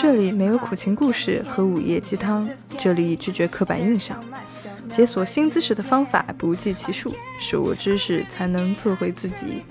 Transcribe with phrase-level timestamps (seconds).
[0.00, 2.48] 这里没有苦情故事和午夜鸡汤，
[2.78, 4.22] 这里拒绝刻板印象。
[4.90, 9.64] 解锁新姿势的方法不计其数，手握知识才能做回自己。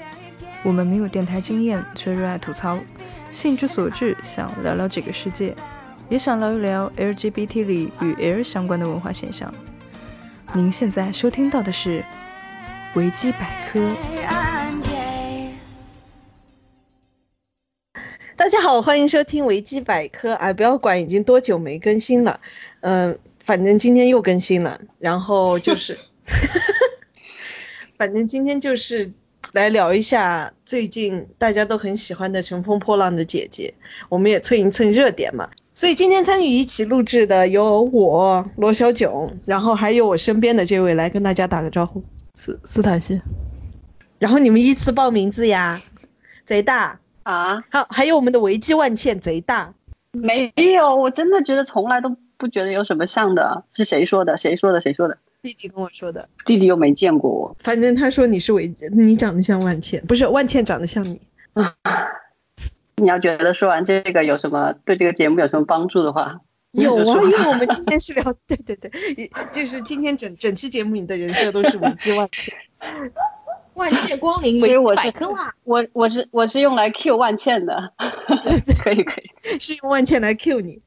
[0.63, 2.77] 我们没有电台经验，却热爱吐槽，
[3.31, 5.55] 兴之所至，想聊聊这个世界，
[6.09, 9.53] 也想聊一聊 LGBT 里与 L 相关的文化现象。
[10.53, 12.03] 您现在收听到的是
[12.95, 13.79] 维基百科。
[18.47, 20.31] 大家好，欢迎收听维基百科。
[20.35, 22.39] 哎，不要管已经多久没更新了，
[22.79, 24.79] 嗯，反正今天又更新了。
[24.99, 25.97] 然后就是，
[27.97, 29.11] 反正今天就是
[29.51, 33.73] 来聊一下最近大家都很喜欢的《乘风破浪的姐姐》，
[34.07, 35.49] 我们也蹭一蹭热点嘛。
[35.73, 42.01] 所以今天参与一起录制的有我罗小囧，然后还有我身边的这位来跟大家打个招呼，
[42.33, 43.19] 斯斯坦西。
[44.19, 45.81] 然后你们依次报名字呀，
[46.45, 46.97] 贼大。
[47.27, 49.73] 啊，好，还有我们的维基万茜贼大，
[50.13, 54.37] 没有，我真的觉得从来都不觉得有什么像的，是谁说的？
[54.37, 54.79] 谁说的？
[54.79, 55.17] 谁说的？
[55.41, 61.19] 弟弟跟我说的，弟弟又没见过我，反正他说你是维，你长得像万茜，不是万茜长得像你。
[62.95, 66.39] 你要觉得说完这个有什么对这个节目有什么帮助的话，
[66.71, 68.89] 有啊，因为我们今天是聊， 对对对，
[69.51, 72.53] 就是今天整整期节目你的人设都是维基万茜。
[73.77, 75.53] 万茜光临维百科啦！
[75.63, 77.93] 我我是我是用来 Q 万茜的，
[78.83, 80.79] 可以可以，是用万茜来 Q 你。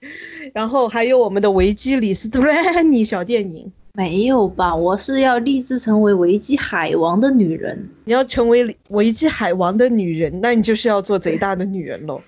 [0.52, 4.74] 然后还有我们的维基里斯特 兰尼小电影，没有吧？
[4.74, 7.88] 我是要立志成为维基海王的女人。
[8.04, 12.20] 你要成为维基海王的女人，那你就是要做贼大的女人喽。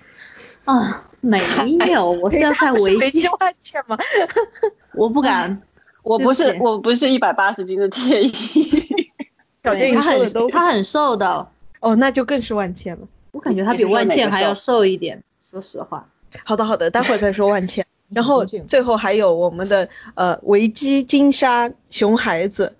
[0.63, 1.37] 啊，没
[1.91, 3.97] 有，我是要看维基 万茜吗？
[4.95, 5.61] 我不敢，
[6.03, 8.31] 我不是我不是一百八十斤的铁衣。
[9.63, 11.47] 小电影瘦的都，他很瘦的
[11.79, 13.07] 哦，那就更是万茜了。
[13.31, 16.05] 我感觉他比万茜还要瘦一点，说实话。
[16.43, 17.85] 好的好的，待会儿再说万茜。
[18.13, 22.75] 然后最后还有我们的呃维基金沙熊孩子。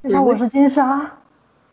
[0.00, 1.18] 那我是金沙。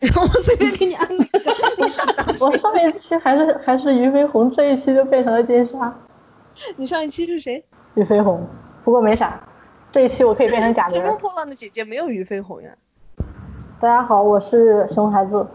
[0.00, 1.40] 我随便给你安一个。
[1.78, 2.06] 你上
[2.40, 5.94] 我上一期还是还是俞飞鸿，这一期就变成了金沙。
[6.76, 7.64] 你上一期是谁？
[7.94, 8.46] 俞飞鸿。
[8.84, 9.40] 不过没啥，
[9.92, 10.96] 这一期我可以变成假的。
[10.96, 12.70] 乘风破浪的姐姐没有俞飞鸿呀。
[13.80, 15.46] 大家好，我是熊孩子。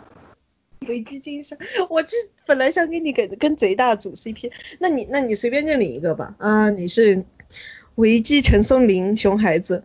[0.88, 1.56] 维基金沙，
[1.88, 6.34] 我这本来想给你给跟贼大组 CP，那你那你随便认领一个吧。
[6.40, 7.24] 啊，你是
[7.96, 9.84] 维基陈松伶熊孩子。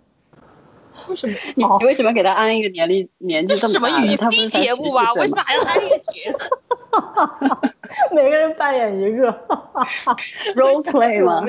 [1.10, 1.78] 为什么？
[1.80, 3.90] 你为什么给他安一个年龄年纪这么大？
[3.90, 5.12] 什么语气节目啊？
[5.12, 7.60] 为什么还要安一个角色？
[8.16, 9.30] 每个人扮演一个
[10.56, 11.46] role play 吗？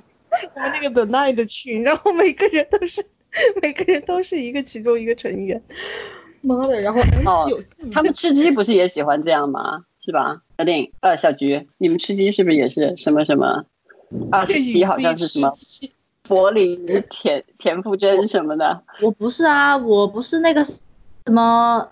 [0.55, 3.05] 我们那个 The Night 的群，然后每个人都是
[3.61, 5.63] 每个人都是一个其中一个成员。
[6.41, 7.49] 妈的，然后哦，
[7.93, 9.83] 他们吃鸡不是也喜欢这样吗？
[10.03, 10.41] 是吧？
[10.57, 13.63] 小丁，呃，小菊，你们吃鸡是不是也是什么什么？
[14.31, 15.51] 啊，十鸡好像是什么？
[16.23, 18.83] 柏林田田馥甄什么的？
[19.01, 20.79] 我不是啊，我不是那个什
[21.31, 21.87] 么，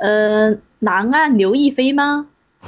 [0.00, 2.26] 呃，南岸刘亦菲吗？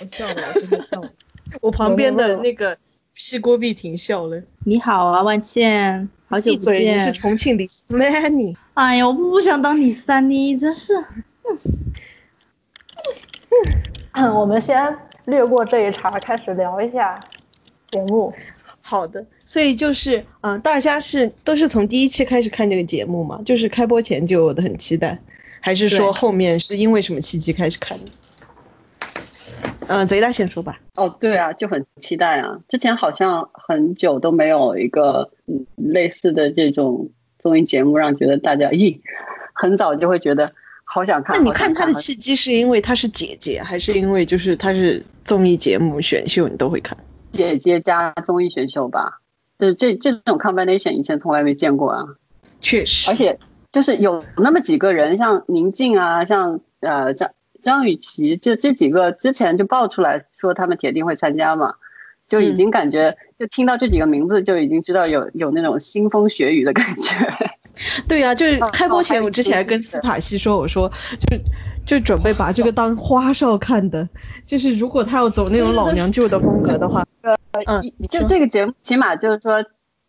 [0.00, 1.10] 我笑了，我真的笑了。
[1.60, 2.76] 我旁边的那个
[3.14, 4.42] 西郭碧婷笑了。
[4.64, 6.08] 你好啊，万茜。
[6.30, 8.54] 好久不见，你是重庆李斯丹妮。
[8.74, 10.92] 哎呀，我不想当李斯丹妮，真是。
[14.12, 14.94] 嗯，我们先
[15.24, 17.18] 略过这一茬，开始聊一下
[17.90, 18.30] 节目。
[18.82, 23.40] 好的，所以就是，嗯，大家是都是从第一期开始看这个节目嘛？
[23.46, 25.18] 就是开播前就很期待，
[25.60, 28.04] 还是说后面是因为什么契机开始看的？
[29.86, 30.78] 嗯，贼大先说吧。
[30.96, 32.58] 哦，对啊，就很期待啊！
[32.68, 35.30] 之前好像很久都没有一个
[35.76, 38.98] 类似的这种综艺节目，让觉得大家咦，
[39.52, 40.52] 很早就会觉得
[40.84, 41.36] 好想看。
[41.36, 46.96] 那你看他的契机是因为他是姐姐，还是因为就是他是综艺节目选秀，你都会看？
[47.32, 49.20] 姐姐加综艺选秀吧，
[49.58, 52.04] 就这这种 combination 以前从来没见过啊。
[52.60, 53.38] 确实，而且
[53.70, 57.30] 就是有那么几个人，像宁静啊，像呃张。
[57.60, 61.74] 张雨绮，就这几个之前就爆出来说他们铁定会参加嘛，
[62.28, 67.16] 就已经感觉就听到这几个名字就已经知道有有那种腥风血雨的感觉。
[68.08, 70.90] 对呀，就是开播前我之前还跟斯塔西说，我说
[71.20, 71.38] 就
[71.86, 74.06] 就准备把这个当花哨看的，
[74.44, 77.04] 就是如果他要走那种老 娘舅的风格的话，
[77.66, 77.80] 嗯，
[78.10, 79.64] 就这个节目起码就是说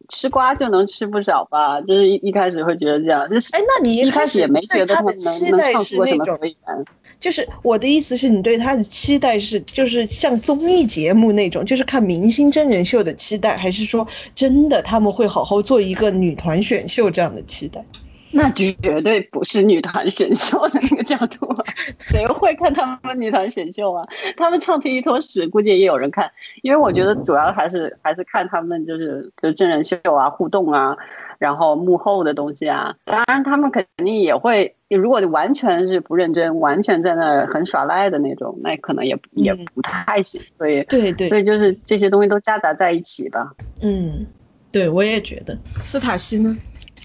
[0.10, 6.84] 吃瓜就能吃不少吧，就是一一开始会觉得这样，就是哎，那你一开始也没觉得他能能唱出什么所以然。
[7.20, 17.84] 就是我的意思是你对他的期待是，就是像综艺节目那种，就是看明星真人秀的期待，还是说真的他们会好好做一个女团选秀这样的期待？
[18.32, 18.72] 那绝
[19.02, 21.66] 对不是女团选秀的那个角度啊，
[21.98, 24.08] 谁会看他们女团选秀啊？
[24.38, 26.30] 他们唱成一坨屎，估计也有人看。
[26.62, 30.96] 因为我觉得主要还是还是看他们就是就真人秀啊、互动啊，
[31.40, 32.94] 然后幕后的东西啊。
[33.06, 40.40] 当然，他们肯定也会，如果完全是不认真，完全在那儿很耍赖的那种，那可能也也不太行。
[40.58, 43.52] 所以，对对，所以就是这些东西都夹杂在一起吧。
[43.82, 44.28] 嗯，
[44.72, 45.58] 对，我也觉得。
[45.82, 46.56] 斯塔西呢？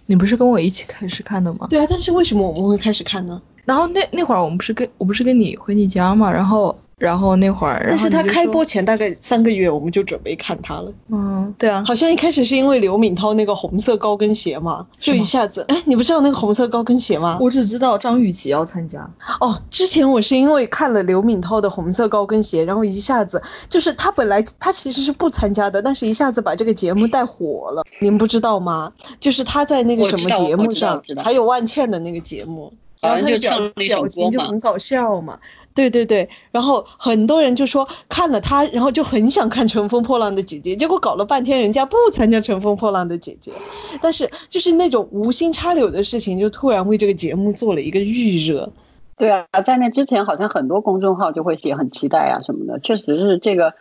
[0.06, 1.66] 你不是跟我一起开始看的吗？
[1.70, 3.40] 对啊，但是为什么我们会开始看呢？
[3.64, 10.90] 然后那那会儿我们不是跟我不是跟你回你家嘛，然后然后那会儿，但是他开播前大概三个月我们就准备看他了。
[11.10, 17.36] 嗯，对啊，好像一开始是因为刘敏涛那个红色高跟鞋嘛，就一下子，哎，你不知道那个红色高跟鞋吗？
[17.42, 19.06] 我只知道张雨绮要参加。
[19.40, 28.90] 哦，之前我是因为看了刘敏涛的红色高跟鞋，然后一下子就是他本来他其实是不参加的，但是一下子把这个节目带火了，您不知道吗？
[29.20, 32.72] 就是他在那个什么节目上，还有万茜的那个节目。
[33.04, 35.38] 然后他的表表情就很搞笑嘛，
[35.74, 43.52] 对对对，然后很多人就说看了他，然后就很想看《乘风破浪的姐姐》，结果搞了半天人家不参加《乘风破浪的姐姐》，
[44.00, 48.70] 但是就是那种无心插柳的事情，就突然为这个节目做了一个预热。
[49.16, 53.74] 对啊，在那之前好像很多公众号就会写很期待啊什么的，确实是这个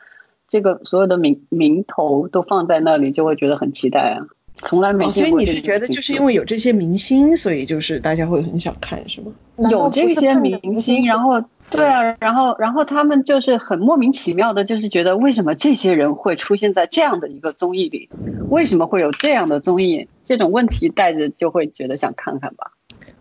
[0.47, 4.27] 这个所有的名名头都放在那里，就会觉得很期待啊。
[4.63, 9.31] 从来没，所以你是觉得就是因为有这些明星，所以就是大家会很想看，是吗？
[9.69, 18.09] 有这些明星，然后对啊，然后然后他们就是很莫名其妙的，就是觉得为什么这些人会出现在这样的一个综艺里？
[18.49, 20.07] 为什么会有这样的综艺？
[20.23, 22.71] 这种问题带着就会觉得想看看吧。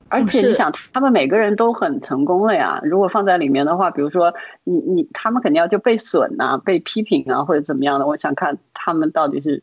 [0.09, 2.81] 而且你想，他们每个人都很成功了呀。
[2.85, 4.33] 如果放在里面的话，比如说
[4.65, 8.06] 你你他们肯定要就被损啊、被批评啊或者怎么样的。
[8.06, 9.62] 我想看他们到底是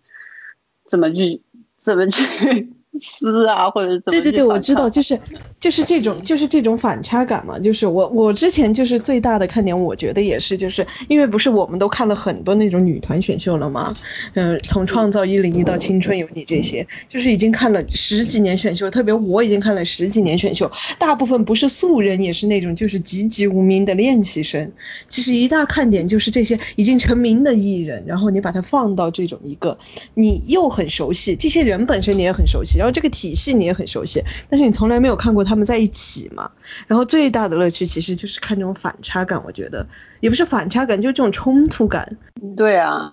[0.89, 1.41] 怎么去。
[1.89, 2.69] 怎么去
[2.99, 4.11] 撕啊，或者怎么？
[4.11, 5.19] 对对对，我知道，就是
[5.59, 7.59] 就是这种就是这种反差感嘛。
[7.59, 13.93] 就是我我之前就是最大的看点，我觉得也是，就是因为不是我们都看了很多那种女团选秀了吗？
[14.33, 24.71] 嗯，从创造一零一到青春有你这些，就是已经看了十几年选秀，特别我已经看了十几年选秀，大部分不是素人，也是那种就是籍籍无名的练习生。
[25.07, 29.77] 其实一大看点就是这些已经成名的艺人，然后你把它放到这种一个
[30.15, 32.89] 你又很熟悉，这些人本身你也很熟悉，然后。
[32.99, 36.49] 这个体系你也很熟悉，但是你从来没有看过他们在一起嘛？
[36.87, 39.87] 然后最大的乐趣其实就是看这种反差感，我觉得
[40.19, 42.17] 也不是反差感，就是这种冲突感。
[42.57, 43.09] 对啊，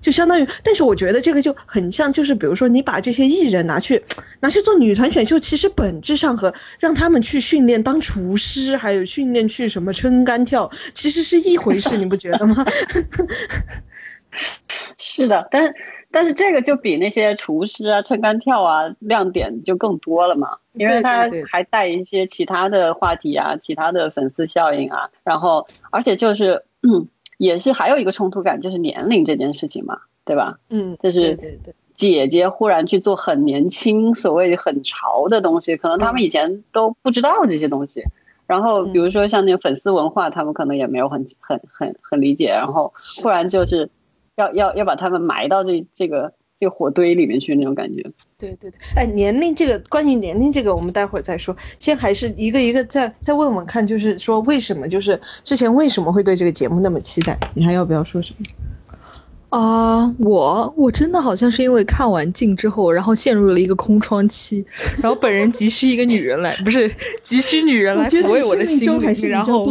[0.00, 4.02] 就相当于，但是我觉得这个就很像，就是比如说你把这些艺人拿去
[4.40, 12.64] 拿去做女团选秀，其实本质上和让他们去训练当厨师，还有训练去什么撑杆跳，其实是一回事，你不觉得吗？
[14.96, 15.74] 是的，但是。
[16.10, 27.06] 但是这个就比那些厨师啊、撑杆跳啊亮点就更多了嘛，因为它还带一些其他的话题啊、其他的粉丝效应啊，然后而且就是嗯，
[27.38, 30.58] 也是还有一个冲突感，就是年龄这件事情嘛，对吧？
[30.70, 31.38] 嗯，就是
[31.94, 38.02] 姐姐忽然去做很年轻、所谓很潮的东西，可能他们以前都不知道这些东西。
[38.46, 42.92] 然后比如说像那个粉丝文化，他们可能也没有很很很很理解，然后
[43.22, 43.90] 忽然就是。
[44.36, 48.02] 要要要把他们埋到这这个这个火堆里面去那种感觉。
[48.38, 51.56] 对对对，哎，年龄这个关于年龄这个，我们待会儿再说。
[51.78, 57.38] 先还是一个一个再再问问看，就是说为什么，就是之前为什么会对这个节目那么期待？
[57.54, 58.46] 你还要不要说什么？
[59.48, 64.64] 啊，我我真的好像是因为看完镜之后，然后陷入了一个空窗期，
[65.00, 69.64] 然后本人急需一个女人来，不是急需女人来抚慰我的心灵，然后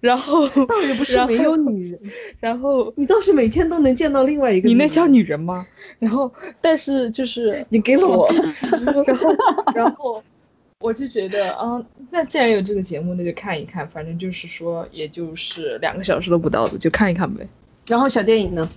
[0.00, 2.00] 然后倒也不是没有女人，
[2.40, 5.66] 然后你倒是每天都能见到另外一个，你那叫女人吗？
[5.98, 8.26] 然后但是就是你给了我，
[9.06, 9.36] 然后
[9.74, 10.22] 然后
[10.80, 17.46] 我就觉得啊，那既然有这个节目，那就看一看，反正就是说，也就是两个小时都不到的，就看一看呗。
[17.86, 18.68] 然后小电影呢？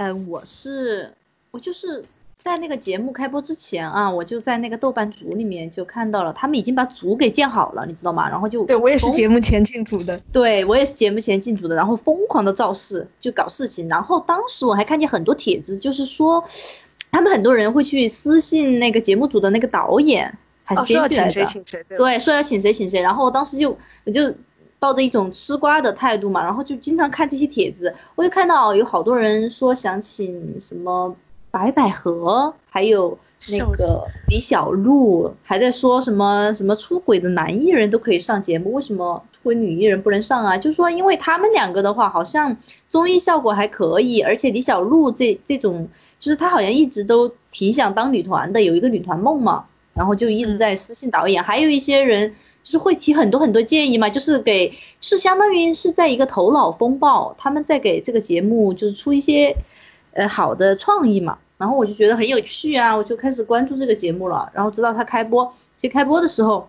[0.00, 1.12] 嗯，我是
[1.50, 2.02] 我就是
[2.38, 8.26] 在那个节目开播之前啊，我就在那个豆瓣组里面就看到了，他们已经把组给建好了，你知道吗？
[8.26, 16.42] 然后就对我也是节目前进组的，对我也是节目前进组的，然后疯狂的造势就搞事情，然后当时我还看见很多帖子，就是说
[17.12, 24.34] 他们很多人会去私信那个节目组的那个导演还是编剧来的，对，说要请谁请谁，然后我当时就我就。
[24.80, 31.14] 抱着一种吃瓜的态度嘛，然后就经常看这些帖子，我就看到有好多人说想请什么
[31.50, 33.16] 白百合，还有
[33.52, 40.56] 那个李小璐，还在说什么什么出轨的男艺人都可以上节目，为什么出轨女艺人不能上啊？
[40.56, 42.56] 就是说，因为他们两个的话，好像
[42.88, 45.86] 综艺效果还可以，而且李小璐这这种，
[46.18, 49.66] 就是她好像一直都挺想当女团的，有一个女团梦嘛。
[49.92, 52.32] 然后就一直在私信导演，还有一些人
[52.62, 59.54] 就是会提很多很多建议嘛，就是给，是相当于是在一个头脑风暴，他们在给这个节目就是出一些，
[60.12, 66.68] 呃好的创意嘛，然后我就觉得很有趣啊，我就开始关注这个节目了，然后知道他开播，其实开播的时候，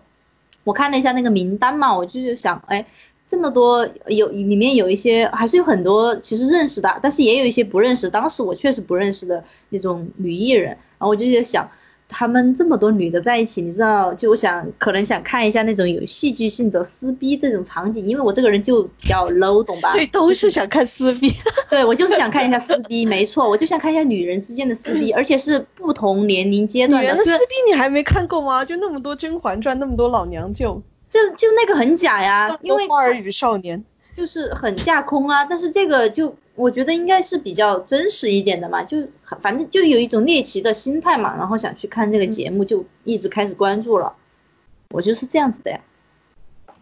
[0.64, 2.84] 我看了一下那个名单嘛，我就是想，哎。
[3.28, 8.06] 这么多有里面有一些还是有很多其实认识的，但是也有一些不认识。
[8.06, 11.66] 当时我确实不认识的那种女艺人，然后我就在想，
[12.12, 19.90] 他们这么多女的在一起，你知道，就我想可能想看一下那种有戏剧性的撕逼这种场景，因为我这个人就比较 low，懂吧？
[19.96, 21.32] 所以都是想看撕逼。
[21.70, 27.10] 对，我就是想看一下撕逼，没错，我就想看一下女人之间的撕逼，而且是不同年龄阶段的。
[27.12, 28.62] 女人的撕逼你还没看够吗？
[28.62, 30.80] 就那么多《甄嬛传》，那么多老娘舅。
[31.08, 35.44] 就就那个很假呀，因为花儿与少年就是很架空啊。
[35.44, 38.98] 但是这个就我觉得应该是比较真实一点的嘛，就
[39.40, 44.12] 反正就有一种猎奇的心态嘛，然后想去看这个节目，就一直开始关注了。
[44.90, 45.80] 我就是这样子的呀。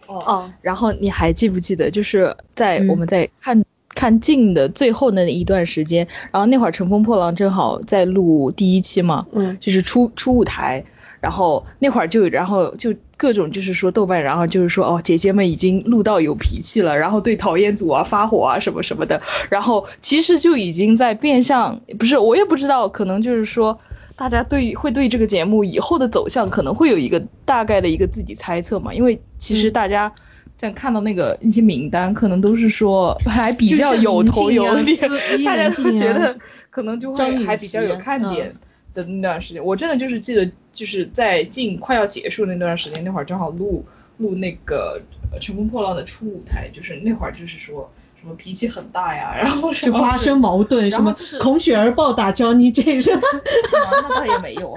[0.09, 10.85] 哦哦，然后你还记不记得，就是在我们在看看镜的最后那一段时间，然后那会儿《乘风破浪》正好在录第一期嘛，嗯，就是出出舞台。
[11.21, 19.21] 然后那会儿就，然后就各种就是说豆瓣，然后就是说哦，姐姐们已经录到有脾气了，然后对讨厌组啊发火啊什么什么的。
[19.51, 23.77] 然后其实就已经在变相，不是我也不知道，可能就是说
[24.17, 28.95] 大家对会对这个节目以后的走向可能会有一个大概的一个自己猜测嘛。
[28.95, 30.11] 因为其实大家
[30.57, 34.99] 在看到那个一些名单，可能都是说还比较有头有脸，
[35.45, 36.35] 大家都觉得
[36.71, 38.55] 可能就会还比较有看点。
[38.95, 43.85] 的那段时间，我真的就是记得，就是在近快要结束那段时间，那会儿正好录
[44.19, 45.01] 录那个
[45.39, 53.23] 《乘风破浪》的初舞台，就是那会儿就是说什么脾气很大呀，然后就发生矛盾，什么就是孔雪儿暴打 Johnny J 是吗？
[53.73, 54.77] 那倒也没有，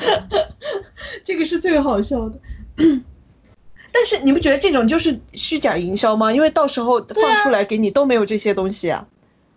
[1.24, 2.36] 这个是最好笑的。
[3.92, 6.34] 但是你不觉得这种就是虚假营销吗？
[6.34, 9.06] 因为到时候放出来给你都没有这些东西啊。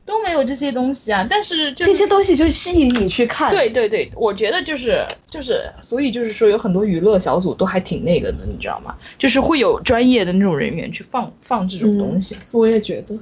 [0.06, 3.50] 都没有这些东西啊，但是这些东西就吸引你去看。
[3.50, 8.94] 对对对，我觉得就是就是，所以就是说有很多娱乐小组都还挺那个的，你知道吗？
[9.18, 12.36] 就是会有专业的那种人员去放放这种东西。
[12.52, 13.18] 我也觉得，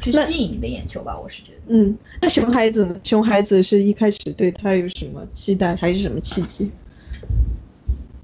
[0.00, 1.74] 去吸引你的眼球吧，我是觉得。
[1.74, 2.96] 嗯，那熊孩子呢？
[3.02, 6.70] 熊孩子是一开始对他有什么期待，还是什么契机？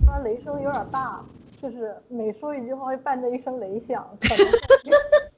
[0.06, 1.20] 他雷声有点大，
[1.60, 4.06] 就是每说一句话会伴着一声雷响。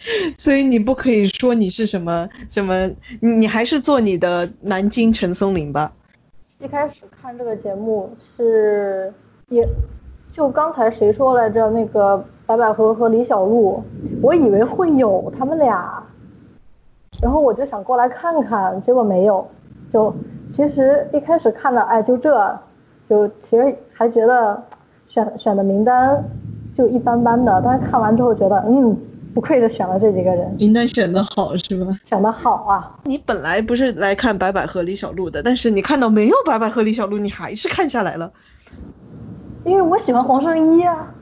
[0.38, 2.90] 所以你不可以说你是什么什么，
[3.20, 5.92] 你还是做你的南京陈松林吧。
[6.58, 9.12] 一开始看这个节目是，
[9.48, 9.62] 也
[10.32, 11.70] 就刚才谁说来着？
[11.70, 13.82] 那个白百合和李小璐，
[14.22, 16.02] 我以为会有他们俩，
[17.22, 19.46] 然后我就想过来看看，结果没有。
[19.92, 20.14] 就
[20.50, 22.58] 其实一开始看的，哎，就这
[23.08, 24.62] 就其实还觉得
[25.08, 26.24] 选选的名单
[26.74, 28.96] 就一般般的，但是看完之后觉得，嗯。
[29.32, 31.86] 不愧是选了这几个人，名单选的好是吧？
[32.08, 32.98] 选的好啊！
[33.04, 38.32] 你本来不是来看白百合、李小璐的，但是你看到没有白百合、李小璐，你还是看下来了。
[39.64, 41.14] 因为我喜欢黄圣依啊。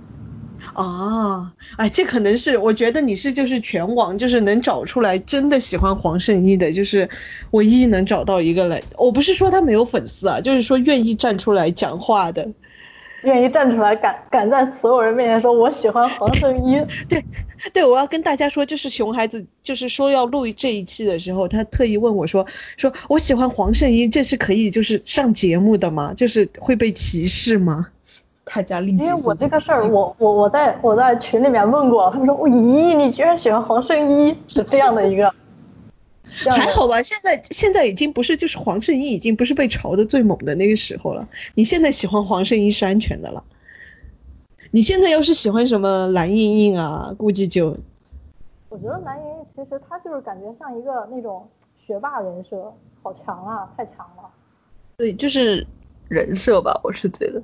[0.75, 7.09] 啊，哎，这可能是我觉得你是就是全网就是能找出来真的喜欢黄圣依的，就是
[7.51, 8.83] 唯一能找到一个来。
[8.97, 12.49] 我不是说他没有粉丝啊，就是说愿意站出来讲话的。
[13.23, 16.81] 愿意站出来，敢敢在所有人面前说我喜欢黄圣依。
[17.09, 17.25] 对，
[17.73, 22.47] 对，我要跟大家说，就是熊孩子，就是说要录这一期的时候，他特意问我说，
[22.77, 26.13] 说我喜欢黄圣依，这是可以就是上节目的吗？
[26.15, 27.87] 就是会被歧视吗？
[28.45, 35.35] 他家另因为我这个事儿，我我我在我在群里面问过，他们说，咦，你居然喜欢黄圣依，是这样的一个。
[36.51, 41.29] 还好吧，现在现在已经不是就是黄圣依已经不是被嘲的最猛的那个时候了。
[41.55, 43.43] 你现在喜欢黄圣依是安全的了。
[44.71, 47.77] 你现在要是喜欢什么蓝盈莹啊，估计就……
[48.69, 51.49] 我觉得蓝盈莹其实她就是感觉像一个那种
[51.87, 52.71] 学霸人设，
[53.03, 54.31] 好强啊，太强了。
[54.99, 55.67] 对，就是
[56.09, 57.43] 人设吧，我是觉得，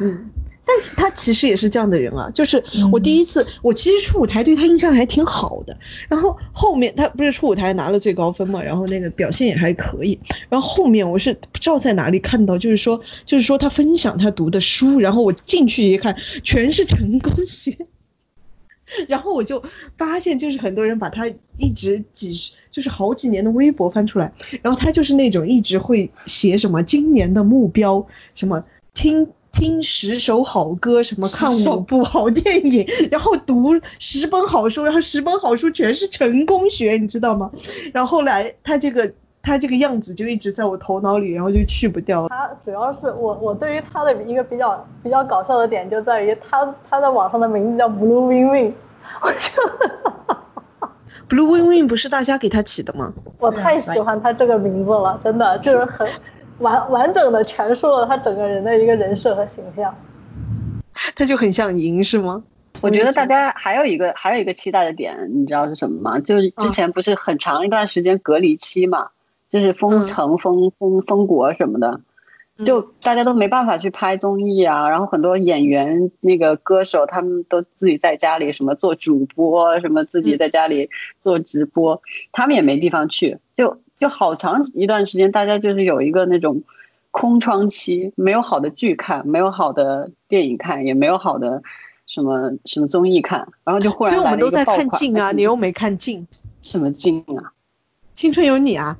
[0.00, 0.28] 嗯。
[0.66, 5.76] 但他其实也是这样的人啊，就是我第一次，我其实出舞台对他印象还挺好的。
[6.08, 10.18] 然后后面他不是出舞台拿了最高分嘛，然后那个表现也还可以。
[10.48, 17.76] 然后后面我是不知道在哪里看到，就是说，就是说他分享他读的书，然后我进去一看，全是成功学。
[19.08, 19.62] 然后我就
[19.96, 21.26] 发现，就是很多人把他
[21.58, 29.26] 一直几十，就是好几年的微博翻出来，然后他就是那种一直会写什么今年的目标，什么听。
[29.54, 37.48] 听十首好歌，什么看五部好电影， 然后读十本好书，然后十本好书全是成功学，你知道吗？
[37.92, 42.26] 然后后来他这个他这个样子就一直在我头脑里，然后就去不掉。
[42.28, 48.74] 他主要是我我对于他的一个比较比较搞笑的点就在于他他在网上的名字叫 Blue Win Win，
[49.22, 49.62] 我就
[51.28, 53.14] Blue Win Win 不是大家给他起的吗？
[53.38, 56.08] 我太喜欢他这个名字了，真的就是很
[56.58, 59.94] 完完整的阐述了他整个人的一个人设和形象。
[61.16, 62.42] 他就很想赢是吗？
[62.80, 66.18] 我觉得大家还有一个还有一个期待的点，你知道是什么吗？
[66.18, 69.08] 就是之前不是很长一段时间隔离期嘛，
[69.48, 72.00] 就是封城、封封封国什么的，
[72.64, 74.88] 就大家都没办法去拍综艺啊。
[74.88, 80.90] 然后很多演员、那个歌手，他们都自己在家里什么做主播，什么自己在家里
[81.22, 82.00] 做直播，
[82.32, 86.62] 他们也没地方去，就就好长一段时间，大家就是有一个那种
[87.10, 91.62] 空窗期，没有好的剧看，没有好的电影看，也没有好的。
[92.06, 96.26] 什么什么综艺看，然后就忽然所以我们都在看镜啊，你又没看镜，
[96.60, 97.54] 什么镜啊？
[98.12, 98.94] 青春有你啊！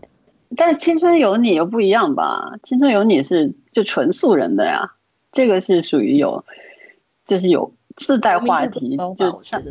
[0.56, 2.54] 但是青春有你又不一样吧？
[2.62, 4.90] 青春有你是就纯素人的呀，
[5.32, 6.42] 这个是属于有，
[7.26, 9.62] 就是有自带话题，就像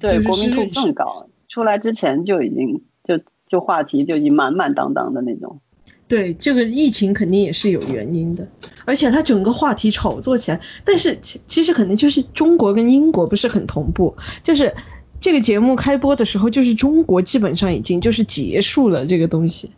[0.00, 1.24] 对国民度更高。
[1.46, 3.16] 出来之前就已经就
[3.50, 5.60] 就话题就已经满满当当的那种。
[6.06, 8.46] 对这个疫情肯定也是有原因的，
[8.84, 14.72] 而且它整个话题炒作起来，但是其其实可能就是中国跟英国不是很同步，就是
[15.20, 19.70] 这个节目开播的时候，就是中国基本上已经就是结束了这个东西。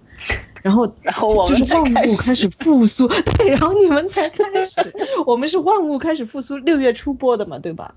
[0.62, 4.80] 然后，然后我们就是万物开始复苏， 对，然后你们才开始，
[5.26, 7.92] 我们是万物开始复苏，六月初播的嘛，对吧？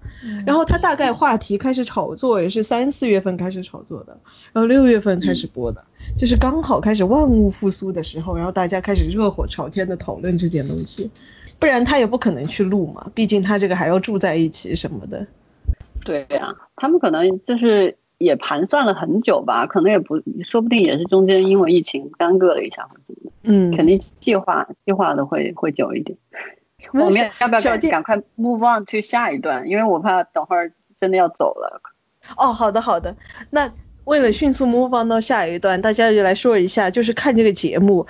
[0.45, 4.17] 然后他大概话题开始炒作也是三四月份开始炒作的，
[4.51, 5.83] 然后六月份开始播的，
[6.17, 11.11] 就是刚好开始万物复苏的时候，然后大家开始热火朝天的讨论这件东西，
[11.59, 15.27] 不然他也不可能去录嘛，毕竟他这个还要住在一起什么的。
[16.03, 17.95] 对呀，他们可能就是。
[18.17, 23.31] 也盘算了很久吧，可能也不，说不定也是中间因为疫情耽搁了一下或什么的。
[23.43, 26.17] 嗯，肯定计划计划的会会久一点。
[26.93, 29.67] 我们要不要赶赶快 move on to 下一段？
[29.67, 31.81] 因为我怕等会儿真的要走了。
[32.37, 33.15] 哦，好的好的。
[33.49, 33.71] 那
[34.05, 38.05] 为了迅速 move on 到下一段，大家就来说一下，就是看这个节目。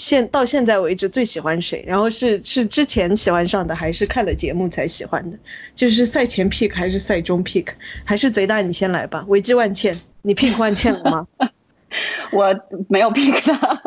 [0.00, 1.84] 现到现在为止最喜欢谁？
[1.86, 5.38] 然后是是之前喜欢上的，还是看了节目才喜欢的？
[5.74, 7.66] 就是赛前 pick 还是赛中 pick？
[8.02, 9.22] 还是贼大你先来吧。
[9.28, 11.26] 危机万茜，你 pick 万茜了吗？
[12.32, 12.54] 我
[12.88, 13.78] 没有 pick 他，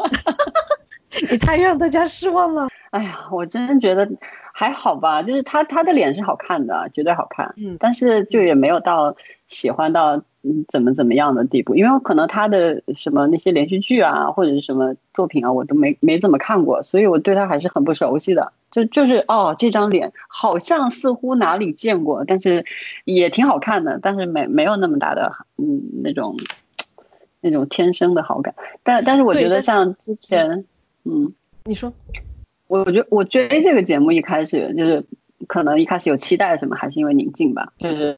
[1.31, 2.67] 你太让大家失望了。
[2.91, 4.07] 哎呀，我真觉得
[4.53, 7.51] 还好吧，就是他他的脸是好看的，绝对好看。
[7.57, 9.15] 嗯，但是就也没有到
[9.47, 10.23] 喜欢到。
[10.45, 11.73] 嗯，怎么怎么样的地步？
[11.73, 18.51] 因为可能他的什么那些连续剧啊，或者是什么作品啊，我都没没怎么看过，所以我对他还是很不熟悉的。
[18.69, 22.65] 就就是哦，这张脸好像似乎哪里见过，但是
[23.05, 26.35] 也挺好看的，但是没没有那么大的嗯那种
[27.39, 28.53] 那种天生的好感。
[28.83, 30.65] 但但是我觉得像之前，
[31.05, 31.31] 嗯，
[31.63, 31.93] 你说，
[32.67, 35.05] 我我觉得我追这个节目一开始就是
[35.47, 38.17] 可能一开始有期待什么，还是因为宁静吧，就是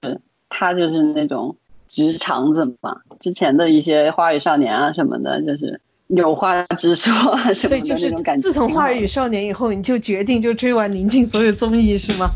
[0.49, 1.55] 他就是那种。
[1.88, 8.41] 直肠子嘛，之前的一些《花儿与少年》啊什么的，就是有话直说啊什么的那种感觉。
[8.41, 12.32] 自从《花儿与少年》以后，你就决定就追完宁静所有综艺是吗？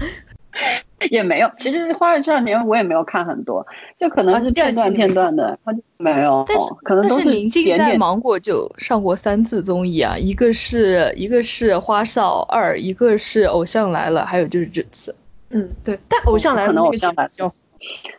[1.11, 3.65] 也没有，其实《花儿与少年》我也没有看很多，
[3.97, 5.57] 就可能是片段片段的，
[5.97, 6.43] 没有。
[6.47, 15.15] 但是可能都是宁静在芒果就上过三次综艺啊，一个是一个是《花少二》，一个是《偶像来了》，还有就是这次。
[15.51, 15.97] 嗯，对。
[16.09, 17.13] 但《偶像来了》那个比较。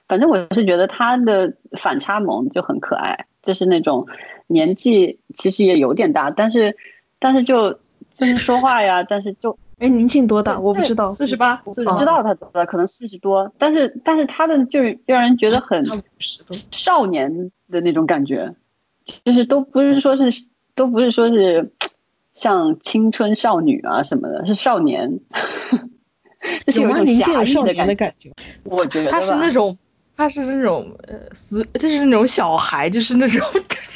[0.08, 4.06] 反正我是觉得他的反差萌就很可爱，就是那种
[4.46, 6.76] 年纪其实也有点大，但是
[7.18, 7.72] 但是就
[8.14, 10.58] 就是说话呀，但是就 哎，宁静多大？
[10.58, 11.56] 我不知道，四十八，
[11.98, 12.66] 知道他多大？
[12.66, 15.82] 可能四十多，但是但是他的就是让人觉得很
[16.70, 18.54] 少年的那种感觉，
[19.24, 21.72] 就是都不是说是都不是说是
[22.34, 25.18] 像青春少女啊什么的，是少年。
[26.74, 27.54] 有一种侠义
[27.86, 28.30] 的感觉，
[28.64, 29.76] 我觉得他是那种，
[30.16, 33.40] 他是那种呃死，就是那种小孩，就是那种，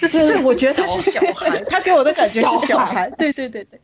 [0.00, 3.80] 就是，我觉得他是小孩， 他给我的感觉是小孩，对对对对，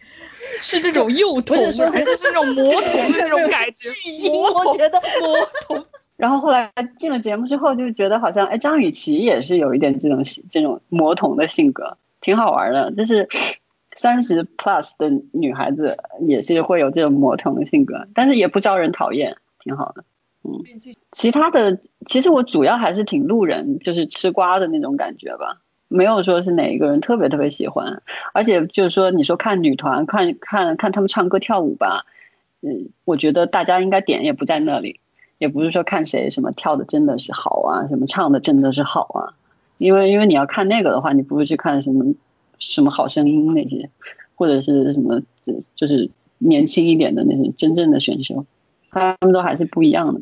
[0.60, 3.88] 是那种幼童，是说他是那种魔童那种感觉，
[4.30, 5.86] 我觉得魔童。
[6.16, 13.26] 然后后来进了节目之后，就觉得好像哎，张雨绮也是有一点这种这种魔童的性格，挺好玩的，就是。
[14.00, 20.02] 三十 plus 的女孩子也是会有这种魔童的性格，但是也不招人讨厌，挺好的。
[20.42, 20.52] 嗯，
[21.12, 28.00] 其他的其实我主要还是挺路人，就是吃瓜的那种感觉吧，没有说是哪一个人特别特别喜欢。
[28.32, 32.06] 而且就是说，你说看女团，看看看他们唱歌跳舞吧，
[32.62, 34.98] 嗯，我觉得大家应该点也不在那里，
[35.36, 39.36] 也不是说看谁什么跳的真的是好啊，什么唱的真的是好啊，
[39.76, 42.14] 因为因为你要看那个的话，你不会去看什么。
[42.60, 43.90] 什么好声音那些，
[44.36, 45.20] 或者是什么
[45.74, 48.46] 就是年轻一点的那些真正的选秀，
[48.90, 50.20] 他们都还是不一样的。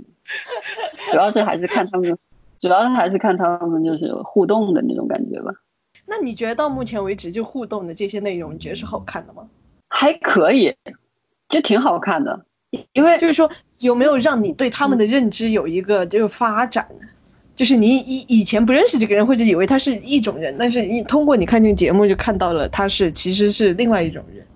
[1.13, 2.17] 主要是还是看他们，
[2.59, 5.53] 主要是还是看他们就是互动的那种感觉吧。
[6.07, 9.49] 那你觉得到目前为止就互动的这些内容，你觉得是好看的吗？
[9.89, 10.75] 还可以，
[11.49, 12.45] 就挺好看的。
[12.93, 17.07] 因为就是说，有没有让你对他们的认知有一个就是发展呢？
[17.59, 24.47] 就是你以以前不认识这个人，或者以为他是一种人，但是你通过你看这个节目，就看到了他是其实是另外一种人。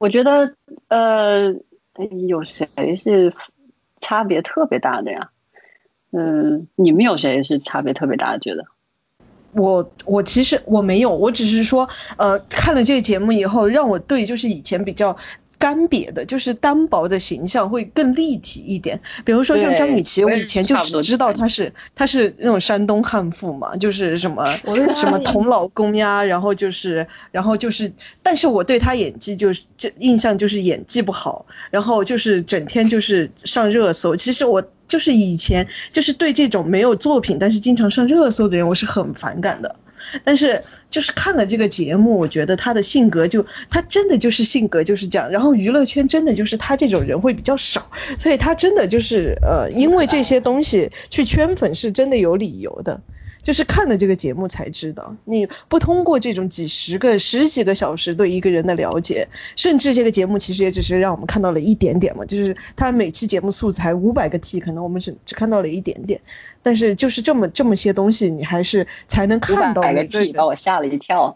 [0.00, 0.52] 我觉得，
[0.88, 1.54] 呃，
[2.26, 2.66] 有谁
[2.96, 3.32] 是
[4.00, 5.30] 差别特别大的呀？
[6.10, 8.40] 嗯，你们有谁是差别特别大的？
[8.40, 8.64] 觉得？
[9.52, 15.16] 我我其实我没有，我只是说，呃，看了这个节目以后，让我对就是以前比较。
[15.58, 18.98] 干瘪的，就是单薄的形象会更立体一点。
[19.24, 24.46] 比如说像张雨绮，我以前就只知道她是她是那种山东悍妇嘛，就是什么
[24.94, 27.92] 什么捅老公呀，然后就是然后就是，
[28.22, 34.14] 但是我对她演技就是这印象就是演技不好，然后就是整天就是上热搜。
[34.14, 39.74] 其实我就是以前就是对这种没有作品但是经常上热搜的人，我是很反感的。
[40.24, 45.30] 但是就是看了这个节目，我觉得他的性格就他真的就是性格就是这样。
[45.30, 53.00] 然后娱乐圈真的就是他这种人会比较少，所以他真的就是呃，因为这些东西去圈粉是真的有理由的。
[53.48, 62.22] 就是看了这个节目才知道，你不通过这种几十个、十几个小时对一个人的了解，甚至这个节目其实也只是让我们看到了一点点嘛。
[62.26, 66.20] 就是他每期节目素材五百个 T，可能我们只只看到了一点点，
[66.62, 69.80] 但是就是这么这么些东西，你还是才能看到。
[69.80, 71.34] 五百个 T 把我吓了一跳。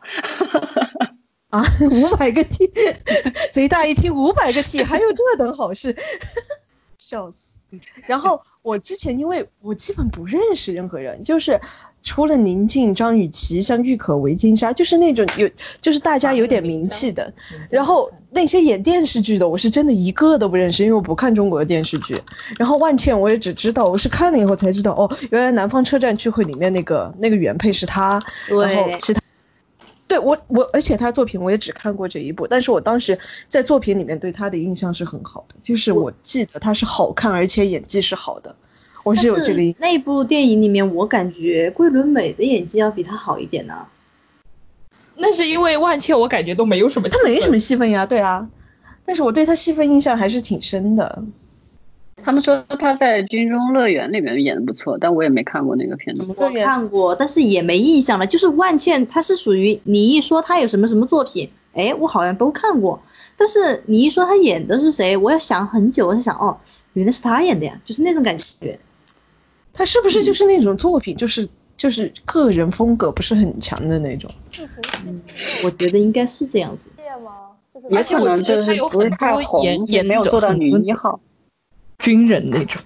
[1.48, 2.70] 啊， 五百个 T，
[3.50, 5.96] 贼大一听五百个 T，还有这等好事，
[6.98, 7.54] 笑死。
[8.06, 11.58] 然后我之前因为我基本不认识任何人，就是。
[12.02, 15.48] 除了宁静、张雨绮，像郁可唯、金莎，就是那种有，
[15.80, 17.32] 就是大家有点名气的。
[17.70, 22.20] 然后那些演电视剧的，我是真的一个都不认识，因为我不看中国的电视剧。
[22.58, 28.20] 然后万茜，我也只知道，我是看了以后才知道，哦，原来《南方车站聚会》里面那个那个原配是他。
[28.48, 29.20] 然后其他，
[30.08, 33.16] 对我我，而且他作品我也只看过这一部，但是我当时
[33.48, 38.54] 在作品里面对他的印象是很好的，就是我记得他是好看，而且演技是好的。
[39.04, 43.74] 我是有距离那部电影里面，我感觉桂纶镁的演技要比他好一点呢。
[45.16, 48.48] 那是因为万茜，我感觉都没有什么，他没什么戏份呀，对啊。
[49.04, 51.22] 但是我对他戏份印象还是挺深的。
[52.24, 56.24] 他们说他在《军中乐园》里面演的不错，但我也没看过那个片子。
[56.36, 58.24] 我看过，但是也没印象了。
[58.24, 63.02] 就是万茜，她是属于你一说她有什么什么作品，哎，我好像都看过。
[63.36, 66.56] 但是你一说她演的是谁，我要想很久，我在想，哦，
[66.92, 68.78] 原来是她演的呀，就是那种感觉。
[69.72, 74.30] 他是不是就是那种作品，就是就是个人风格不是很强的那种？
[75.64, 76.90] 我觉得应该是这样子。
[77.88, 81.18] 也可能就是不是太红，也没有做到女一号
[81.98, 82.80] 军人那种。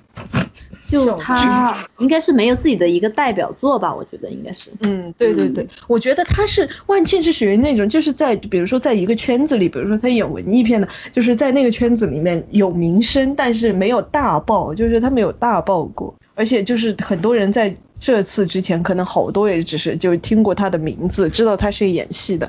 [0.86, 3.92] 就他应该是没有自己的一个代表作吧？
[3.92, 4.70] 我觉得应该是。
[4.82, 16.14] 嗯，对对对，我觉得他是万茜是属于那种，就是在比如说在一个圈子里，比如说他演文艺片的，就是在那个圈子里面有名声，但是没有大爆，就是他没有大爆过。
[16.36, 22.48] 而且就是很多人在这次之前，可能好多也只是就听过他的名字，知道他是演戏的，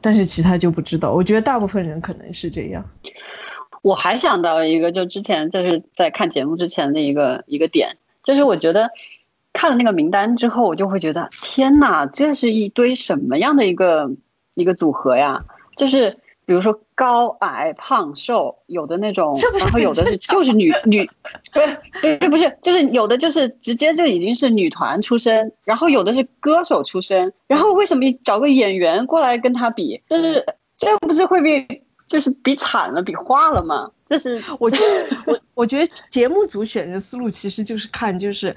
[0.00, 1.12] 但是其他就不知道。
[1.12, 2.84] 我觉得大部分人可能是这样。
[3.82, 8.90] 我还想到一个，就之前就是在看节目之前的一个一个点，就是我觉得
[9.52, 14.10] 看了那个名单之后，我就会觉得天哪，这是一堆什么样的一个
[14.54, 15.44] 一个组合呀？
[15.76, 16.18] 就是。
[16.48, 21.08] 比如说高矮胖瘦，有的那种，然后有的是就是女 女，
[21.52, 30.02] 对对不是，就是有的就是直接就已经是女团出身，然后有的是歌手出身，然后为什么找个演员过来跟他比？
[30.08, 30.44] 就是
[30.76, 33.88] 这不是会被就是比惨了，比化了吗？
[34.04, 38.52] 这是我觉得我 我觉得节目组选人思路其实就是看就是。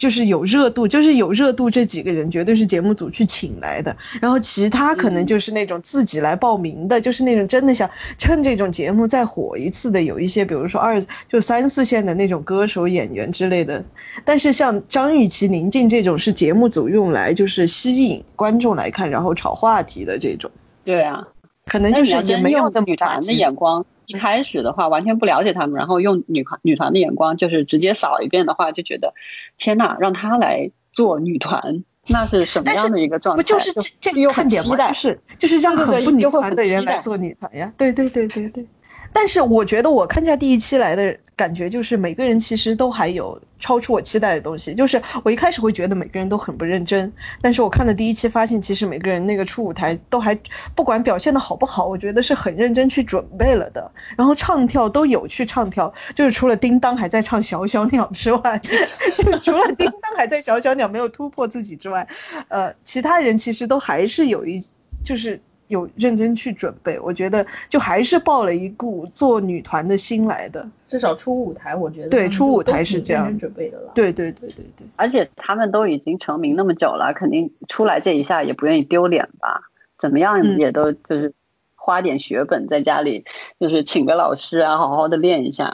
[0.00, 3.94] 就是有热度，就是有热度，这几个人绝对是节目组去请来的。
[4.18, 13.84] 然后其他可能就是那种自己来报名的，就是那种真的想趁这种节目再火一次的，有一些比如说二就三四线的那种歌手、演员之类的。
[14.24, 20.50] 但是像张雨绮、宁静这种是节目组用来就是吸引观众来看，然后炒话题的这种。
[20.82, 21.28] 对啊，
[21.66, 23.84] 可能就是也没有那么女团的眼光。
[24.10, 29.14] 一开始的话完全不了解他们，然后用女团女团的眼光就是直接扫一遍的话，就觉得
[29.56, 33.40] 天呐，让她来做女团，那是什么样的一个状态？
[33.40, 34.76] 不就是这这个看点吗？
[34.76, 37.72] 就是就是让很不女团的人来做女团呀？
[37.78, 38.66] 对对对对对。
[39.12, 44.74] 但是我觉得我看下第一期来的感觉就是每个人其实都还有超出我期待的东西。
[44.74, 50.38] 就是我一开始会觉得每个人都很不认真，但是我看的第一期发现，其实每个人那个出舞台都还
[50.74, 53.90] 不管表现的好不好，我觉得是很认真去准备了的。
[54.16, 58.60] 然后唱跳都有去唱跳，就是除了叮当还在唱小小鸟之外，
[59.16, 62.06] 就除了叮当还在小小鸟没有突破自己之外，
[62.48, 64.64] 呃，其他人其实都还是有一
[65.04, 65.40] 就是。
[65.70, 70.68] 有认真去准备，我觉得就还是抱了一股做女团的心来的。
[70.86, 73.92] 至少出舞台，我觉得对出舞台是这样准备的了。
[73.94, 79.62] 对对对对对，而且他们都已经成名那么久了，肯定出来这一下也不愿意丢脸吧？
[79.96, 81.32] 怎么样也都就是
[81.76, 83.24] 花点血本在家里，
[83.60, 85.72] 就是请个老师啊，好好的练一下，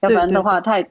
[0.00, 0.86] 要不然的话太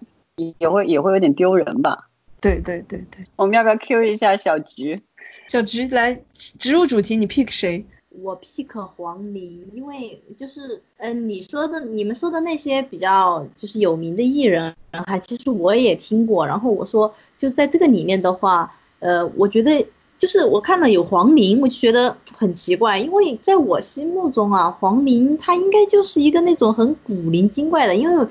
[0.59, 2.09] 也会也会有点丢人吧？
[2.41, 4.99] 对对对对，我们要不要 Q 一下小菊？
[5.47, 7.85] 小菊来植入主题，你 pick 谁？
[8.21, 16.45] 我 pick 黄龄，因为就是嗯，你说的你们说的那些比较就是有名的艺人，哈，其实我也听过。
[16.45, 19.85] 然后我说就在这个里面的话，呃，我觉得
[20.17, 28.27] 就是我看了有黄龄，我就觉得很奇怪，因为在我心目中啊，黄龄她应该就是一个那种很古灵精怪的，因为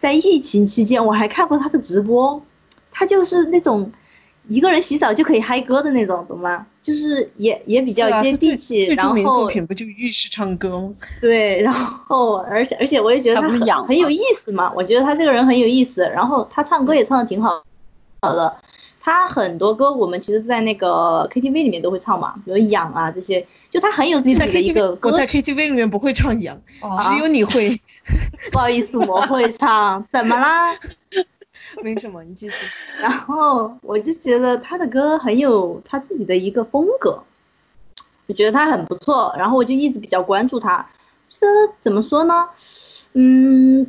[0.00, 2.42] 在疫情期间我还看过她的直播，
[2.90, 3.90] 她就是那种。
[4.48, 6.66] 一个人洗澡就可以嗨歌的那种，懂吗？
[6.82, 8.86] 就是也也比较接地气。
[8.94, 10.92] 然后作品不就浴室唱歌吗？
[11.20, 14.72] 对，然后而且而且我也觉得他很很有意思嘛。
[14.74, 17.62] 我觉得他这个人很有意思，然后他唱歌也唱的挺好
[18.22, 18.56] 好的。
[19.00, 25.08] 他很多歌我们其实，在那个 KTV 里面都会唱嘛，比如《痒》啊这些，就他很有自己的一个歌。
[25.08, 26.60] 我在 KTV 里面不会唱《痒》，
[27.02, 27.80] 只有你会。
[28.52, 30.04] 不好意思，我会唱。
[30.12, 30.74] 怎么啦？
[31.82, 32.56] 没什么，你继续。
[33.00, 37.22] 然后我就觉得他的歌很有他自己的一个风格，
[38.26, 39.34] 我觉得他很不错。
[39.38, 40.84] 然后我就一直比较关注他。
[41.30, 42.48] 觉得怎么说呢？
[43.12, 43.86] 嗯，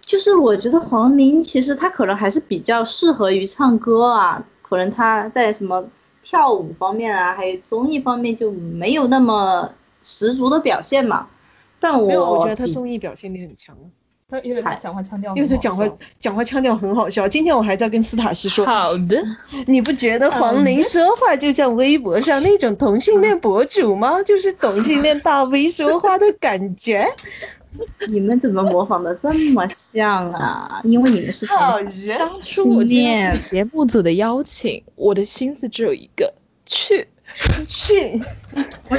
[0.00, 5.84] 就是我觉得黄龄其实他可能还是比较适合于唱歌啊，可能他在什么
[6.22, 9.68] 跳舞方面啊，还有综艺方面就没有那么
[10.00, 11.28] 十足的表现嘛。
[11.80, 13.76] 但我我觉得他综艺表现力很强。
[14.28, 15.84] 他因为他讲话腔调，因为他讲话
[16.18, 17.28] 讲话腔调很好笑。
[17.28, 19.22] 今天我还在跟斯塔西说，好的，
[19.68, 24.20] 你不觉得黄玲说话就像微博上那种同性恋博主吗？
[24.24, 27.06] 就是同性恋大 V 说话的感觉。
[28.08, 30.80] 你们怎么模仿的这么像啊？
[30.82, 32.18] 因为你们是好人。
[32.18, 36.34] 当初我接节目组的邀请，我的心思只有一个，
[36.64, 37.06] 去
[37.68, 38.20] 去。
[38.88, 38.96] 我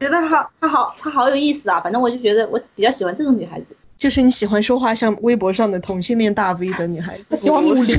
[0.00, 1.80] 觉得他他好他好有意思啊！
[1.82, 3.76] 反正我就觉得我比较喜欢这种女孩子。
[3.98, 7.92] 就是你喜欢说话像微博上的同性恋大 V 的女孩子， 喜欢不是，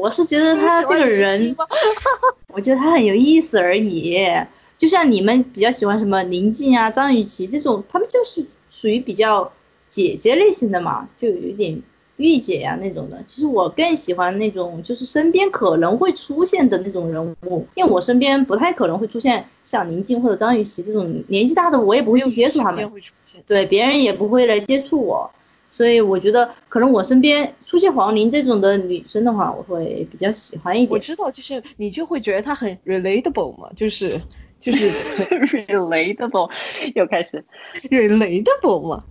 [0.00, 1.54] 我是觉得他这个人，
[2.52, 4.18] 我觉得他很有意思而已。
[4.76, 9.50] 就像你们比较喜欢什么宁静啊、张雨绮这种，他们就是属于比较
[9.88, 11.80] 姐姐类型的嘛，就有点。
[12.16, 22.88] 御姐呀那种的，其实我更喜欢那种就是身边可能会出现的那种人物，因为我身边不太可能会出现像宁静或者张雨绮这种年纪大的，我也不会去接触他们，
[23.46, 25.28] 对别人也不会来接触我，
[25.72, 30.90] 所以我觉得可能我身边出现黄龄这种的女生的话，我会比较喜欢一点。
[30.90, 34.20] 我知道，就是你就会觉得她很 relatable 嘛，就是
[34.60, 34.88] 就是
[35.66, 36.48] relatable，
[36.94, 37.44] 又开始
[37.90, 39.04] relatable 嘛，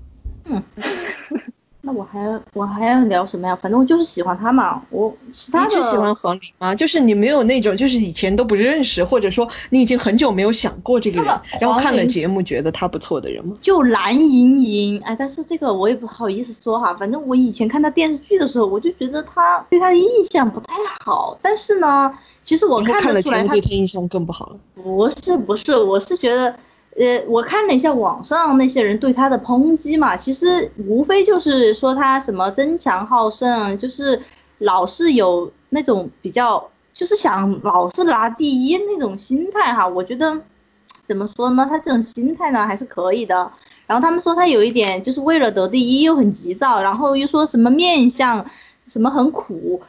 [0.46, 0.64] 嗯。
[1.86, 3.54] 那我还我还要聊什么呀？
[3.62, 4.82] 反正我就是喜欢他嘛。
[4.90, 6.74] 我其他的你只喜欢黄龄吗？
[6.74, 13.54] 就是你没有那种，就是以前都不认识，或者说你已经很久没有想过这个人，然后看了节目觉得他不错的人吗？
[13.62, 16.94] 就蓝盈莹，哎，但是这个我也不好意思说哈。
[16.94, 21.38] 反正我以前看他电视剧的时候，我就觉得他对他的印象不太好。
[21.42, 24.56] 但是呢，其实我看得出来他对他印象更不好了。
[24.82, 26.56] 不是不是，我是觉得。
[26.96, 34.22] 呃，我看了一下网上那些人对他的抨击嘛，其实无非就是说他什么争强好胜，就是
[34.60, 39.88] 老是有那种比较，就是想老是拿第一那种心态哈。
[39.88, 40.40] 我觉得
[41.06, 43.52] 怎么说呢，他这种心态呢还是可以的。
[43.88, 48.46] 然后他们说他有一点就是为了得第一又很急躁，然后又说什么面相
[48.88, 49.82] 什么很苦，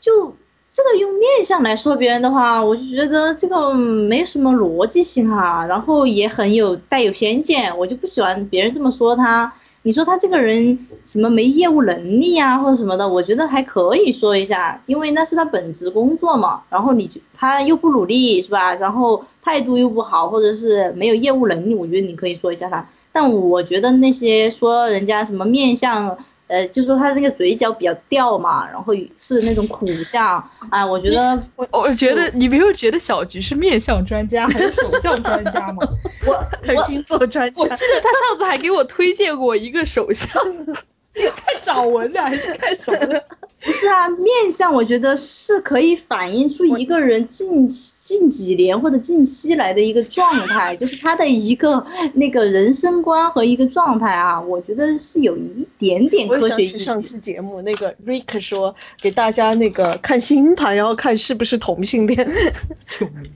[0.00, 0.34] 就。
[0.76, 9.50] 这个用面相来说别人的话，我就觉得这个没什么逻辑性哈，然后也很有带有偏见，我就不喜欢别人这么说他。
[9.84, 16.60] 你说他这个人什么没业务能力啊，或者什么的，我觉得还可以说一下，因为那是他本职工作嘛。
[16.68, 18.74] 然后你他又不努力是吧？
[18.74, 22.86] 然后态度又不好，或者是没有业务能力，我觉得你可以说一下他。
[23.10, 26.18] 但我觉得那些说人家什么面相。
[26.48, 35.82] 呃，就说他那个嘴角比较掉嘛，然后是那种苦相，哎，我觉得我我觉得你没有觉得小菊是面相专家还是手相专家吗？
[36.62, 40.72] 还是星座专家我，记得他上次还给我推荐过一个手相，你
[41.34, 43.24] 看掌纹的还是看什么的？
[43.64, 56.78] 不是啊，面相我觉得是可以反映出一个人近近几年或者近期来的一个状态， 就是他的一个那个人生观和一个状态啊，我觉得是有一点点科学依据。
[56.78, 62.28] 上期节目那个 Rick 说给大家那个看星盘，然后看是不是同性恋。
[62.84, 63.32] 救命！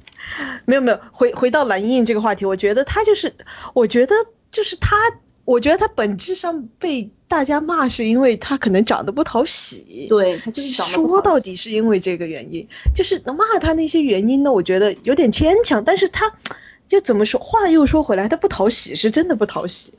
[0.64, 3.32] 没有没有，回回到蓝印这个话题，我觉得他就是，
[3.74, 4.14] 我觉得
[4.52, 4.96] 就是他，
[5.50, 10.06] 我觉得他本质上被大家骂是因为他可能长得不讨喜。
[10.08, 15.82] 对，他就说到底是因为这个原因，就是骂他那些原因呢，我觉得有点牵强。
[15.82, 16.32] 但是他，
[16.86, 19.92] 就怎么说，话又说回来，他不讨喜是真的不讨喜。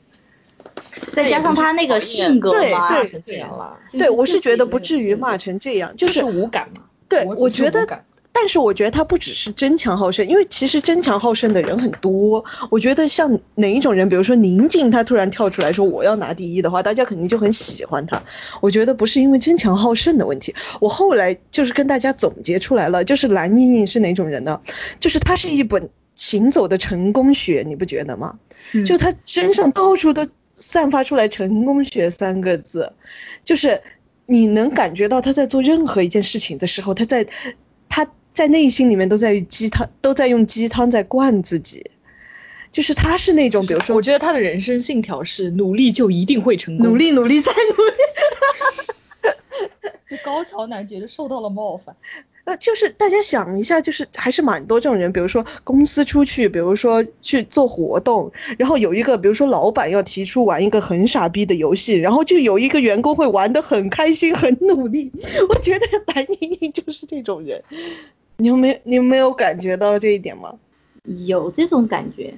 [1.12, 6.84] 再加上他那个性格嘛，对成这样了，对，我是觉得不至于骂成这样，就就是是无感嘛。
[7.10, 7.86] 对，我觉得
[8.32, 12.42] 但是我觉得他不只是争强好胜，因为其实争强好胜的人很多。
[12.70, 18.20] 我觉得像哪一种人，比如说宁静，他突然跳出来说我要拿第一的话，大家肯定就很喜欢他。
[18.60, 20.54] 我觉得不是因为争强好胜的问题。
[20.80, 24.60] 我后来就是跟大家总结出来了，就是蓝莹莹是哪种人呢？
[24.98, 28.38] 就是她是一本行走的成功学，你不觉得吗？
[28.72, 32.92] 嗯就她身上到处都散发出来“成功学”三个字，
[33.44, 33.80] 就是
[34.26, 37.52] 你能感觉到他在做任何一件事情的时候，他在她
[38.32, 41.84] 在内心里面都在鸡汤，都在用鸡汤在灌自己。
[42.70, 46.88] 就是他是那种，比如说我觉得他的人生信条是努力就一定会成功。
[46.88, 47.92] 努，力努力再努力。
[50.08, 51.94] 就高桥男觉得受到了冒犯。
[52.44, 65.12] 呃，就是大家想一下，就是还是蛮多这种人，比如说公司出去，比如说去做活动，然后有一个，比如说老板要提出玩一个很傻逼的游戏，然后就有一个员工会玩得很开心、很努力。
[65.50, 67.62] 我觉得白莹莹就是这种人，
[68.42, 70.52] 你有没有你有没有感觉到这一点吗？
[71.28, 72.34] 有这种感觉。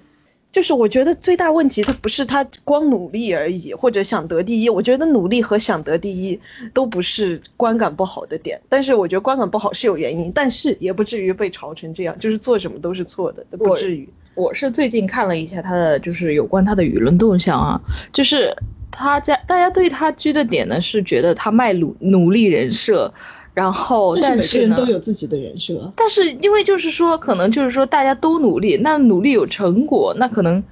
[0.52, 4.68] 就是我觉得最大问题，他不是他光努力而已，或者想得第一。
[4.68, 6.38] 我觉得努力和想得第一
[6.74, 14.06] 都不是观感不好的点，但是我觉得观感不好是有原因，但是也不至于被嘲成这样，就是做什么都是错的，不至于。
[14.34, 17.80] 我是最近看了一下他的，就是有关他的舆论动向啊，
[18.12, 18.54] 就是
[18.92, 23.12] 他家大家对他居的点呢是觉得他卖努努力人设，
[23.54, 25.92] 然后但是呢，有自己的人设。
[25.96, 30.62] 但是因为就是说，可能就是说大家都努力，那努力有成果，那可能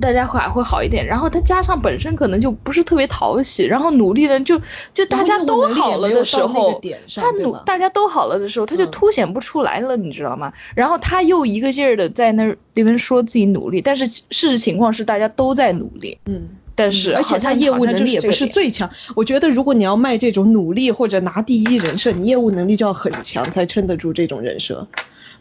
[0.00, 1.06] 大家会还会好一点。
[1.06, 4.60] 然后他加上本身可能就不是特别讨喜，然后努力的就
[4.92, 6.80] 就大家都好了的时候，
[7.14, 10.52] 他努大家都好了的时候，他就嗯凸显不出来了，你知道吗？
[10.74, 18.88] 然后他又一个劲儿的在那里边说自己努力，但是事实情况是大家都在努力，嗯，但是而且他业务能力也不是最强。
[19.16, 24.86] 我觉得如果你要卖这种努力或者拿第一人设，你业务能力就要很强才撑得住这种人设。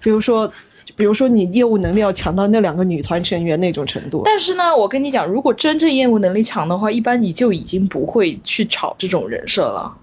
[0.02, 0.52] 比如说，
[0.96, 4.24] 比如说你业务能力要强到那两个女团成员那种程度。
[4.26, 9.96] 但是呢，我跟你讲，如果真正业务能力强的话，一般你就已经不会去炒这种人设了。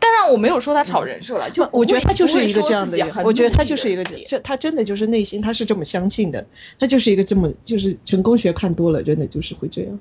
[0.00, 6.44] 当然，我没有说他炒人设了，就我觉得他就是一个这样的我觉得他就是一个这，他真的就是内心他是这么相信的，
[6.80, 9.98] 他就是一个这么就是成功学看多了，真的就是会这样。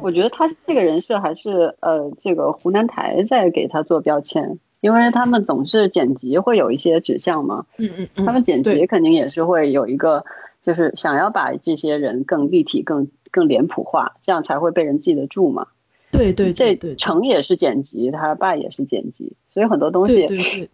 [0.00, 10.24] 我觉得他这个人设还是呃，这个湖南台在给他做标签，因为他们总是剪辑会有一些指向嘛，嗯嗯嗯他们剪辑肯定也是会有一个，
[10.62, 15.66] 就是想要把这些人更立体、更更脸谱化，这样才会被人记得住嘛。
[16.10, 20.26] 对对这对对成也是剪辑，他爸也是剪辑，所以很多东西，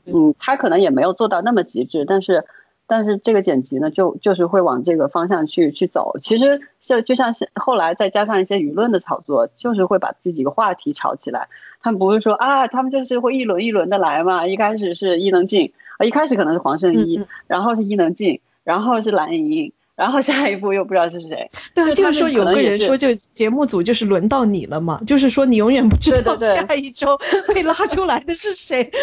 [0.05, 2.45] 嗯，他可能也没有做到那么极致，但是，
[2.87, 6.19] 但是这个剪辑呢，就就是会往这个方向去去走。
[6.21, 11.49] 其实就就像是后来再加上一些舆论的炒作，就是会把这几个话题炒起来。
[11.83, 14.47] 他们不是说啊，他们就是会一轮一轮的来嘛。
[14.47, 21.51] 一开始是伊能静，啊，一开始可能是黄圣依，嗯嗯然后是伊能静，然后是蓝盈莹，然后下一步又不知道是谁。
[21.75, 27.19] 对啊，就是说有个人说，就节目组就是轮到你了嘛，就是说你永远不知道对对对下一周
[27.55, 28.85] 被拉出来的是谁。
[28.85, 29.01] 对，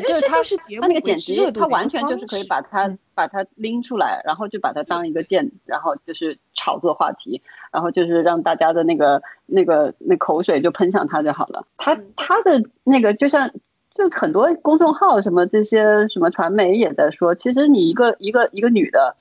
[0.00, 11.66] 就是他就是节他那个目维剪辑持热，度他完全就是可以把它嗯把它拎出来，然后就把它当一个剑，然后就是炒作话题，然后就是让大家的那个那个那口水就喷向他就好了。
[11.76, 13.50] 他嗯他的那个就像
[13.94, 19.16] 就很多公众号什么这些什么传媒也在说，其实你一个一个一个女的，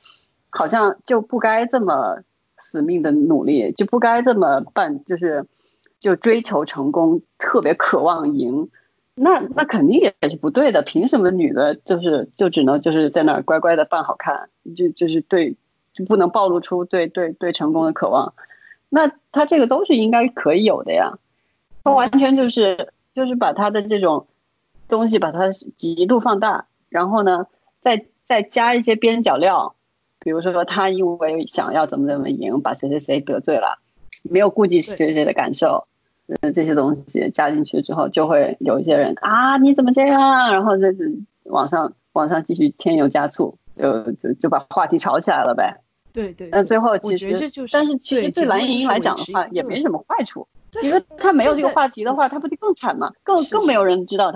[0.49, 2.19] 好像就不该这么
[2.59, 5.45] 死命的努力，就不该这么办，就是
[5.99, 8.69] 就追求成功，特别渴望赢。
[9.19, 15.55] 那那肯定也是不对的，凭什么女的就是就只能就是在那儿乖乖的扮好看，就就是对
[15.91, 18.35] 就不能暴露出对对对成功的渴望？
[18.89, 21.17] 那他这个都是应该可以有的呀。
[21.83, 24.27] 他完全就是就是把他的这种
[24.87, 27.47] 东西把它极度放大，然后呢，
[27.81, 29.73] 再再加一些边角料，
[30.19, 33.79] 比如说他因为想要怎么怎么赢，把谁谁谁得罪了，
[34.21, 35.87] 没有顾及谁谁谁的感受，
[36.41, 40.51] 呃，这些东西加进去之后，就会有一些人啊，你怎么这样？
[40.51, 45.73] 然后就是网上网上继续添油加醋，就就就把话题吵起来了呗。
[46.11, 47.29] 对对，那最后其实
[47.71, 50.47] 但是其实对蓝莹莹来讲的话，也没什么坏处，
[50.81, 53.11] 因为她没有这个话题的话，她不就更惨吗？
[53.23, 54.31] 更更没有人知道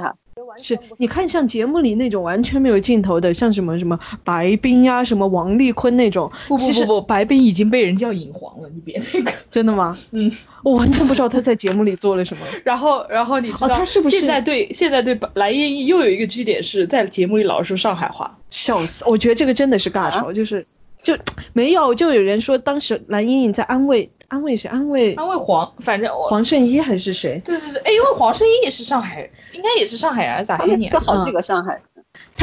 [0.45, 0.61] 他。
[0.61, 9.31] 是，你看像节目里那种完全没有镜头的，像什么什么白冰呀、什么王丽坤那种，不不其实不不，白冰已经被人叫影黄了，你别那个。
[9.51, 9.97] 真的吗？
[10.11, 10.31] 嗯，
[10.63, 12.45] 我完全不知道他在节目里做了什么。
[12.63, 19.03] 然后，然后你知道，哦他是不是现在对现在对蓝莹莹又有一个据点是在节目里老是说上海话，笑死！
[19.07, 20.65] 我觉得这个真的是尬吵，就是
[21.03, 21.17] 就
[21.53, 24.69] 没有，就有人说当时蓝莹莹在安慰安慰谁？
[24.69, 27.41] 安慰安慰黄，反正我黄圣依还是谁？
[27.43, 30.99] 对对对，哎，因为黄圣依也是上海，应该也是上海人，咋黑你有？
[31.01, 31.82] 好几个上海人。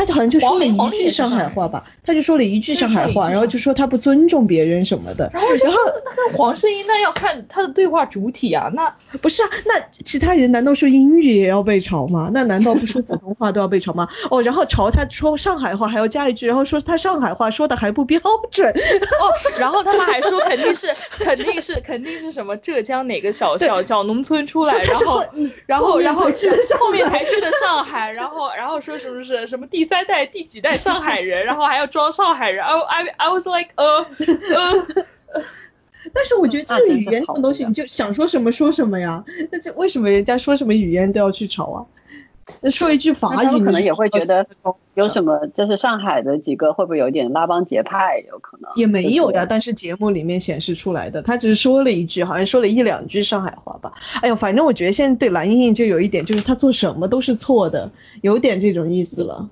[0.06, 5.28] 他好像就说了一句上海话吧，他就说了一句上海话，然后就说他不尊重别人什么的。
[5.32, 5.78] 然后然后
[6.16, 9.74] 那黄圣依那要看他的对话主体啊，那不是啊，那
[10.04, 12.30] 其他人难道说英语也要被嘲吗？
[12.32, 14.06] 那难道不说普通话都要被嘲吗？
[14.30, 18.20] 哦，然后嘲他说上海话还要加一句，然后说他上海话说的还不标
[18.50, 18.68] 准。
[18.70, 19.24] 哦，
[19.58, 20.88] 然后他们还说肯定是
[21.18, 25.24] 肯定是肯定是什么浙江哪个小 小小农村出来，然后
[25.66, 26.28] 然后然后
[26.78, 32.64] 后面才去的上海，然后然后说什么是什么第三代第几代上海人， 然后还要装上海人。
[32.64, 35.04] I I I was like 呃呃。
[36.14, 39.22] 但是我觉得这个语言这种东西，你就想说什么说什么呀？
[39.50, 41.84] 那这为什么人家说什么语言都要去吵啊？
[42.62, 44.46] 那说一句法语，可能也会觉得
[44.94, 48.24] 有什么，就是上海的几个会不会有点拉帮结派？
[48.26, 49.44] 有可能也没有呀。
[49.44, 53.92] 但是节目里面显示出来的，他只是说了一句，好像说了一两句上海话吧。
[54.22, 57.90] 哎呦，反正我觉得现在对蓝莹莹就有一点，就是她做什么都是错的，
[58.22, 59.46] 有点这种意思了。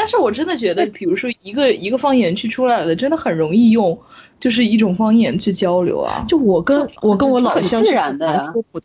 [0.00, 3.96] 但是我真的觉得，比如说一个一个方言区出来的，真的很容易用，
[4.40, 6.24] 就是一种方言去交流啊。
[6.26, 8.42] 就我跟我跟我老乡自然的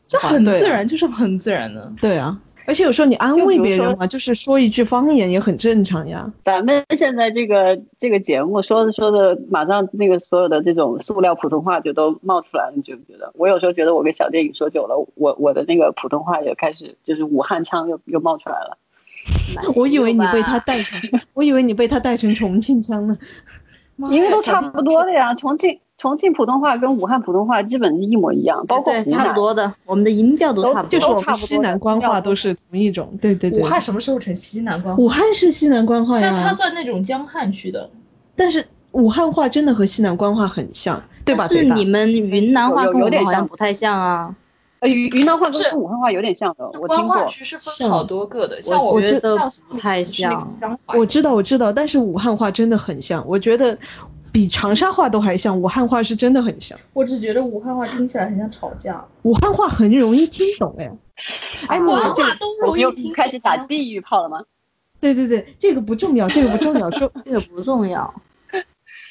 [0.10, 1.90] 这，很自然，就是很自然的。
[2.02, 2.38] 对啊。
[2.68, 6.30] 而且有时候你安慰别人嘛，就是说一句方言也很正常呀。
[6.44, 13.32] 咱们现在这个这个节目说着说着，马上那个所有的这种塑料普通话就都冒出来了，你觉不觉得？
[13.36, 18.78] 我有时候觉得我跟小电影说久了，我我的那个普通话也开始就是武汉腔又又冒出来了。
[19.76, 21.00] 我以为你被他带成，
[21.34, 23.18] 我以为你被他带成重庆腔呢。
[24.12, 33.18] 因为都差不多的呀，重庆重庆普通话跟武汉普通话基本一模一样，包括差不多的，我们的音调都差不多，就是我们西南官话都是同一种。
[33.22, 33.62] 对对对。
[33.62, 35.02] 武汉什么时候成西南官话？
[35.02, 36.34] 武汉是西南官话呀。
[36.36, 37.90] 但它算那种江汉区的。
[38.36, 41.48] 但是武汉话真的和西南官话很像，对吧？
[41.48, 44.36] 是你们云南话跟我们好像不太像啊。
[44.80, 47.28] 呃，云云南话跟武汉话有点像的，我听过。
[47.28, 49.38] 是分好多个的，像我觉得
[49.70, 50.52] 不太像。
[50.88, 53.78] 我知道，我知道，但是武汉话真的很像，我觉得。
[54.32, 56.78] 比长沙话都还像，武汉话是真的很像。
[56.92, 59.02] 我只觉得武汉话听起来很像吵架。
[59.22, 60.92] 武汉话很容易听懂哎。
[61.70, 63.14] 哎，武汉话都容易又听。
[63.14, 64.42] 开始打地域炮了吗？
[65.00, 68.14] 对对对，这个不重要，这个不重要，说 这个不重要。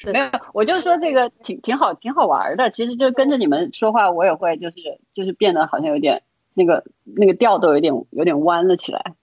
[0.03, 2.69] 没有，我就说这个挺挺好，挺好玩的。
[2.69, 4.77] 其实就跟着你们说话，我也会就是
[5.13, 6.21] 就是变得好像有点
[6.53, 9.13] 那个那个调都有点有点弯了起来。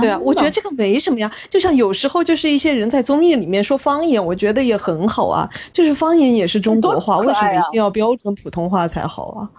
[0.00, 1.30] 对啊，我觉得这个没什么呀。
[1.50, 5.46] 就像有时候就是一些人在综艺里面说方言，我觉得也很好啊。
[5.70, 9.50] 就是方言也是中国话，为什么一定要标准普通话才好啊？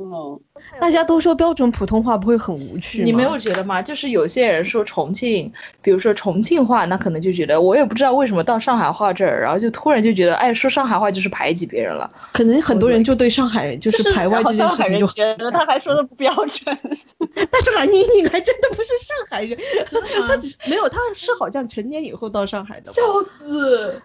[0.00, 0.38] 嗯，
[0.80, 3.02] 大家都说标准普通话不会很无趣？
[3.02, 3.82] 你没有觉得吗？
[3.82, 12.08] 就是有些人说重庆，比如说重庆话，那可能就觉得我也不知道为什么到上海话这儿，然后就突然就觉得，哎，说上海话就是排挤别人了。
[12.32, 16.78] 可能很多人就对上海就是排外这件事情就觉得他还说的不标准。
[17.50, 19.58] 但是蓝莹莹还真的不是上海人，
[20.28, 22.92] 他只是没有，他是好像成年以后到上海的。
[22.92, 24.00] 笑死！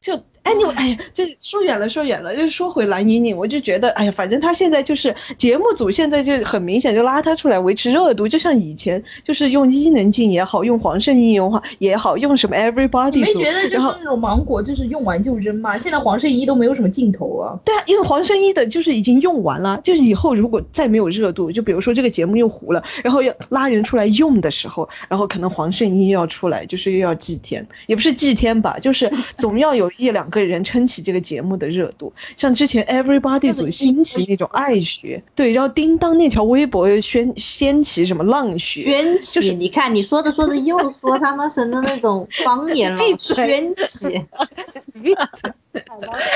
[0.00, 0.14] 就
[0.48, 15.76] 哎你哎呀，这说远了说远了，就说回蓝莹莹，我就觉得哎呀，反正他现在就是节目组现在就很明显就拉他出来维持热度，就像以前就是用伊能静也好，用黄圣依也好也好，用什么 Everybody，你没觉得就是那种芒果，就是用完就扔吗？
[15.76, 17.58] 现在黄圣依都没有什么镜头啊。
[17.62, 32.12] 对啊，因为黄圣依的就是已经用完了，就是以后如果再没有热度，就比如说这个节目又糊了，然后要拉人出来用的时候，然后可能黄圣依要出来，就是又要祭天，也不是祭天吧，就是总要有一两个人撑起这个节目的热度。
[32.36, 44.24] 像之前 Everybody 组兴起那种爱学，对，然后叮当那条微博又掀掀起什么浪学，掀起，就是你看你说着说着又说他们省的那种方言了，掀起，
[45.02, 45.52] 闭嘴，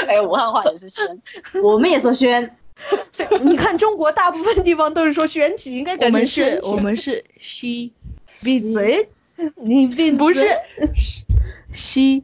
[0.08, 1.04] 哎，武汉话也是宣，
[1.62, 2.56] 我们也说宣。
[3.12, 7.90] 所以你看，中国大部分地方都是说宣起，应该改成我们是我们是 she
[8.42, 9.08] 闭嘴，
[9.54, 10.18] 你闭嘴。
[10.18, 10.44] 不是
[11.72, 12.22] she，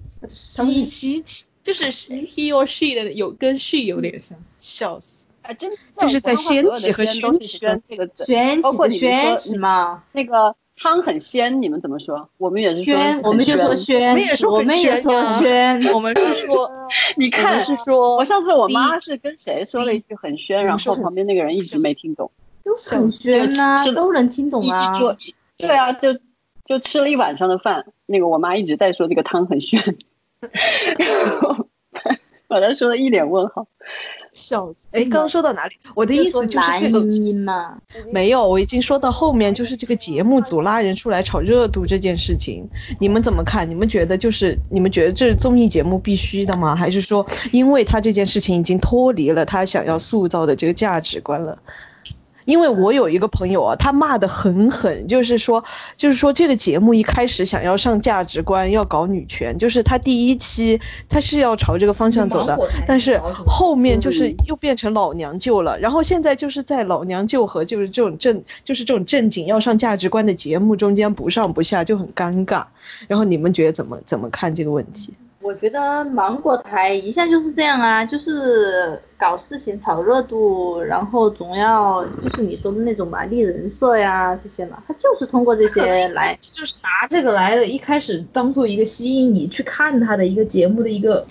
[0.56, 5.22] 他们是稀奇，就是 he or she 的有跟 she 有点像，笑死。
[5.42, 12.26] 啊，真就是在仙掀起和掀掀起中这个字，轩起的包括你们说轩起嘛，那个汤很鲜，你们怎么说？
[12.38, 16.70] 我们也是说轩我们就说轩，我们也说很我们也说轩， 我们是说，
[17.18, 22.30] 你看我们是说我上次我妈是跟谁说了一句很宣，然后旁边那个人一直没听懂，
[22.64, 24.90] 都很轩呐都能听懂一啊
[25.58, 26.18] 对啊，就
[26.64, 29.80] 就吃了一晚上的饭，那个我妈一直在说这个汤很宣，
[30.98, 31.68] 然后
[32.46, 33.66] 把他说的一脸问号。
[34.32, 34.86] 笑死。
[34.92, 35.74] 哎，刚刚说到哪里？
[35.96, 37.76] 我的意思就是这个男音嘛，
[38.12, 42.68] 没有，我已经说到后面，就是这个节目组拉人出来炒热度这件事情，
[43.00, 43.68] 你们怎么看？
[43.68, 46.76] 你们觉得就是你们觉得这是综艺节目必须的吗？
[46.76, 51.58] 还是说，因为他这件事情已经脱离了他想要塑造的这个价值观了？
[52.48, 55.62] 因为我有一个朋友啊，他骂得很狠，就是说，
[55.98, 60.80] 就是说这个节目一开始想要上价值观，要搞女权，就是他第一期
[61.10, 72.64] 他是要朝这个方向走的，但是后面就是又变成老娘舅了，然后现在就是在老娘舅和就是这种正就是这种正经要上价值观的节目中间不上不下，就很尴尬。
[73.06, 75.12] 然后你们觉得怎么怎么看这个问题？
[75.40, 86.36] 我觉得芒果台一向就是这样啊，就是搞事情炒热度，然后总要就是你说的那种嘛，立人设呀这些嘛，他就是通过这些来。
[86.52, 91.24] 就是拿这个来一开始当做一个吸引你去看他的一个节目的一个，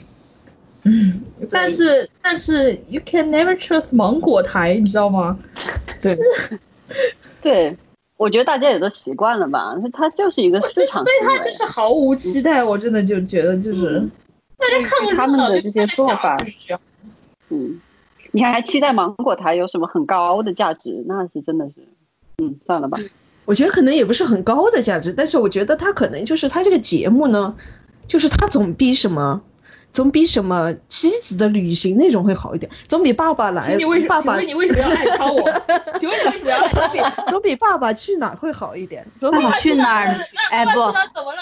[0.83, 5.37] 嗯，但是但是 you can never trust 芒果台，你知道吗？
[6.01, 6.15] 对，
[7.41, 7.77] 对，
[8.18, 14.01] 我觉得大家也都习惯了吧，它就是一个市场对行为他就是毫无期待，我真的就觉得就是
[14.57, 16.36] 大家看个热他们的这些做法
[17.49, 17.80] 嗯，
[18.32, 21.03] 你还期待芒果台有什么很高的价值？
[21.07, 21.76] 那是真的是，
[22.39, 22.97] 嗯，算了吧。
[23.45, 27.55] 我觉得可能也不是很高的价值，但是我觉得他可能就是他这个节目呢，
[28.07, 29.41] 就是他总比什么。
[29.97, 35.51] 总比什么妻子的旅行那种会好一点，总比爸爸来请你为什爸爸你为什么要爱抄我？
[35.99, 37.23] 请问你为什么要爱抄 总比我？
[37.27, 40.19] 总比爸爸去哪儿会好一点，总比爸爸去哪儿？
[40.51, 40.79] 哎不？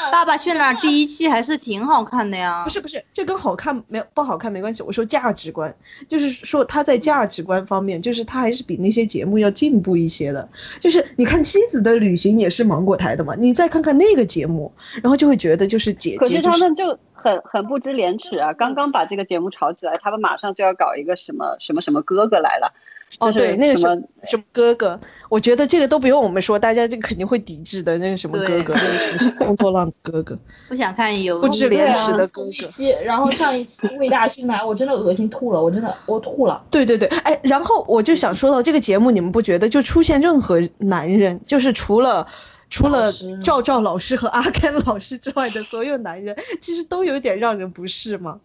[0.09, 2.69] 爸爸去哪儿第一期还是挺好看的呀不。
[2.69, 4.81] 是不是，这跟好看没有不好看没关系。
[4.83, 5.75] 我说价值观，
[6.07, 10.47] 就是说他在价值观方面，就是他还是比那些节目要进步一些的。
[10.79, 18.53] 就是你看《妻子的旅行》也是芒果台的嘛，你再看看那个节目，然后就会觉得就是姐姐、可就是他们就很很不知廉耻啊！
[18.53, 22.71] 刚刚把这个节目炒起来，他们马上就要搞一个什么什么什么哥哥来了。
[23.19, 24.99] 哦，对，那个什么什什么哥哥，
[25.29, 27.97] 我觉得这个都不用我们说，大家这个肯定会抵制的。
[27.97, 30.37] 那个什么哥哥，那个什么是工作浪子哥哥，
[30.69, 32.67] 不想看有不知廉耻的哥哥。
[32.67, 36.61] 期，然后上一期魏大勋来，我真的恶心吐了，我真的我吐了。
[36.69, 42.27] 对对对，哎，然后我就想说到这个节目，你们不觉得就出现任何男人，就是除了
[42.75, 43.09] 除了
[43.41, 48.37] 赵赵老师和阿甘老师之外的所有男人， 其实都有点让人不适嘛？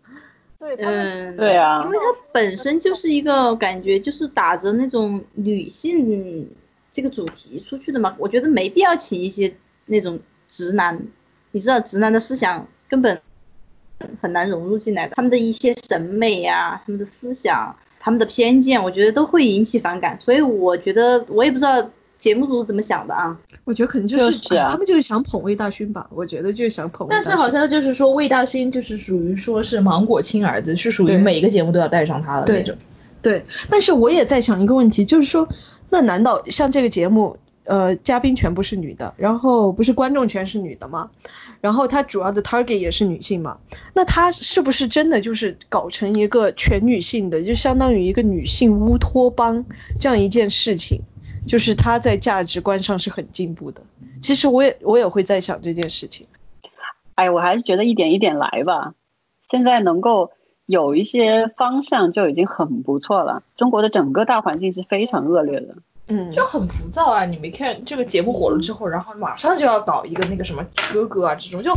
[0.60, 6.48] 对嗯，对啊因为他本身就是一个感觉，就是打着那种女性
[6.92, 8.14] 这个主题出去的嘛。
[8.18, 9.52] 我觉得没必要请一些
[9.86, 10.16] 那种
[10.46, 10.96] 直男，
[11.50, 13.20] 你知道，直男的思想根本
[14.20, 20.16] 很难融入进来的，他们的一些审美呀、他们的思想、他们的偏见，我觉得都会引起反感。
[20.20, 23.36] 所以我觉得，我也不知道节目组怎么想的啊。
[23.64, 27.24] 我觉得可能就是就是啊他们就是想捧魏大勋吧，我觉得就是想捧魏大勋。
[27.28, 32.76] 但是好像就是说魏大勋就是属于说是芒果亲儿子，是属于每一个节目都要带上他的那种。
[33.22, 35.46] 对，但是我也在想一个问题，就是说，
[35.90, 41.10] 那难道像这个节目，呃，嘉宾全部是女的，然后不是观众全是女的吗？
[41.60, 43.58] 然后他主要的 target 也是女性嘛？
[43.92, 49.62] 那他是不是真的就是搞成一个全女性的，就相当于一个女性乌托邦
[49.98, 50.98] 这样一件事情？
[51.46, 53.82] 就是他在价值观上是很进步的。
[54.20, 56.26] 其实我也我也会在想这件事情。
[57.14, 58.94] 哎，我还是觉得一点一点来吧。
[59.50, 60.30] 现在能够
[60.66, 63.42] 有一些方向就已经很不错了。
[63.56, 65.74] 中国的整个大环境是非常恶劣的。
[66.12, 67.24] 嗯，就很浮躁啊！
[67.24, 71.72] 你没看这个节目火了之后，然后马上就要搞一个那个什么哥哥啊，这种就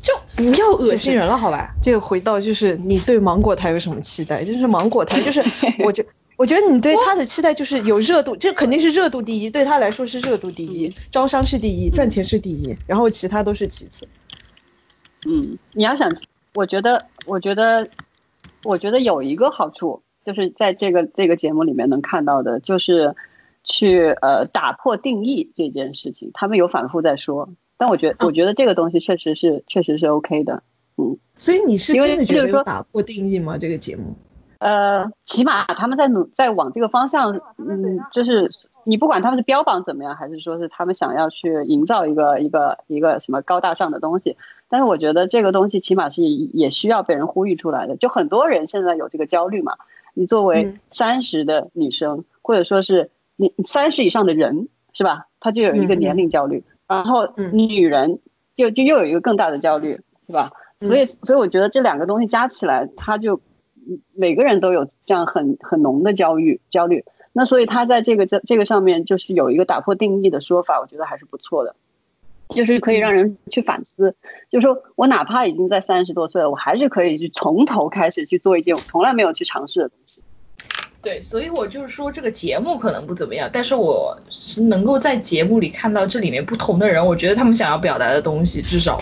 [0.00, 1.68] 就不要恶心人了，好吧？
[1.82, 4.44] 这个回到就是你对芒果台有什么期待？
[4.44, 5.42] 就是芒果台，就是
[5.84, 6.04] 我觉
[6.36, 14.08] 我觉得你对他的期待就是有热度，这肯定是热度第一，对他来说是热度第一，招商是第一，赚钱是第一，然后其他都是其次。
[15.26, 16.10] 嗯，你要想，
[16.54, 17.88] 我觉得，我觉得，
[18.64, 23.14] 我觉得有一个好处，就是在这个这个节目里面能看到的，就是
[23.62, 26.30] 去呃打破定义这件事情。
[26.34, 30.62] 他们有反复在说，但我觉得，我觉得这个东西确实是确实是 OK 的。
[30.96, 33.56] 嗯所以你是真的觉得说有打破定义吗？
[33.56, 34.14] 这个节目？
[34.62, 38.48] 呃，起码他们在努在往这个方向，嗯，就是
[38.84, 44.36] 你不管他们是标榜怎么样，还是说是他们想要去营造一个一个一个什么高大上的东西，
[44.68, 47.96] 但是我觉得这个东西起码是也需要被人呼吁出来的。
[47.96, 49.74] 就很多人现在有这个焦虑嘛，
[50.14, 55.26] 你作为三十的女生，或者说是你三十以上的人，是吧？
[55.40, 58.20] 他就有一个年龄焦虑，然后女人
[58.54, 60.52] 就就又有一个更大的焦虑，是吧？
[60.78, 63.40] 所以，所以我觉得这两个东西加起来，他就
[64.14, 67.04] 每个人都有这样很很浓的焦虑焦虑。
[67.32, 71.74] 那所以他在这个这这个上面就是有一个打破定义的说法，我觉得还是不错的，
[72.50, 74.14] 就是可以让人去反思。
[74.50, 80.22] 就是说我哪怕已经在三十多岁了，我还是可以去从头开始去做一件我从来没有去尝试的东西。
[81.00, 89.00] 对，所以我就是说这个节目可能不怎么样，但是我是能够在节目里看到这里面不同的人，我觉得他们想要表达的东西，至少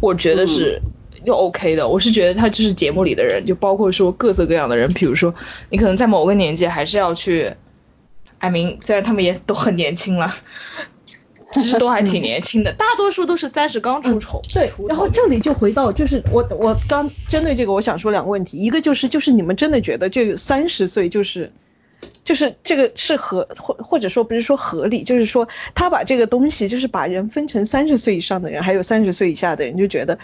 [0.00, 0.82] 我觉得是。
[1.24, 5.34] 就 OK 的，我是觉得他就是节目里的人，就包括说各色各样的人，比如说
[5.70, 7.52] 你可能在某个年纪还是要去，
[8.38, 10.34] 艾明，虽然他们也都很年轻了，
[11.52, 14.42] 其实都还挺年轻的，大多数都是三十刚出头。
[14.52, 21.52] 对，然后这里就回到就是我我刚针对这个我想说两个问题，一个就是就是你们真的觉得这个三十岁就是
[22.24, 30.18] 就是这个是合或或者说不是说合理，就是说他把这个东西就是把人分成三十岁以上的人，还有三十岁以下的人，就觉得。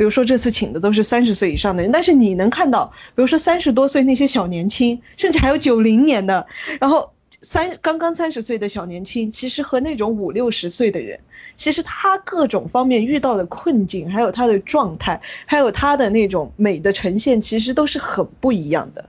[0.00, 6.46] 比如说这次请的都是三十岁以上的人，但是你能看到，比如说三十多岁那些小年轻，甚至还有九零年的，
[6.80, 11.20] 然后三刚刚三十岁的小年轻，其实和那种五六十岁的人，
[11.54, 19.06] 其实他各种方面遇到的困境，还有他的状态，还有他的那种美的呈现，其实都是很不一样的。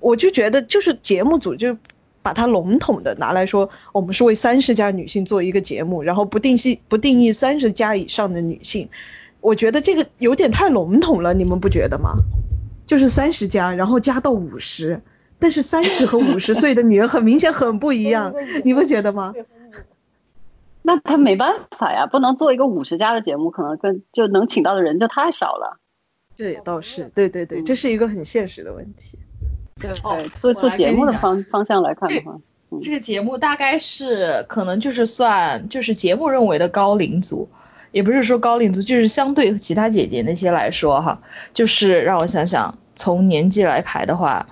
[0.00, 1.76] 我就觉得，就是节目组就
[2.22, 8.88] 把它笼统的拿来说，我们是为三十加女性做一个节目，然后不定性不定义三十加以上的女性。
[9.44, 12.16] 我觉得这个有点太笼统了，你们不觉得吗？
[12.86, 14.98] 就是三十加，然后加到五十，
[15.38, 18.32] 但是三十和五十岁的女人很明显很不一样，
[18.64, 19.34] 你不觉得吗？
[20.80, 25.78] 那他没办法呀，不能做一个五十加的节目，可能跟就能请到的人就太少了。
[26.34, 29.18] 这也倒是，对对对，这是一个很现实的问题。
[29.78, 32.34] 对对，做做节目的方方向来看的话，
[32.80, 37.46] 这个节目大概是可能就是算就是节目认为的高龄组。
[37.94, 41.16] 也不是说高龄族，就是相对其他姐姐那些来说哈，
[41.52, 44.44] 就是让我想想，从年纪来排的话，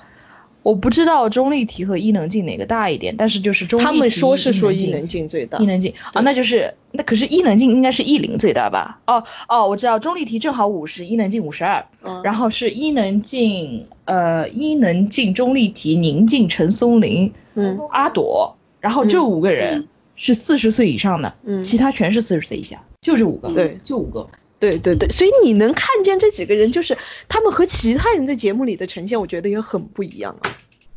[0.62, 9.00] 我不知道钟丽缇和伊能静哪个大一点，但是就是钟丽缇，他们说是说伊能静最大，伊能静啊，那就是那可是伊能静应该是艺龄最大吧？
[9.08, 11.84] 哦哦，我知道钟丽缇正好五十，伊能静五十二，
[12.22, 22.82] 然后是伊能静，呃，伊能静、钟丽缇、宁静、陈松伶、嗯，阿朵，然后这五个人是四十岁以上的，嗯，其他全是四十岁以下。
[23.00, 26.96] 就这五个，对，就五个，对对对，所以你能看见这几个人，就是
[27.28, 30.50] 他们和其他人在节目里的呈现，我觉得也很不一样啊。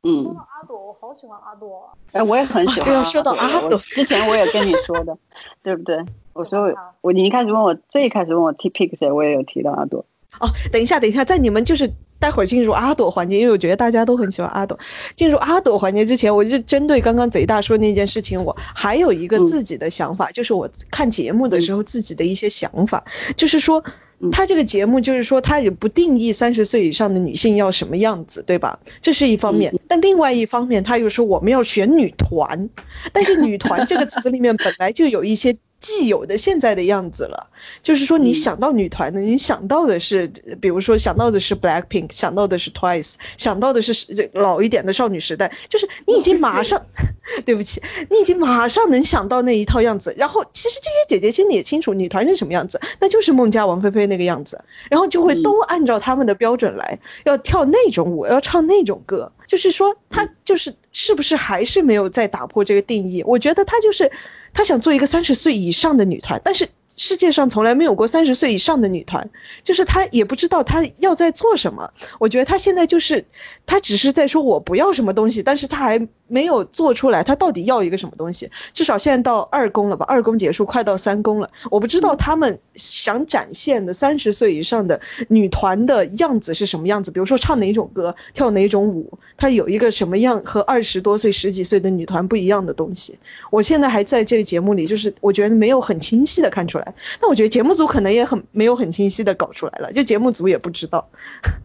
[0.04, 1.98] 嗯，说到阿朵，我好喜欢阿朵。
[2.12, 3.04] 哎，我也很喜欢。
[3.06, 5.18] 说到阿朵，之前我也跟你说的，
[5.64, 5.98] 对不对？
[6.34, 10.06] 我说我，你一开始问我，最一开始问我提 pick 谁，我也有提到阿朵。
[10.40, 11.92] 哦，等一下，等一下，在你们就是。
[12.26, 14.80] 待会儿进入阿朵环节，因为我觉得大家都很喜欢阿朵。
[15.16, 23.04] 进入阿朵环节之前，我就针对刚刚贼大说那件事情，我还有一个自己的想法，就是我看节目的时候自己的一些想法，
[23.38, 23.84] 就是说，
[24.32, 28.80] 他这个节目就是说他也不定义三十岁以上的女性要什么样子，对吧？
[29.00, 32.68] 这是一方面，但另外一方面他又说我们要选女团，
[33.14, 35.56] 但是女团这个词里面本来就有一些。
[35.86, 37.46] 既有的现在的样子了，
[37.84, 40.28] 就是说你想到女团的，你想到的是，
[40.60, 46.84] 比如说想到的是 Black Pink，想到的是 Twice，想到的是这老一点的少女时代，就是你已经 马上，
[47.46, 50.12] 对不起，你已经马上能想到那一套样子。
[50.18, 54.60] 然后其实这些姐姐心里也清楚女团是什么样子，那就是孟佳、王菲菲那个样子，
[54.90, 59.32] 然后就会都按照他们的标准来，要跳那种舞，要唱那种歌。
[59.46, 63.22] 就是说，她就是是不是还是没有再打破这个定义？
[63.24, 64.12] 我觉得她就是。
[64.56, 69.30] 她想做一个三十岁以上的女团，但是世界上从来没有过三十岁以上的女团，
[69.62, 71.92] 就是她也不知道她要在做什么。
[72.20, 73.26] 我觉得她现在就是，
[73.66, 76.08] 她只是在说我不要什么东西，但是她还。
[76.28, 78.50] 没有做出来，他到底要一个什么东西？
[78.74, 80.06] 至少现在到二公了吧？
[80.08, 81.50] 二公结束，快到三公了。
[81.70, 85.00] 我不知道他们想展现的三十岁以上的
[85.30, 87.12] 女团的样子是什么样子。
[87.12, 93.18] 比如说唱哪种歌，跳哪种舞，他有一个什么样和二十多岁、十几岁的女团不一样的东西。
[93.52, 96.96] 我现在还在这个节目里，就是我觉得没有很清晰的看出来。
[97.22, 101.08] 那我觉得节目组可能也很没有很清晰的搞出来了，就节目组也不知道，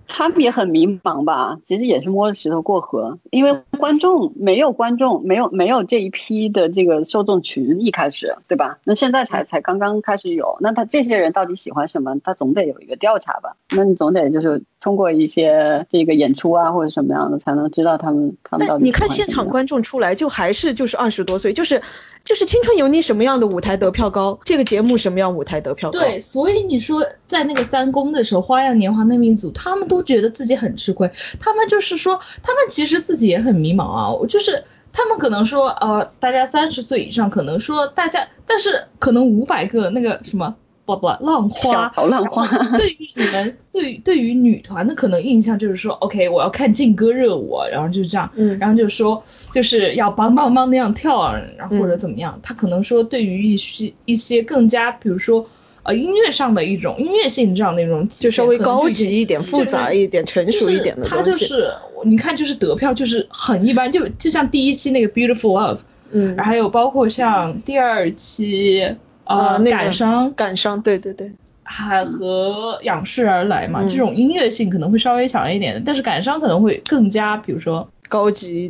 [0.06, 1.56] 他们也很迷茫吧？
[1.66, 4.49] 其实也是摸着石头过河，因为观众没。
[4.50, 8.80] 没有观众，没有没有这一批的这个受众群，一开始对吧？
[8.82, 12.18] 那现在才才刚刚开始有，那他这些人到底喜欢什么？
[12.24, 13.54] 他总得有一个调查吧？
[13.76, 18.82] 那你总得就是通过一些这个演出啊或者什么样的，才能知道他们他们到底。
[18.82, 21.80] 你看现场观众出来，就还是就是二十多岁，就是
[22.24, 26.00] 就是《青春有你》什么样的舞台得票高，这个节目什么样舞台得票高？
[26.00, 40.54] 对，所以你说在那个三公的时候，《花样年华》那名组，他们都觉得自己很吃亏，他们就是说，他们其实自己也很迷茫啊，就是他们可能说，呃，大家三十岁以上，可能说大家，但是可能五百个那个什么。
[40.86, 42.44] 不不，浪花，好浪花。
[42.76, 49.22] 对于你们，对于对于女团的可能印象就是说，OK，我要看劲歌热舞，然后就是这样，嗯，然后就是说，
[49.54, 52.36] 就是要梆梆梆那样跳啊，然后或者怎么样。
[52.42, 55.46] 他可能说，对于一些一些更加，比如说，
[55.82, 61.16] 呃，音乐上的一种音乐性这样的一种，就稍微高级一点、复杂一点、成熟一点的东西。
[61.16, 61.72] 他就是
[62.04, 65.78] 你看，就是得票就是很一般，就就像第一期那个 Beautiful Love，
[66.12, 68.86] 嗯，还有包括像第二期。
[69.24, 71.30] 呃，感伤，感伤，对对对，
[71.62, 78.68] 还和仰视而来嘛，这种音乐性可能会稍微强一点，但是感伤可能会更加，比如说高级，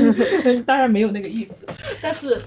[0.66, 1.66] 当然没有那个意思，
[2.02, 2.38] 但是。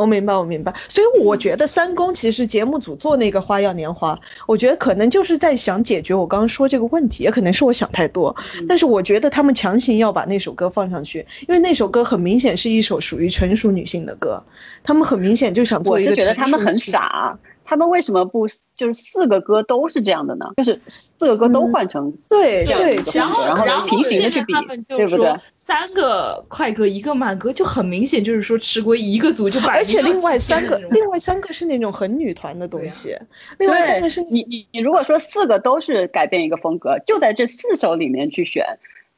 [0.00, 4.14] 我明白，我明白，所以我觉得三公其实节目组做那个《花样年华》，
[4.46, 8.34] 我觉得可能就是在想解决我刚刚说这个问题，也可能是我想太多。
[8.66, 14.42] 但是我觉得他们强行要把那首歌放上去，因为那首歌很明显是一首属于成熟女性的歌，
[14.82, 16.10] 他们很明显就想做一个。
[16.10, 17.38] 我是觉得他们很傻。
[17.70, 20.46] 他们为什么不就是四个歌都是这样的呢？
[20.56, 24.52] 就是四个歌都换成对对，然后然后平行的去比，
[24.88, 25.32] 对不对？
[25.54, 29.68] 三个快歌一个慢歌，就很明显就是说吃亏，一个组就把。
[29.68, 33.16] 而且另外三个，另外三个是那种很女团的东西。
[33.60, 38.66] 另外三个是你你你如果说四个都是改变一个风格，就在这四首里面去选。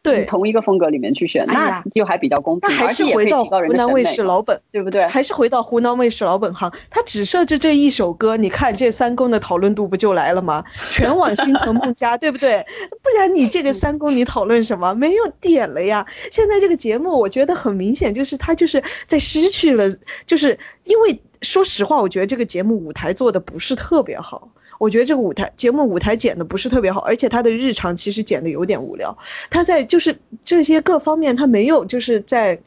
[0.02, 5.06] 对，同一个风格里面去选，那就还比较公平，那还是回到湖南卫视老本，对不对？
[5.06, 10.64] 还是回到湖南卫视老本行，他只设置这一首歌，你看这三公的讨论度不就来了吗？
[10.90, 12.66] 全网心疼孟佳， 对不对？
[13.02, 14.92] 不然你这个三公你讨论什么？
[14.94, 16.04] 没有点了呀！
[16.32, 19.84] 现在这个节目，我觉得很明显，就是他就是在失去了，
[20.26, 24.48] 就是因为说实话，我觉得这个节目舞台做的不是特别好。
[24.82, 29.16] 我觉得这个舞台节目舞台剪的不是特别好，而且他的日常其实剪的有点无聊。
[29.48, 32.58] 他在就是这些各方面，他没有就是在，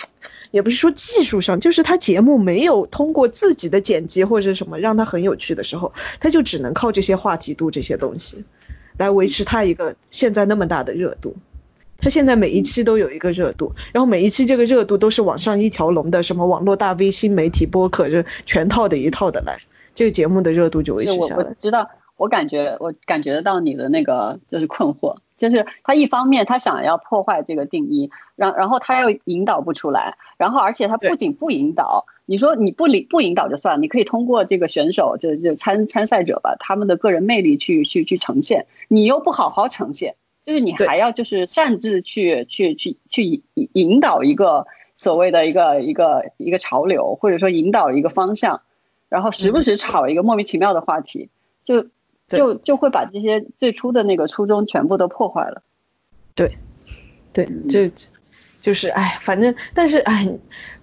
[0.52, 8.42] 也不是说技术上，就是他节目没有通过自己的剪辑或者什么让他很有趣的时候，他就只能靠这些话题度这些东西，
[8.98, 11.36] 来维持他一个现在那么大的热度。
[11.98, 19.60] 他现在每一期都有一个热度，然后每一期这个热度都是网上一条龙的，什么网络大 V、新媒体、播客，这全套的一套的来，
[19.94, 21.44] 这个节目的热度就维持下来。
[21.44, 21.86] 我知道。
[22.18, 48.62] 我感觉，我感觉得到你的那个就是困惑，就是他一方面他想要破坏这个定义，然然后他又引导不出来，然后而且他不仅不引导，你说你不领不引导就算了，你可以通过这个选手就就参参赛者吧，他们的个人魅力去去去呈现，你又不好好呈现，就是你还要就是擅自去去去去引引导一个所谓的一个一个一个潮流，或者说引导一个方向，
[49.10, 51.30] 然后时不时炒一个莫名其妙的话题，
[51.66, 51.86] 就。
[52.28, 55.62] 就就会把这些最初的那个初衷全部都破坏了，
[56.34, 56.58] 对，
[57.32, 57.90] 对，就
[58.60, 60.28] 就是哎，反正但是哎，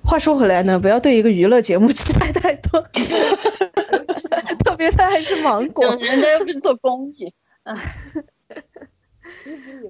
[0.05, 2.80] 话说回来呢，不要对一个娱乐节目期待太多，
[4.64, 7.32] 特别他还是芒果，人家又不是做公益，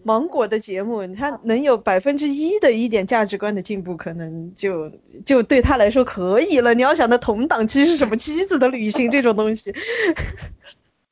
[0.04, 4.90] 芒果的节目，他能有百分之一的一点价值观的进步，可能就
[5.26, 6.72] 就对他来说可以了。
[6.72, 9.70] 你要想他同档期是什么 妻子的旅行这种东西。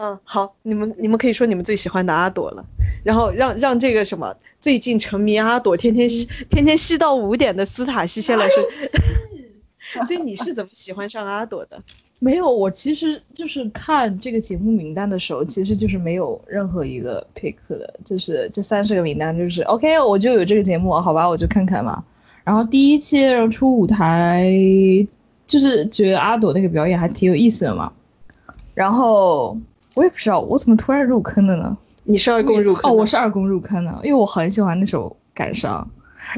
[0.03, 2.65] 嗯，好，你们你们可以说你们最喜欢的阿朵了，
[3.05, 8.65] 然后让让这个什么最近沉迷阿朵，天天吸天天吸到五点的斯塔西先来说，
[10.07, 11.79] 所以你是怎么喜欢上阿朵的？
[12.19, 22.03] 没有，我其实就是看这个节目名单的时候，其实就是没有任何一个 pick 的，就是这三十个名单就是 OK，我就有这个节目，好吧，我就看看嘛。
[22.43, 24.51] 然后第一期出舞台，
[25.47, 27.93] 就是觉得阿朵那个表演还挺有意思的嘛，
[28.73, 29.59] 然后。
[29.95, 31.77] 我也不知道我怎么突然入坑的呢？
[32.05, 35.87] 你是二宫入坑哦，我是二宫入坑的，因为我很喜欢那首《感伤》。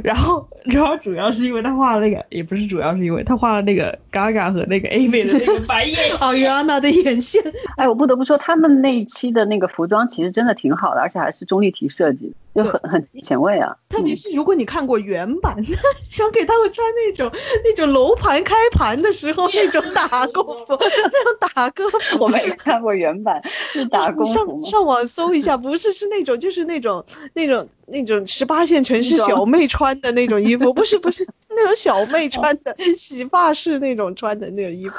[0.03, 7.43] 然后， 然后主要是因为他画了那个，也不是主要是因为他画了那个 Gaga 和那个 A 妹的那个白眼 哦，约安娜的眼线。
[7.77, 13.75] 哎，我不得不说，他们那一期的那个服装其实真的挺好的，而且还是钟丽缇设计，就很很前卫啊。
[13.89, 15.57] 特别是如果你看过原版，
[16.03, 17.31] 想给他们穿那种
[17.65, 22.19] 那种楼盘开盘的时候那种打工服，那种打歌服。
[22.19, 24.61] 我没看过原版，是打你功夫吗？
[24.61, 34.95] 上上网搜一下， 不是是那种就是那种那种那种十八线城市小妹穿的那种衣服，不是不是 那种小妹穿的洗发式那种穿的那种衣服，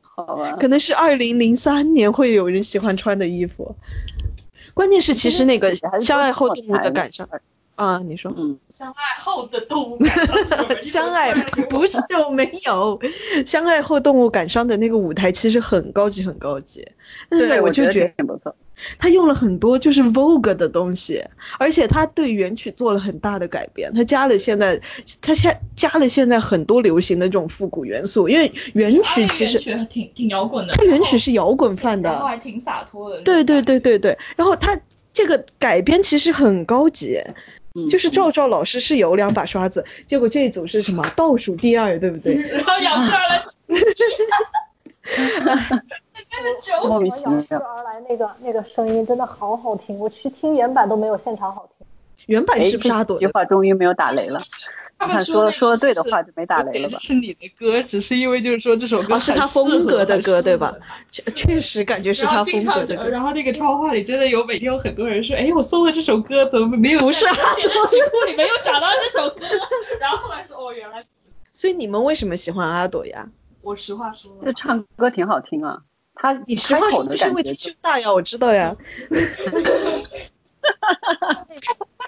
[0.00, 3.74] 好吧，可能是二零零三年会有人喜欢穿的衣服。
[4.76, 7.26] 关键是其实那个相爱后后动物的感伤
[7.76, 8.32] 啊，你说。
[8.36, 9.98] 嗯，相爱后的动物
[10.82, 11.32] 相爱
[11.70, 12.98] 不是我没有，
[13.46, 16.86] 相爱后动物感伤的那个舞台其实很高级很高级，
[17.28, 18.54] 但是对，我就觉得挺不错。
[18.98, 21.22] 他用了很多就是 Vogue 的东西，
[21.58, 24.78] 而且他对原曲做了很大的改编，他加了现在
[25.20, 33.20] 他现加了现在很多流行的这种复古元素，因为原曲其实原曲挺挺摇滚的，他原曲是摇滚范的，然后还挺洒脱的。
[33.22, 34.78] 对对对对对，然后他
[35.12, 37.18] 这个改编其实很高级。
[37.76, 42.34] 嗯就是赵赵老师是有两把刷子，结果这一组是什么倒数第二，对不对？
[42.50, 43.44] 然后仰视而来，
[46.88, 47.62] 莫名其杨氏妙。
[47.64, 51.86] 而来那个那个声音真的好好听，我去听原版都没有现场好听。
[51.86, 51.90] 哎，
[52.26, 53.20] 原版是不是阿朵的？
[53.20, 54.40] 这句话终于没有打雷了。
[54.98, 57.06] 他们看说说的对的话就没打雷了吧这？
[57.08, 60.74] 是你的歌，只是因为就是说这首歌哦是他风格的歌对吧
[61.10, 63.08] 确确实感觉是他风格的歌。
[63.08, 69.46] 然后那个超话里真的有每天有很多人说，哎，我搜了这首歌，怎么没有不是啊我写的 曲库里没有找到这首歌？
[70.00, 71.04] 然后后来说，哦，原来
[71.52, 73.28] 所以你们为什么喜欢阿朵呀？
[73.60, 75.78] 我实话说就，唱歌挺好听啊，
[76.14, 78.74] 他你实话说，是因为胸大呀，我知道呀。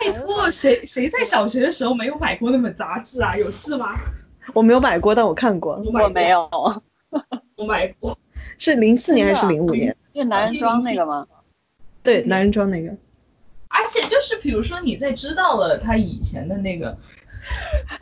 [0.00, 3.36] 拜托，谁谁在小学的时候没有买过那本杂志啊？
[3.36, 3.96] 有事吗？
[4.54, 6.48] 我没有买过，但我看过，我没，有，
[7.56, 8.16] 我买过。
[8.56, 9.94] 是零四年还是零五年？
[10.14, 11.26] 是男人装那个吗？
[12.02, 12.88] 对，男人装那个。
[13.68, 16.96] 而且就是比如说你在知道了他以前的那个，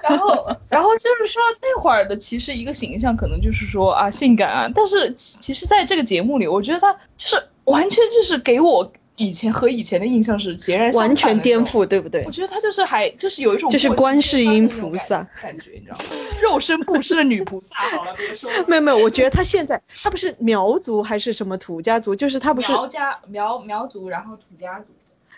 [0.01, 11.65] 然后然后就是说那会儿的其实一个形象可能就是说啊性感啊，但是其其实在这个节目里，我觉得他就是完全就是给我以前和以前的印象是截然完全颠。
[11.65, 12.31] 覆，对不对我？
[12.31, 16.05] 觉得他就是还就是有一种就是观世音菩萨感觉，你知道吗？
[16.41, 18.65] 肉身布施的女菩萨，好了， 别说了。
[18.69, 24.87] 没有没有，我觉得他现在他不是苗族还是什么土家族，就是他不是苗家苗苗族，然后土家族。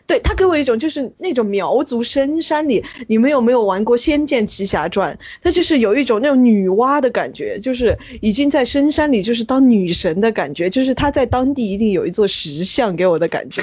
[0.09, 5.15] 对他给我一种就是那种苗族深山里，你们有没有玩过《仙剑奇侠传》？
[5.43, 13.63] 他就是有一种那种女娲的感觉，就是已经在深山里就是当女神的感觉，就是他在当地一定有一座石像给我的感觉。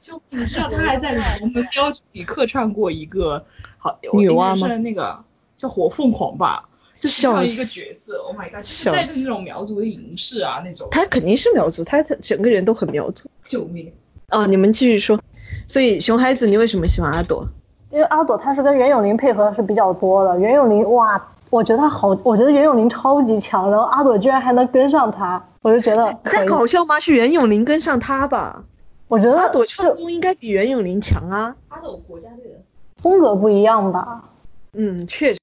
[0.00, 1.10] 就你知道他还在
[1.42, 3.44] 我们标题里客串过一个
[3.76, 5.22] 好女娲吗是那个
[5.58, 6.66] 叫火凤凰吧，
[6.98, 8.16] 就是这笑样一个角色。
[8.22, 8.60] Oh my god！
[8.60, 13.28] 就是带着那种苗族的影视啊那种，他肯定是苗族，他整个人都很苗族。
[13.42, 13.92] 救命！
[14.28, 15.20] 啊，你们继续说。
[15.66, 17.46] 所以熊孩子，你为什么喜欢阿朵？
[17.90, 26.44] 因为阿朵她是跟袁咏琳配合的是比较多的，袁咏琳哇，我觉得她好，我觉得袁咏琳超级强，然后阿朵居然还能跟上她，我就觉得可在。
[26.44, 26.98] 搞笑吗？
[26.98, 28.64] 是袁咏琳跟上他吧？
[29.08, 31.54] 我觉得阿朵唱功应该比袁咏琳强啊。
[31.68, 32.58] 阿朵国家队的，
[33.02, 34.24] 风格不一样吧。
[34.72, 35.38] 嗯，确实，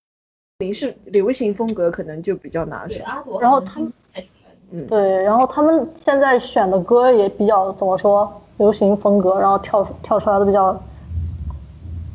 [0.58, 3.00] 林是流行风格可能就比较拿手。
[3.06, 10.80] 阿朵，然后他们还出来的对，然后他们现在选的歌也比较怎么说，流行风格，然后跳跳出来的比较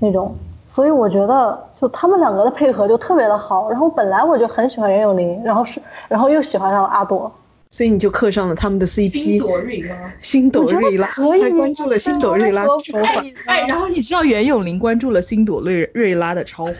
[0.01, 0.37] 那种，
[0.75, 3.69] 所以我觉得就他们两个的配合就特别的好。
[3.71, 7.33] 然后本来我就很喜欢袁咏琳，然后是然后又喜欢上了阿朵，
[7.71, 9.41] 所以你就刻上了他们的 CP。
[9.41, 10.13] 朵瑞吗？
[10.21, 13.25] 新朵瑞拉，可以还关注了星朵瑞拉超话。
[13.47, 16.73] 哎，然后你知道袁咏琳关注了星朵瑞瑞拉的超话，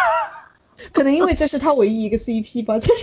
[0.92, 3.00] 可能因为这是他唯一一个 CP 吧，在这里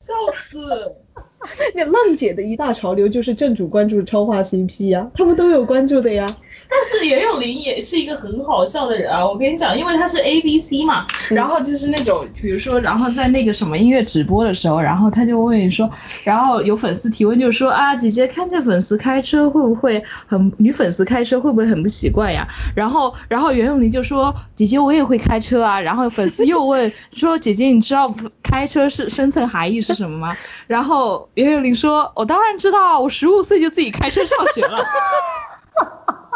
[0.00, 0.14] 笑
[0.50, 0.92] 死！
[1.74, 6.26] 那浪姐的一大潮流就是正主关注超话 CP 呀、他们都有关注的呀。
[6.70, 9.26] 但是袁咏琳也是一个很好笑的人啊！
[9.26, 15.88] 我跟你讲，因为她是 A B C 嘛，然后就是那种，比如说，然后在那个什么音乐直播的时候，然后他就问你说，
[16.24, 22.46] 然后有粉丝提问，就说啊，姐姐看见粉丝开车会不会很女粉丝开车会不会很不习惯呀？
[22.76, 25.80] 然后，然后袁咏琳就说，姐姐我也会开车啊。
[25.80, 28.12] 然后粉丝又问说，姐姐你知道
[28.42, 30.36] 开车是深层含义是什么吗？
[30.66, 34.84] 然后袁咏琳说，我当然知道啊，我十五岁就自己开车上学了。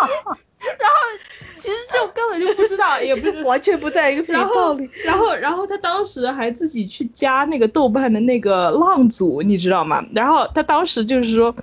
[1.56, 10.04] 其实就根本就不知道， 也不完全不在一个频然后道里。，然后，然后他当时还自己去加那个豆瓣的那个浪组，你知道吗？
[10.14, 11.54] 然后他当时就是说，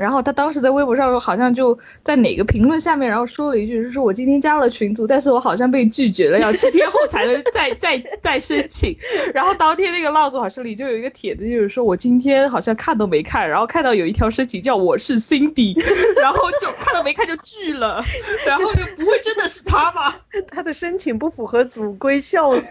[0.00, 8.96] 然后他当时在微博上好像就在哪个评论下面，然后说了一句，是说我今天加了群组，但是我好像被拒绝了，要七天后才能 再再再申请。
[9.34, 15.78] 然后当天那个浪组好像里就有一个帖子，就是说我今天好像看都没看，然后看到有一条申请叫我是 Cindy，
[16.18, 18.02] 然后就看都没看就拒了，
[18.46, 20.18] 然后就不会真的是他吧？
[20.48, 22.62] 他的申请不符合组规，笑死。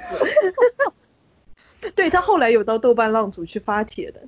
[1.95, 4.19] 对他后来有到豆瓣浪组去发帖的，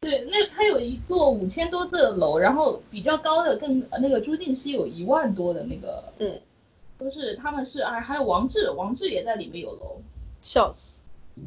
[0.00, 6.38] 对，那它有一座五千多字的楼，然后比较高的更那个朱婧汐有一万多的那个，嗯，
[6.98, 10.00] 都是他们是啊还有王志，王志也在里面有楼，
[10.40, 11.02] 笑死！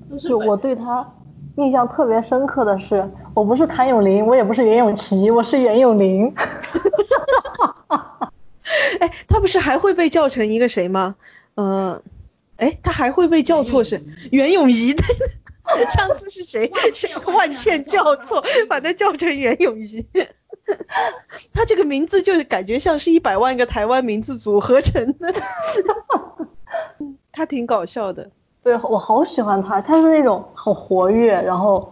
[0.09, 1.09] 都是就我对他
[1.57, 6.33] 印象特别深刻的是，我不是谭咏麟，我也不是袁咏琪，我是袁咏琳。
[8.99, 11.15] 哎，他不是还会被叫成一个谁吗？
[11.55, 12.01] 呃，
[12.57, 15.03] 哎，他还会被叫错是袁咏仪的。
[15.89, 16.71] 上次是谁？
[16.93, 20.05] 谁万茜叫错，把他叫成袁咏仪。
[21.53, 25.33] 他这个名字就是感觉像是一百万个台湾名字组合成的。
[27.31, 28.29] 他挺搞笑的。
[28.63, 31.91] 对我好喜欢他，他是那种很活跃，然后，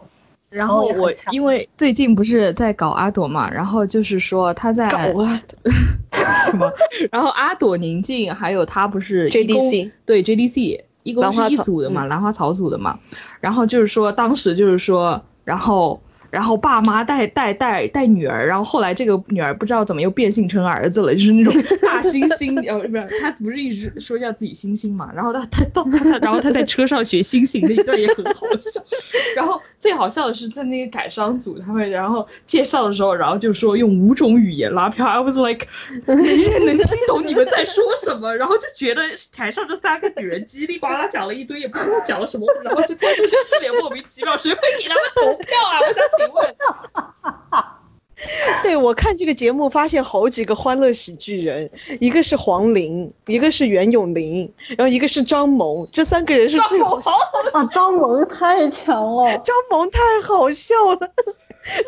[0.49, 5.41] 然后我因为最近不是在搞阿朵嘛，然后就是说他在搞啊
[6.45, 6.71] 什么，
[7.11, 12.99] 然后阿朵宁静还有他不是 JDC 对 JDC 一共是一组的嘛，兰花草组的嘛，
[13.39, 16.01] 然后就是说当时就是说，然后。
[16.29, 25.11] 然后爸妈带带带带女儿，然后后来这个女儿不知道怎么又变性成儿子了，就是那种 大猩猩，呃，不是，他不是一直说叫自己猩猩嘛？
[25.15, 28.81] 然后他他到他，然后他在车上学猩猩那一段也很好笑。
[29.35, 35.65] 然后最好笑的是在那个改商组他们，然后介绍的时候，然后就说用五种语言拉票，I was like，
[36.05, 39.01] 没人能听懂你们在说什么，然后就觉得
[39.33, 45.79] 台上这三个女人叽里呱啦讲了一堆，也不知道讲了什么，然后就观众就一脸莫名其妙，谁会给他们投票啊？
[45.81, 46.03] 我想。
[46.25, 46.55] 请问，
[48.61, 57.11] 对我看这个节目，发现好几个欢乐喜剧人，一个是黄龄，一个是袁咏琳，然后一个是张萌，这三个人是最好笑
[57.53, 57.63] 啊！
[57.71, 60.99] 张萌太强了，张萌太好笑了。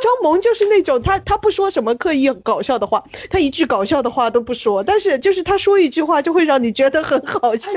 [0.02, 7.72] 张萌就是那种他他不说什么刻意搞笑的话，他一句搞笑的话都不说，但是就是他说一句话就会让你觉得很好笑。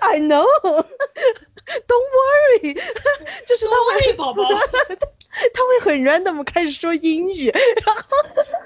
[0.00, 2.74] I know, don't worry，
[3.46, 3.72] 就是他
[4.06, 4.44] 会宝宝。
[5.54, 8.02] 他会很 random 开始说英语，然后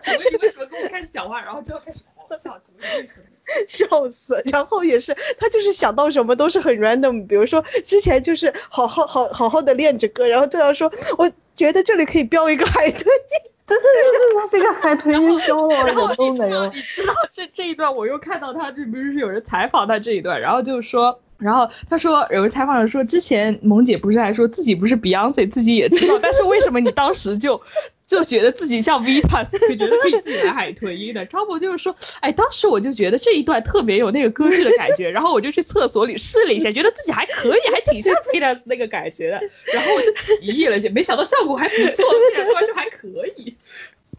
[0.01, 2.59] 请问你为什么跟我开始讲话，然后就要开始狂笑？
[2.81, 3.27] 为什么？
[3.69, 4.43] 笑死！
[4.47, 16.67] 然后也是他就是想到什么都是很 random，比如说之前就是好好好好好的练着歌，然后就要说，我觉得这里可以标一个海豚音， 对对对对，这个海豚音标了，然后都没有。
[16.73, 21.21] 你知道这这一段，我又看到他这不是有人采访他这一段，然后就说。
[21.39, 27.61] 然后他说，有个采访者说，之前萌姐不是还说自己不是 Beyonce，自己也知道，但是为什么你当时就
[28.07, 29.45] 就觉得自己像 Vita，
[29.77, 31.25] 觉得可以自己来海豚音的？
[31.27, 39.41] 超博就是说，哎，当时我就觉得这一段特别有那个歌剧的感觉，然后我就去厕所里试了一下，觉得自己还可以，还挺像 Vita 那个感觉的，
[39.73, 42.05] 然后我就提议了一下，没想到效果还不错，
[42.37, 43.09] 现在突就还可
[43.39, 43.55] 以，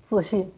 [0.10, 0.52] 自信。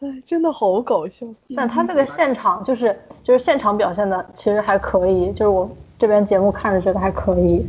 [0.00, 1.26] 哎，真的好搞笑。
[1.54, 5.70] 但他那个现场就是就是现场表现的其实还可以，就是我。
[6.04, 7.64] 这边节目看着觉得还可以，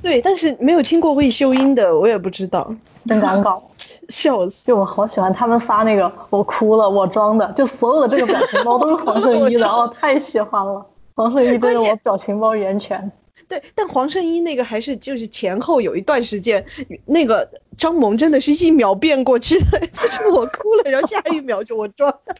[0.00, 2.72] 对，但是没有听过魏秀英的，我也不知道，
[3.04, 3.60] 真尴尬，
[4.08, 4.68] 笑死！
[4.68, 10.86] 就我好喜欢他们发那个我哭了，我装的，就所有的这个表情包都是黄圣依的， 哦，太喜欢了，
[11.16, 13.10] 黄圣依真的我表情包源泉。
[13.48, 16.64] 对，但黄圣依那个还是就是前后有一段时间，
[17.06, 17.44] 那个
[17.76, 22.36] 张萌真的是一秒变过去的， 就是我哭了，然后下一秒就我装的。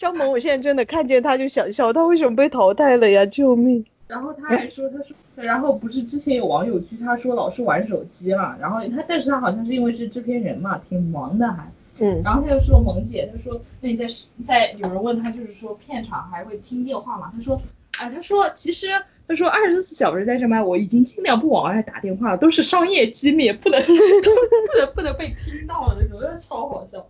[0.00, 3.26] 张萌，我现在真的看见他就想笑，他为什么被淘汰了呀？
[3.26, 3.84] 救命！
[4.08, 14.06] 然后他还说，他说，然后不是之前有网友去，他说老是玩手机嘛，然后他，但是他好像是因为是制片人嘛，挺忙的还，嗯，然后他就说萌姐，他说，那你在
[14.42, 17.30] 在有人问他，就是说片场还会听电话嘛？
[17.34, 17.54] 他说，
[18.00, 18.86] 啊，他说其实
[19.28, 27.06] 他说二十四小时在这边，我已经尽量不往外打电话了，都是商业机密，不能 不能不能被听到的那种，超好笑。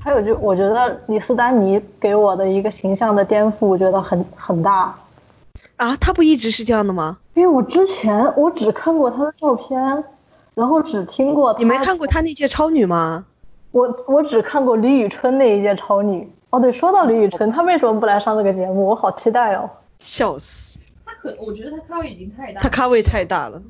[0.00, 4.94] 还有就我觉得李斯丹妮给我的一个形象的颠覆，我觉得很很大。
[5.76, 7.18] 啊，她不一直是这样的吗？
[7.34, 10.04] 因为我之前我只看过她的照片，
[10.54, 11.54] 然后只听过。
[11.58, 13.26] 你没看过她那届超女吗？
[13.72, 16.30] 我我只看过李宇春那一届超女。
[16.50, 18.86] 哦，对，说到李宇春，她为什么不来上这个节目？
[18.86, 19.68] 我好期待哦。
[19.98, 20.78] 笑死。
[21.04, 22.60] 她可，我觉得她咖位已经太大。
[22.60, 23.60] 她咖位太大了。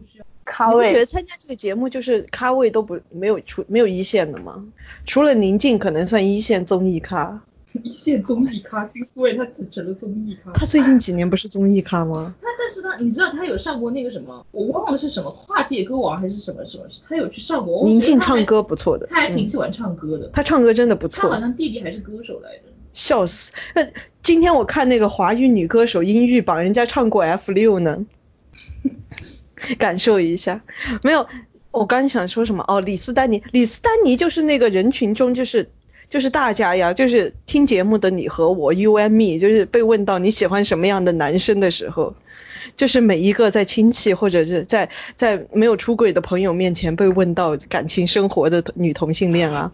[0.51, 4.65] 咖位，你不觉得参加这个节目就是咖位都不没有出没有一线的吗？
[5.05, 7.41] 除了宁静可能算一线综艺咖。
[7.85, 10.51] 一线综艺咖，新思维他只成了综艺咖。
[10.53, 12.35] 他最近几年不是综艺咖吗？
[12.41, 17.85] 他但是他你知道他有上过那个什么，我忘了是什么跨界歌王还是什么什么，他有去上过。
[17.85, 20.29] 宁静唱歌不错的，他还挺喜欢唱歌的。
[20.33, 21.29] 他唱歌真的不错。
[21.29, 22.63] 他好像弟弟还是歌手来着。
[22.95, 23.53] 笑死！
[23.75, 23.87] 那
[24.23, 28.07] 今天我看那个华语女歌手音域榜，人家唱过 F 六呢。
[29.79, 30.61] 感受一下，
[31.03, 31.27] 没有，
[31.71, 35.69] 我刚想说什么哦，李斯丹妮，李斯丹妮就是那个人群中，就是
[36.09, 42.15] 就是大家呀，就是听节目的你和我，you and me，就是被问到你喜欢什么样的男生的时候，
[42.77, 49.73] 就是每一个在亲戚或者是在在没有出轨的朋友面前被问到感情生活的女同性恋啊，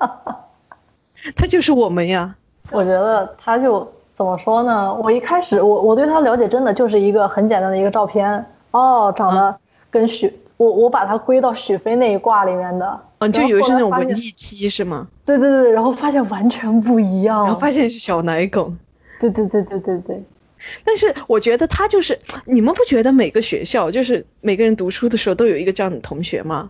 [1.34, 2.36] 他就是我们呀。
[2.70, 4.92] 我觉得他就怎么说呢？
[4.96, 9.56] 我一开始我我对他了解真的就是一个很简单的一个照片，哦，长得
[9.90, 15.08] 跟许我我把他归到许飞那一挂里面的，嗯，就然后以为是那种文艺妻是吗？
[15.24, 18.70] 对对对，然后发现完全不一样，然后发现是小奶狗。
[19.18, 20.22] 对对对对对对，
[20.84, 26.68] 但是我觉得他就是，你们不觉得每个学校就是每个人读书的时候都有一个这样的同学吗？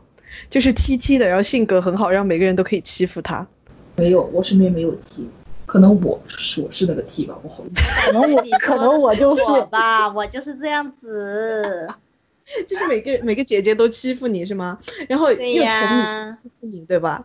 [0.49, 3.45] 就是 T T 的，然后性格很好，让每个人都可以欺负他。
[3.97, 5.29] 没有，我身边没有 T，
[5.71, 8.11] 可能我是我是那个 T 吧，我好意思。
[8.11, 11.87] 可能我可能我就是吧，我就是这样子。
[12.67, 14.77] 就是每个每个姐姐都欺负你是吗？
[15.09, 17.25] 然后又宠你，欺负你，对吧？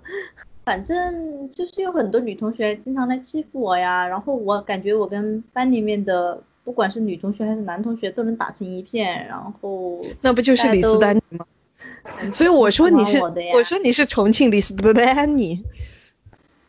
[0.63, 11.43] 反正就是有很多女同学经常来欺负我呀，然后我感觉我跟班里面的不管是女同学还是男同学都能打成一片，然后那不就是李斯丹妮吗？
[12.31, 15.63] 所以我说你是我，我说你是重庆李斯丹妮，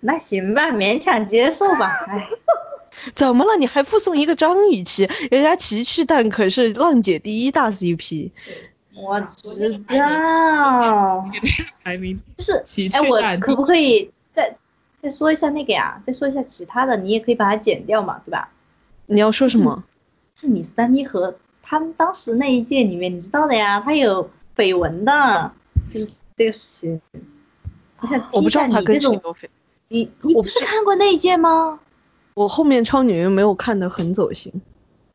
[0.06, 1.90] 那行吧，勉强接受吧。
[2.08, 2.28] 哎，
[3.14, 3.56] 怎么了？
[3.56, 8.30] 你还附送一个张雨绮，人家奇趣蛋可是浪姐第一大 CP。
[8.94, 11.24] 我知道，
[11.84, 14.56] 排名就是奇哎，我趣蛋可不可以再
[14.96, 16.00] 再说一下那个呀？
[16.06, 18.48] 再说一下其他的，你也可以把它剪掉嘛，对吧？
[19.06, 19.82] 你要说什么？
[20.36, 25.50] 是李斯丹妮和他们当时那一届里面，你知道的呀，他有绯闻的，
[25.90, 27.22] 就是这个事情。
[28.00, 29.50] 我想我不知道听一他跟下你这种，谁有绯。
[29.88, 31.78] 你你不是我不是看过那一届吗？
[32.34, 34.52] 我后面超女没有看的很走心，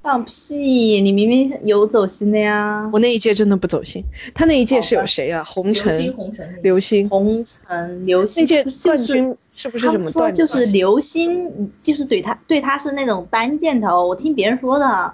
[0.01, 1.01] 放屁！
[1.01, 2.89] 你明明有走心的呀。
[2.91, 4.03] 我那一届真的不走心。
[4.33, 5.43] 他那一届是有谁啊？
[5.43, 7.07] 红尘、红尘那个刘星。
[7.09, 15.13] 红尘、流星那届冠军是不是他什么说就是流星，就是对他对他是那种单箭头，我听别人说的。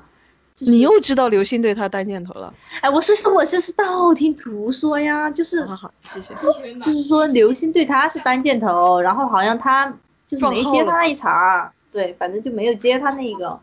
[0.58, 2.52] 就是你又知道刘星对他单箭头了？
[2.82, 6.34] 哎，我是说我是是道听途说呀，就是好好，谢谢。
[6.82, 9.96] 就是说刘星对他是单箭头，然后好像他
[10.28, 13.60] 就是没接他那一茬，对，反正就没有接他那个，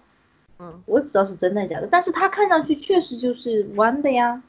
[0.60, 4.40] 嗯，我也不知道是真的假的，但是他看上去确实就是弯的呀。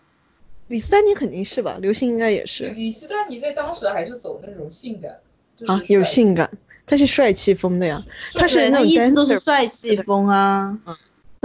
[0.68, 1.78] 李斯丹妮肯定是吧？
[1.82, 5.12] 刘星应该也是李斯丹妮在当时还是走那种性感，
[5.58, 6.48] 就是啊，有性感，
[6.86, 8.04] 他是帅气风的呀。
[8.36, 10.78] 他是那种他一直都是帅气风啊。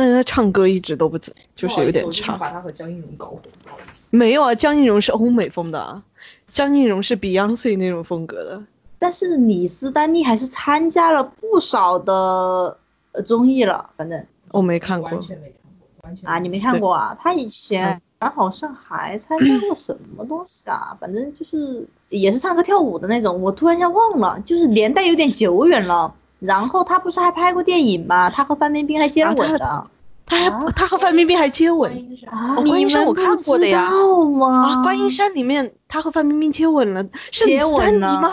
[0.01, 2.39] 但是他唱歌一直都不怎，就是有点差。
[2.39, 3.41] 把他和江映蓉搞混。
[4.11, 6.03] 没有啊，江映蓉是欧美风的啊，
[6.51, 8.63] 江映蓉是 Beyonce 那种风格的。
[8.99, 12.79] 但是李斯丹妮还是参加了不少的
[13.13, 17.15] 呃综艺了，反正我没看过完，全没看过，完全啊，你没看过啊？
[17.21, 20.97] 他以前好像还参加过什么东西啊？
[20.99, 26.15] 反正就是也是唱歌跳舞的那种，我突然间忘了，就是年代有点久远了。
[26.41, 28.29] 然后他不是还拍过电影吗？
[28.29, 29.87] 他和范冰冰还接吻的。
[30.27, 33.91] 他还、啊他和范冰冰还接吻观音山啊哦观音山我看过的呀？
[33.91, 34.83] 啊！
[34.83, 38.31] 观音山里面他和范冰冰接吻了，是李接吻了吗？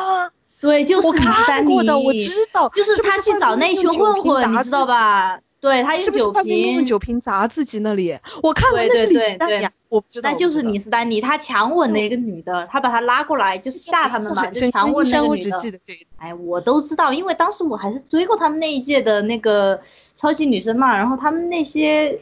[0.62, 4.86] 对，就是看过的，我知道，就是他去找那群混混，你知道？
[4.86, 5.40] 吧？
[5.60, 8.18] 对他用酒瓶，酒瓶砸自己那里？
[8.44, 15.80] 我看过，对那是李斯丹妮啊，我不知道，那就是李斯丹妮，他强吻了一个女的，他把她拉过来就是吓他们嘛，就强吻那个女的。
[16.18, 19.80] 哎，我都知道，因为当时我还是追过他们那一届的那个
[20.16, 22.20] 超级女生嘛，然后他们那些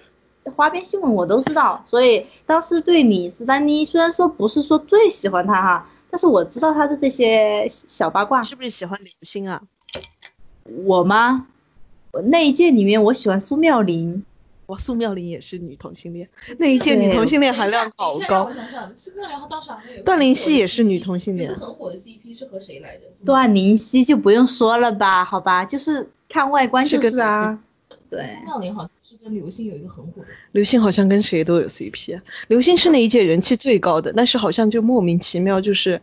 [0.55, 8.41] 花边新闻我都知道，所以当时对李斯丹妮虽然说不是说最喜欢她哈，但是我知道她的这些小八卦。
[8.41, 9.61] 是不是喜欢刘星啊？
[10.85, 11.47] 我吗？
[12.15, 14.23] 我那一届里面我喜欢苏妙玲，
[14.67, 16.25] 哇，苏妙玲也是女同性恋，
[16.57, 18.51] 那一届女同性恋含量好高我。
[18.53, 23.01] 想想，这个然后当时好像有段灵溪也是女同性恋很火的 CP 是和谁来着？
[23.25, 27.59] 段灵溪就不用说了吧，好吧，就是看外观就是啊，
[28.09, 28.21] 对。
[28.21, 30.29] 苏妙玲好像是跟刘星有一个很火的。
[30.53, 32.23] 刘星好像跟谁都有 CP 啊。
[32.47, 36.01] 刘星是那一届人气最高的，但是好像就莫名其妙就是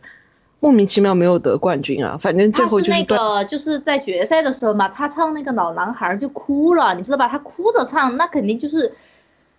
[0.63, 2.17] 莫名其妙没有得冠军啊。
[2.17, 7.27] 反正最后就是那个就是在决赛的时候嘛，他唱那个老男孩就哭了，你知道吧？
[7.27, 8.89] 他哭着唱，那肯定就是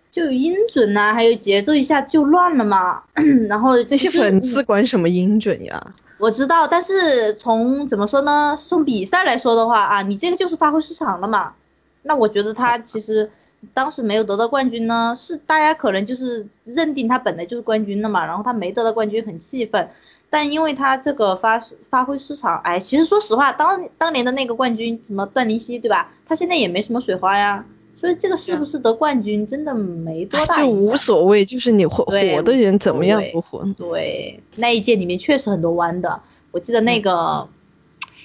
[0.09, 3.03] 就音准呐、还有节奏一下就乱了嘛。
[3.47, 5.93] 然后那些粉丝管什么音准呀？
[6.17, 8.57] 我知道，但是从怎么说呢？
[8.57, 11.53] 从比赛来说的话啊，你这个就是发挥失常了嘛。
[12.01, 13.29] 那我觉得他其实
[13.75, 19.87] 当时没有得到冠军呢，是大家可能就是认定他本来就是冠军了嘛，然后他没得到冠军很气愤，
[20.35, 21.57] 但因为他这个发
[21.89, 26.11] 发挥失常，哎，其实说实话，当当年的那个冠军什么段林希对吧？
[26.25, 30.93] 他现在也没什么水花呀，所以这个是不是得冠军真的没多大就无。
[30.97, 33.65] 所谓，就是你火对火的人怎么样不火？
[33.77, 36.21] 对，那一届里面确实很多弯的，
[36.51, 37.47] 我记得那个、嗯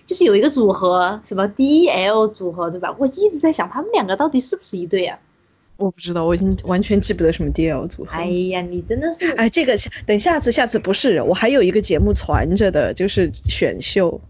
[0.04, 2.92] 就是有一个组合，什么 D L 组合，对吧？
[2.98, 5.16] 我一直在想他们两个到底是不是一对啊？
[5.80, 8.12] 我不知道，我已经完全记不得什么 DL 组合。
[8.12, 9.74] 哎呀，你真的是哎，这个
[10.06, 14.20] 等下次，下次不是，我还有一个节目传着的，就是选秀。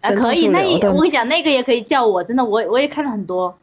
[0.00, 3.56] 啊，可以，那我跟你讲，那个也可以叫我，真的，我我也看了很多。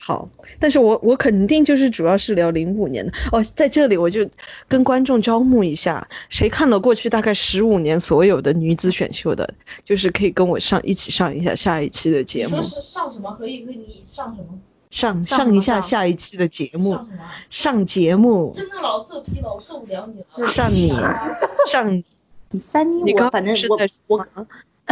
[0.00, 0.28] 好，
[0.60, 4.26] 但是我我肯定就是主要是聊零五年的哦，在这里我就
[4.68, 13.34] 跟观众招募一下，谁看了过去大概十五年所有的女子选秀的，就是可以跟我上一起上一下下一期的节目你说，是上什么？
[13.36, 14.58] 可以和你上什么？
[14.90, 17.08] 上上一下下一期的节目，上？
[17.50, 20.46] 上节目，真的老色批了，我受不了你了。
[20.46, 20.92] 上你
[21.68, 22.02] 上
[22.50, 24.26] 李三妮，你刚我反正我是在说我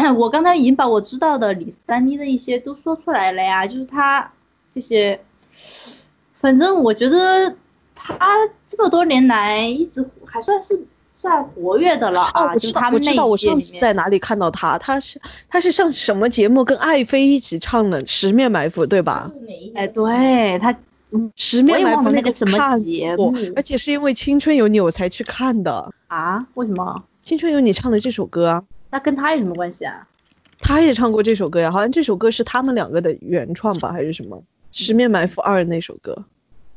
[0.19, 4.31] 我刚才已经把我知道的李三妮的一些都说出来了呀，就是他
[4.75, 5.19] 这些，
[6.39, 7.57] 反正我觉得
[7.95, 8.19] 他
[8.69, 10.87] 这么多年来一直还算是
[11.27, 13.61] 算活跃的了哦，啊，我知就是他，们那道我知道，我上。
[13.61, 14.79] 次在哪里看到他？
[14.79, 19.29] 他是他是上什么节目跟爱妃一起唱的《十面埋伏》，对吧？
[19.75, 20.73] 哎，对他，
[21.35, 25.93] 十面埋伏那个什么节目而且是因为《青春有你》我才去看的。
[26.07, 27.03] 啊，为什么？
[27.29, 30.07] 《青春有你》唱的这首歌啊，那跟他有什么关系啊？
[30.61, 34.37] 他也唱过这首歌呀，好像这首歌是他们两个的原创吧，还是什么？
[34.71, 36.25] 《十面埋伏二》那首歌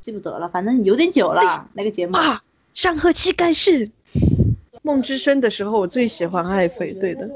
[0.02, 2.18] 记不得了，反正有点久了那个节目。
[2.18, 2.42] 啊，
[2.74, 3.92] 上河七盖世。
[4.81, 7.30] 梦之声的时候，我最喜欢爱妃，对的，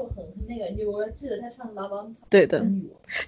[2.30, 2.64] 对的，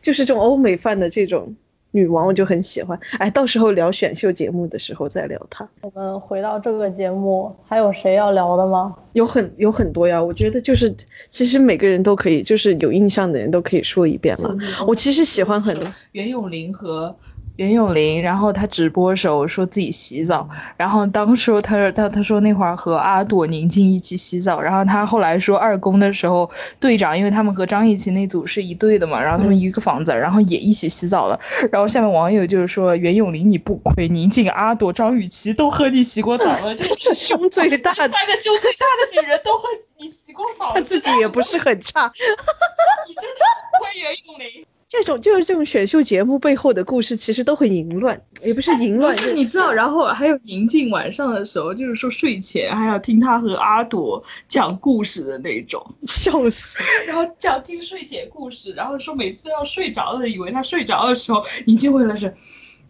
[0.03, 1.55] 就是这种欧美范的这种
[1.91, 2.99] 女王，我就很喜欢。
[3.19, 5.69] 哎，到时候聊选秀节目的时候再聊她。
[5.83, 8.95] 我们回到这个节目，还有谁要聊的吗？
[9.13, 10.95] 有很有很多呀，我觉得就是
[11.29, 14.55] 其实每个人都可以，就是有印象的人都可以说一遍了。
[14.87, 17.15] 我其实喜欢很多，袁咏琳和
[17.57, 20.47] 袁咏琳，然后她直播时候说自己洗澡，
[20.77, 31.41] 然后当时她她她说那会儿和阿朵、宁静一起洗澡，然后她后来说二宫的时候，队长因为他们和张艺勤那组是一队的嘛，然后他们一个房子，然后也一起洗澡了，
[31.73, 39.69] 然后下面网友就是说袁咏琳你不亏，宁静、阿朵、张雨绮都和你洗过澡了，这 是胸最大的，三个胸最大的女人都和
[39.99, 42.13] 你洗过澡，她自己也不是很差。
[43.09, 43.41] 你真的
[43.73, 44.67] 不亏袁咏琳。
[44.89, 56.79] 这种就是这种选秀节目背后的故事，其实都很淫乱，也不是淫不乱，是你知道，然后还有宁静晚上的时候，就是说睡前还要听他和阿朵讲故事的那种， 笑死。
[57.07, 62.33] 然后讲听睡前故事，然后说每次要睡着了，以为他睡着的时候，宁静会来是，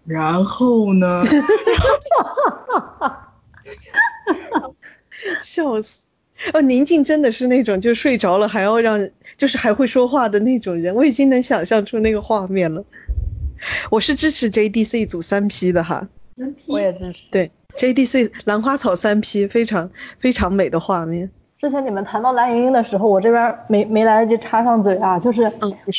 [0.05, 1.25] 然后呢？
[5.43, 6.09] 笑死！
[6.53, 9.01] 哦，宁静真的是那种就睡着了还要让，
[9.37, 12.83] 就是还会说话的那种人，我已经能想象出那个画面了。
[13.91, 16.07] 我是支持 JDC 组三 P 的哈，
[16.37, 17.27] 三 P 我也支持。
[17.31, 21.31] 对 JDC 兰花草三 P 非常非常美的画面。
[21.59, 25.51] 之前你们谈到蓝盈莹的时候，我这边没没来得及插上嘴啊，就是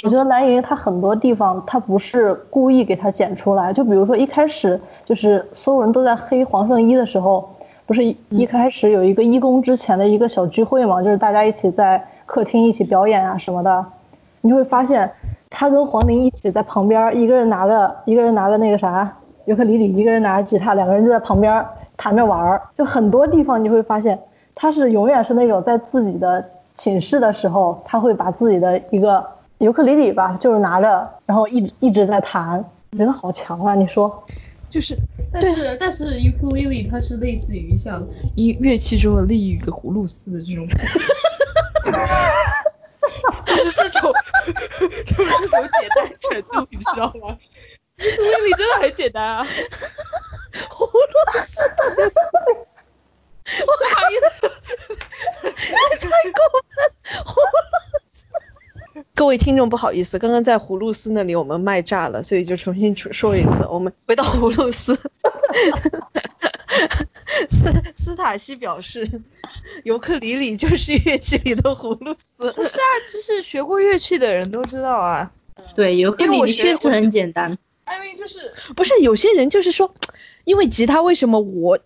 [0.04, 7.56] 我觉得蓝盈莹她很多地方她不是故意给她剪出来，就比如说一开始就是所有人都在黑黄圣依的时候，
[7.88, 13.84] 不是一一开始有一个一公之前的一个小聚会嘛，就是大家一起在客厅一起表演啊什么的，
[14.42, 15.12] 你就会发现
[15.50, 19.12] 他跟黄龄一起在旁边，一个人拿着一个人拿着那个啥
[19.46, 24.20] 尤克里里，一个人拿着吉他，两个人就在旁边弹着玩儿，就很多地方你会发现。
[24.60, 26.44] 他是永远是那种在自己的
[26.74, 29.24] 寝室的时候，他会把自己的一个
[29.60, 33.76] 尤克里里吧，就是拿着，然后一直一直在弹，我觉得好强啊！
[33.76, 34.24] 你说，
[34.68, 34.98] 就是
[35.32, 38.04] 但是但是 ukulele 它是类似于像
[38.36, 40.66] 音乐器中的另一个葫芦丝的这种，
[43.46, 44.14] 就是这种，
[45.06, 47.38] 就是这种简单程度，你知道吗？
[47.98, 48.06] 威
[48.42, 49.48] 力真的很简单啊！
[50.70, 50.92] 葫芦
[51.46, 51.60] 丝，
[53.66, 54.48] 不好意思，
[55.52, 56.40] 太过
[56.76, 56.78] 分，
[57.26, 57.42] 葫芦
[58.06, 58.26] 丝。
[59.16, 63.66] 各位听众，不好意思，刚刚在葫芦丝那里我们麦炸了，所以就重新说一次。
[63.66, 64.96] 我们回到葫芦丝。
[67.50, 69.10] 斯斯塔西表示，
[69.84, 72.52] 尤克里里就是乐器里的葫芦丝。
[72.54, 75.32] 不是啊，就是学过乐器的人都知道啊。
[75.76, 77.58] 对，尤克里里确实很简单。
[77.94, 79.94] 因为就是不是有些人就是说，
[80.44, 81.80] 因为吉他为什么我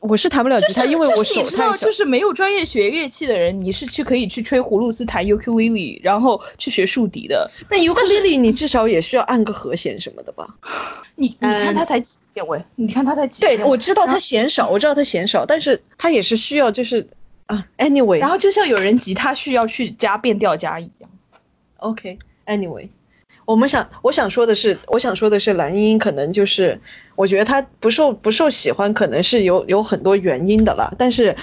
[0.00, 1.92] 我是弹不了吉他，因为我手就是你知道，太小就。
[1.92, 7.50] 是没有专业学乐器的人，你是去可以去吹葫芦丝、弹 ukulele，然后去学竖笛的。
[7.70, 10.46] 那尤克里里你至少也需要按个和弦什么的吧？
[11.14, 17.08] 你你看嗯他才几键位，你看他才几对，键位我知道他嫌少，我知道他嫌少，但是他也是需要就是
[17.46, 21.10] 啊，anyway，然后就像有人吉他需要去加变调加一样。
[21.78, 22.86] OK，anyway，、
[23.46, 26.78] 我们想我想说的是，我想说的是蓝茵可能就是，
[27.14, 30.92] 我觉得她不受不受喜欢，可能是有有很多原因的了。
[30.98, 31.34] 但是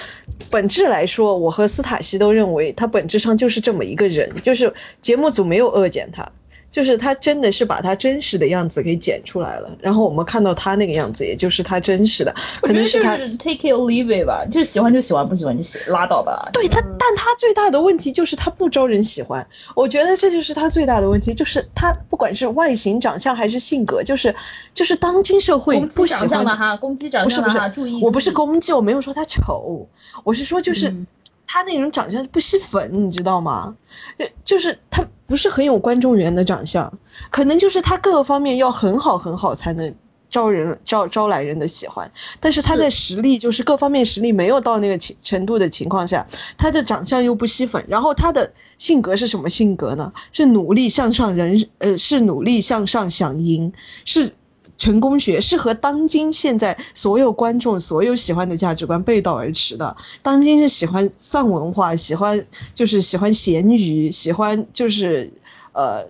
[0.50, 6.30] 本质来说，我和斯塔西都认为她本质上就是这么一个人，就是节目组没有恶剪她。
[6.74, 13.16] 就是他真的是把他真实的样子给剪出来了，然后我们看到他那个样子，也就是他真实的，可能他。
[13.38, 16.50] take it or leave it 吧，就是喜欢就喜欢，不喜欢就拉倒吧。
[16.52, 19.46] 对他，但他最大的问题就是他不招人喜欢。
[19.76, 24.34] 我觉得这就是他最大的问题，就是他不管是外形、长相还是性格，就是
[24.72, 29.86] 就是当今社会不喜欢相的哈，攻击长不是不是相的哈，注意，我不是攻击，我没有说他丑，
[30.24, 31.06] 我是说就是嗯
[31.54, 33.76] 他那种长相不吸粉，你知道吗？
[34.16, 36.92] 呃就是他不是很有观众缘的长相，
[37.30, 39.94] 可能就是他各个方面要很好很好才能
[40.28, 42.10] 招人招招来人的喜欢，
[42.40, 46.26] 但是他在实力就是各方面实力没有到那个情程度的情况下，
[46.58, 50.12] 他的长相又不吸粉，然后他的性格是什么性格呢？
[50.32, 53.72] 是努力向上人，呃，是努力向上想赢，
[54.04, 54.34] 是
[54.78, 59.96] 成功学，是和当今现在所有观众所有喜欢的价值观背道而驰的。
[60.22, 65.32] 当今是喜欢丧文化，喜欢就是喜欢咸鱼，喜欢就是
[65.72, 66.06] 呃。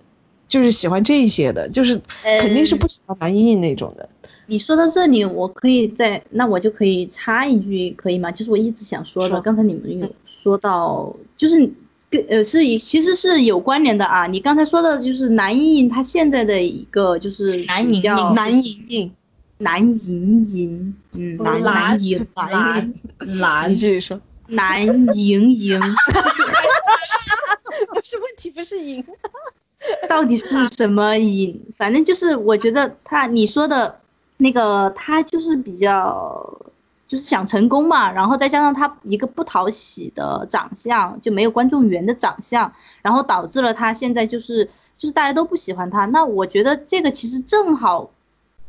[0.47, 1.99] 就是喜欢这一些的，就是
[2.39, 4.07] 肯定是不喜欢蓝莹莹那种的。
[4.45, 8.31] 你说到这里，我可以再，那我就可以插一句，可以吗？
[8.31, 11.67] 就是我一直想说的，刚才你们有说到，就是
[12.15, 14.27] 跟呃是以其实是有关联的啊。
[14.27, 19.11] 你刚才说的就是蓝莹莹她现在的一个就是蓝莹比较莹蓝莹莹，
[19.59, 22.93] 蓝莹莹，嗯，蓝蓝莹蓝
[23.39, 24.19] 蓝你继续说，
[24.49, 24.85] 蓝
[25.15, 25.79] 莹莹
[27.93, 29.03] 不是问题，不是赢。
[30.09, 31.59] 到底是什么莹？
[31.77, 33.99] 反正就是我觉得他你说的
[34.37, 36.59] 那个，他就是比较。
[37.07, 42.71] 就是想成功嘛，然后再加上他一个不讨喜的长相，就没有观众缘的长相，
[43.01, 44.65] 然后导致了他现在就是
[44.97, 46.05] 就是大家都不喜欢他。
[46.05, 48.09] 那我觉得这个其实正好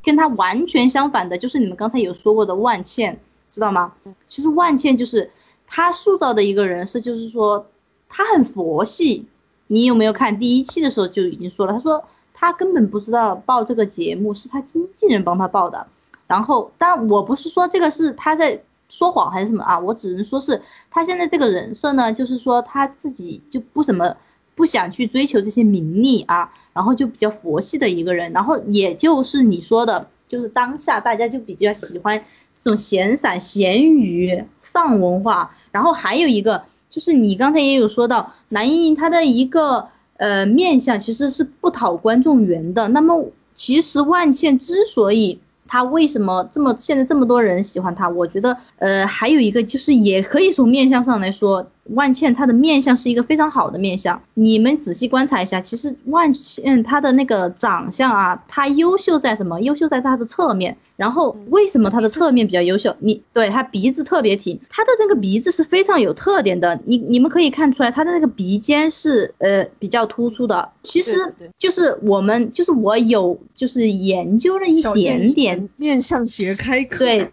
[0.02, 3.18] 跟他完全相反的，就是你们刚才有说过的万茜，
[3.50, 3.92] 知道吗？
[4.28, 5.30] 其实万茜就是
[5.66, 7.66] 她塑造的一个人设，就是说
[8.08, 9.26] 她很佛系。
[9.68, 12.04] 你有没有看第一期的时候就已经说了，她说
[12.34, 15.86] 她根本不知道报这个节目是她经纪人帮她报的。
[16.26, 24.16] 然后，但我不是说这个是他在说谎还是什么啊，我只能说是他现在这个人设呢，就是说他自己就不怎么
[24.54, 32.18] 不想去追求这些名利啊，然后就比较佛系的一个人，然后也就是你说的，就是当下大家就比较喜欢
[32.62, 48.08] 这种闲散闲语丧文化，然后还有一个就是你刚才也有说到蓝莹莹她的一个呃面相其实是不讨观众缘的，那么其实万茜之所以他为什么这么现在这么多人喜欢他？
[48.08, 54.20] 我觉得，呃，还有一个就是，也可以从面相上来说，万茜她的面相是一个非常好的面相。
[54.34, 59.60] 你们仔细观察一下，其实万茜她的那个长相啊，她优秀在什么？
[59.60, 60.76] 优秀在她的侧面。
[60.96, 62.96] 然后为什么她的侧面比较优秀？
[63.00, 66.80] 你对她鼻子特别挺，她的那个鼻子是非常有特点的。
[66.86, 70.66] 你你们可以看出来，她的那个鼻尖是呃比较突出的。
[70.82, 71.16] 其实
[71.58, 75.68] 就是我们就是我有就是研究了一点点。
[75.76, 77.30] 面相学开课，对，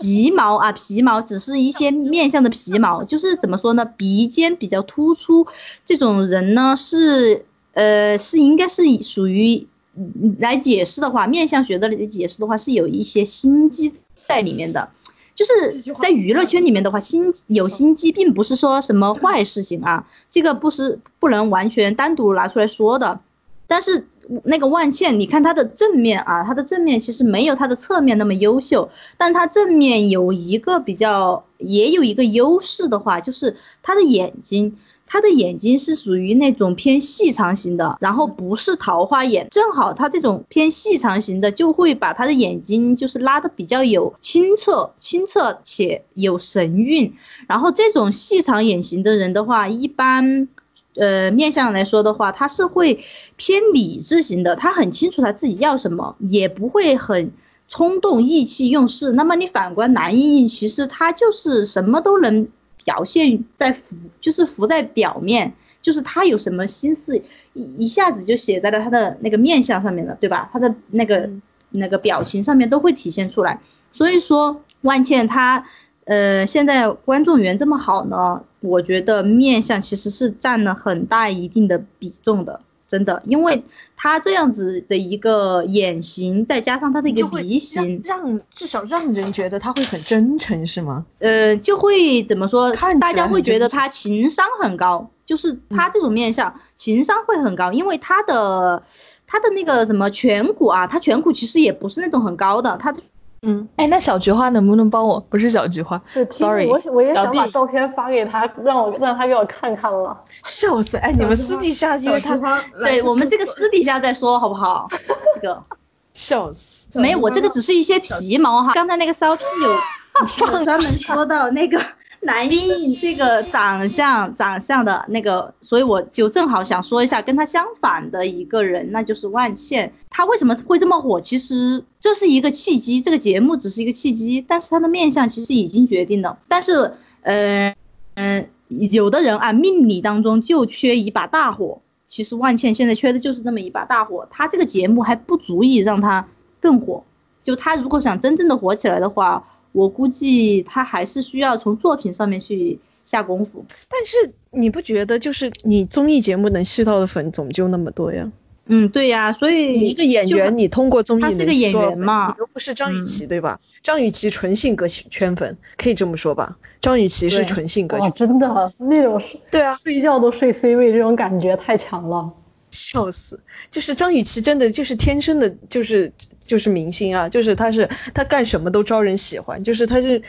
[0.00, 3.83] 皮毛啊，皮毛只是一些面相的皮毛，就是怎么说呢？
[3.84, 5.46] 鼻尖比较突出，
[5.84, 9.66] 这种人呢是呃是应该是属于
[9.96, 13.92] 嗯来解释的话，面相学的来解释的话是有一些心机
[14.26, 14.88] 在里面的。
[15.34, 23.18] 就是在娱乐圈里面的话，心有心机并不是说什么坏事情啊，这个不是不能完全单独拿出来说的。
[23.66, 24.06] 但是
[24.44, 34.76] 那个万茜，你看她的正面啊，她的正面其实没有她的侧面那么优秀，但她正面有一个比较，也有一个优势的话，就是她的眼睛。
[35.06, 47.12] 她的眼睛是属于那种偏细长型的，然后不是桃花眼，正好她这种偏细长型的，就会把她的眼睛就是拉的比较有清澈、清澈且有神韵。
[47.46, 50.48] 然后这种细长眼型的人的话，一般，
[50.96, 53.04] 呃，面相来说的话，他是会
[53.36, 57.32] 偏理智型的，他很清楚他自己要什么，也不会很
[57.68, 59.12] 冲动、意气用事。
[59.12, 62.46] 那么你反观蓝莹莹，其实她就是什么都能
[62.84, 63.82] 表现在浮，
[64.20, 65.52] 就是浮在表面，
[65.82, 67.20] 就是她有什么心思，
[67.54, 70.48] 一一下子就写在了她的那个面相上面了，对吧？
[70.52, 71.28] 她的那个
[71.70, 73.60] 那个表情上面都会体现出来。
[73.90, 75.66] 所以说，万茜她。
[76.04, 83.62] 呃，现在观众缘这么好呢，我觉得面相其实是占了很大一定的比重的，真的，因为
[83.96, 91.06] 他这样子的一个眼型，再加上他的一个鼻型，让让至少让人觉得他会很真诚，是吗？
[91.20, 98.82] 呃，就会怎么说看大家会觉得他情商很高，就是他这种面相情商会很高，因为他的
[99.26, 103.00] 他的那个什么颧骨啊，他颧骨其实也不是那种很高的，他的
[103.44, 105.20] 嗯，哎，那小菊花能不能帮我？
[105.28, 110.16] 不是小菊花对，sorry，我我也想把照片发给他，让我让他给我看看了。
[110.44, 110.96] 笑死！
[110.96, 114.88] 哎，你们私底下就他，对我们这个 私底下再说好不好？
[115.34, 115.62] 这个
[116.14, 116.86] 笑死！
[116.98, 118.72] 没有，我这个只是一些皮毛哈。
[118.74, 121.78] 刚才那个骚 屁有放专门说到那个
[122.24, 129.92] 蓝莹莹这个长相长相的那个，所以我就正好想说一下跟他相反的一个人，那就是万茜。
[130.08, 131.20] 她为什么会这么火？
[131.20, 136.38] 其实这是一个契机，这个节目只是一个契机，但是她的面相其实已经决定了。
[136.48, 136.90] 但是，
[137.22, 137.74] 呃，
[138.14, 141.80] 嗯、有的人啊，命理当中就缺一把大火。
[142.06, 146.26] 其实万茜现在缺的就是那么一把大火，她这个节目还不足以让她
[146.60, 147.02] 更火。
[147.42, 149.44] 就她如果想真正的火起来的话，
[149.74, 153.64] 我估计他还是需要从作品上面去下功夫。
[153.88, 158.30] 但是你不觉得，就是你综艺节目能吸到的粉总就那么多呀？
[158.66, 163.60] 嗯，对呀，所以你一个演员，你通过综艺能他是个演吸多少粉员嘛你又不是张雨嗯绮，对吧？
[163.82, 166.56] 张雨绮纯性格圈粉，可以这么说吧？
[166.80, 172.32] 张雨绮是纯性格圈粉，真的那种睡对啊，睡觉都睡 C 位，这种感觉太强了。
[172.74, 173.40] 笑死！
[173.70, 176.12] 就是张雨绮真的就是天生的，就是
[176.44, 180.20] 就是明星啊，就是她是她干什么都招人喜欢，就是她是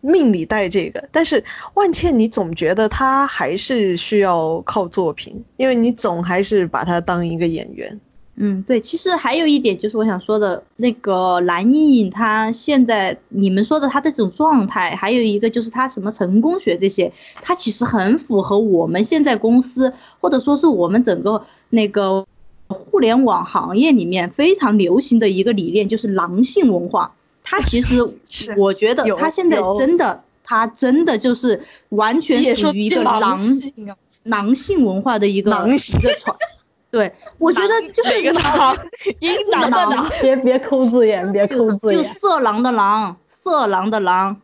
[0.00, 1.08] 命里带这个。
[1.10, 1.42] 但是
[1.74, 7.98] 万茜，你总觉得她还是需要靠作品，因为你总还是把她当一个演员。
[8.38, 17.10] 嗯，对，其实还有一点就是我想说的，那个蓝莹莹她现在你们说的她的这种状态，还有一个就是她什么成功学这些，
[17.42, 19.90] 她其实很符合我们现在公司
[20.20, 22.26] 或者说是我们整个那个
[22.68, 27.10] 互联网行业里面非常流行的一个理念，就是狼性文化。
[27.42, 28.02] 她其实
[28.58, 31.58] 我觉得有她现在真的，她真的就是
[31.88, 36.36] 完全属于一个狼性啊，狼性文化的一个一个传。
[36.96, 38.74] 对，我觉得就是狼？
[39.20, 40.08] 阴狼 的狼。
[40.22, 44.40] 别别抠字眼，别抠字眼就，色狼的狼，色狼的狼。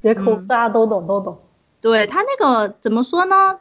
[0.00, 1.36] 别抠，嗯大家都懂都懂。
[1.82, 3.58] 对他那个怎么说呢？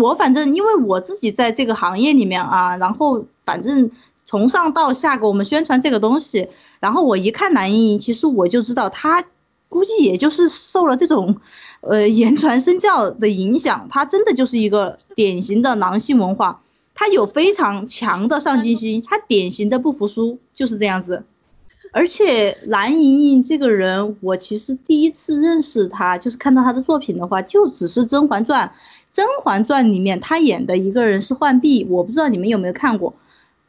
[0.00, 3.90] 我反正因为我自己在这个行业里面啊，然后反正
[4.24, 6.48] 从上到下给我们宣传这个东西，
[6.80, 9.22] 然后我一看蓝莹莹，其实我就知道他
[9.68, 11.36] 估计也就是受了这种，
[11.82, 16.60] 呃言传身教的影响，她真的就是一个典型的狼性文化，
[17.00, 21.24] 她有非常强的上进心，他典型的不服输，就是这样子。
[21.92, 28.68] 而且蓝莹莹这个人，我其实第一次认识她，就是看到她的作品的话，就只是《甄嬛传》。
[29.10, 33.14] 《甄嬛传》里面她演的一个人是浣碧，我不知道你们有没有看过。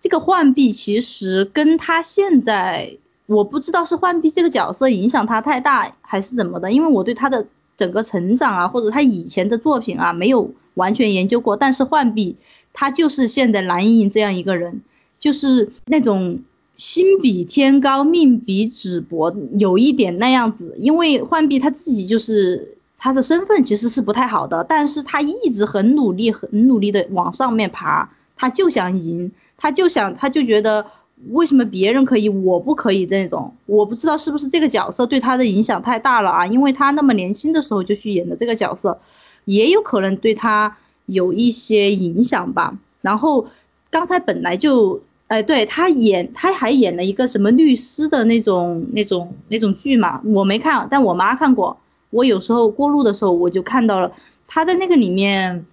[0.02, 2.98] 这个浣碧其实跟她现在，
[3.28, 7.48] 我不知道是浣碧这个角色影响她太大还是怎么的，因为我对她的
[7.78, 11.56] 整个成长啊，或者她以前的作品啊，没有完全研究过。
[11.56, 12.36] 但是浣碧
[12.74, 14.82] 他就是现在蓝莹莹这样一个人，
[15.20, 16.40] 就是那种
[16.78, 20.76] 心比天高，命比纸薄，有一点那样子。
[20.80, 30.86] 因为浣碧她自己就是她的身份其实是不太好的，但是她一直很努力，很努力的往上面爬，她就想赢，她就想，她就觉得
[31.30, 33.54] 为什么别人可以，我不可以那种。
[33.68, 36.48] 我不知道是不是这个角色对她的影响太大了啊？
[36.48, 39.00] 因为她那么年轻的时候就去演的这个角色，
[39.46, 40.76] 也有可能对她
[41.12, 42.78] 有一些影响吧。
[43.02, 43.48] 然后
[43.90, 45.02] 刚才本来就。
[45.32, 51.78] 哎，对他演，他还演了一个什么律师的那种、那种、那种剧嘛，我没看，但我妈看过。
[52.10, 54.12] 我有时候过路的时候，我就看到了
[54.46, 55.66] 他在那个里面，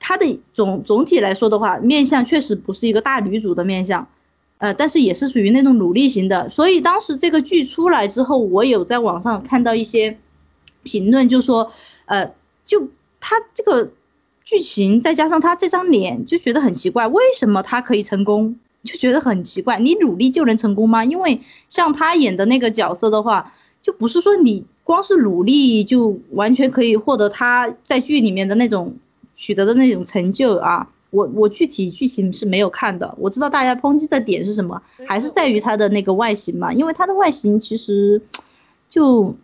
[0.00, 4.04] 他的总总体来说的话，面相确实不是一个大女主的面相，
[4.58, 6.48] 呃，但是也是属于那种努力型的。
[6.48, 10.18] 所以当时这个剧出来之后，我有在网上看到一些
[10.82, 11.70] 评论，就说，
[12.06, 12.28] 呃，
[12.66, 12.88] 就
[13.20, 13.92] 他这个
[14.48, 18.56] 剧情再加上他这张脸，就觉得很奇怪，为什么他可以成功？
[18.82, 21.04] 就觉得很奇怪，你努力就能成功吗？
[21.04, 21.38] 因为
[21.68, 23.52] 像他演的那个角色的话，
[23.82, 28.96] 就不是说你光是努力就完全可以获得他在剧里面的那种
[29.36, 30.88] 取得的那种成就啊。
[31.10, 38.18] 我我具体剧情是没有看的，我知道大家抨击的点是什么，还是在于他的那个外形嘛，因为他的外形其实
[38.88, 39.34] 就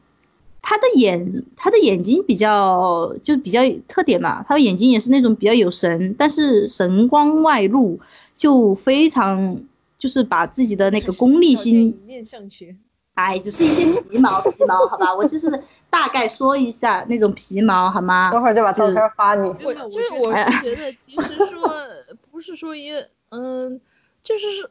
[0.66, 8.00] 他的眼他的眼睛比较就比较特点嘛，他的眼睛也是那种比较有神，但是神光外露。
[8.36, 9.56] 就非常
[9.96, 12.74] 就是把自己的那个功利心，面相学，
[13.14, 15.48] 哎，只是一些皮毛皮毛，好吧，我就是
[15.88, 18.32] 大概说一下那种皮毛，好吗？
[18.32, 19.48] 等会儿就把照片发你。
[19.62, 21.72] 我就是我是觉得，其实说
[22.32, 23.80] 不是说也嗯，
[24.24, 24.68] 就是说。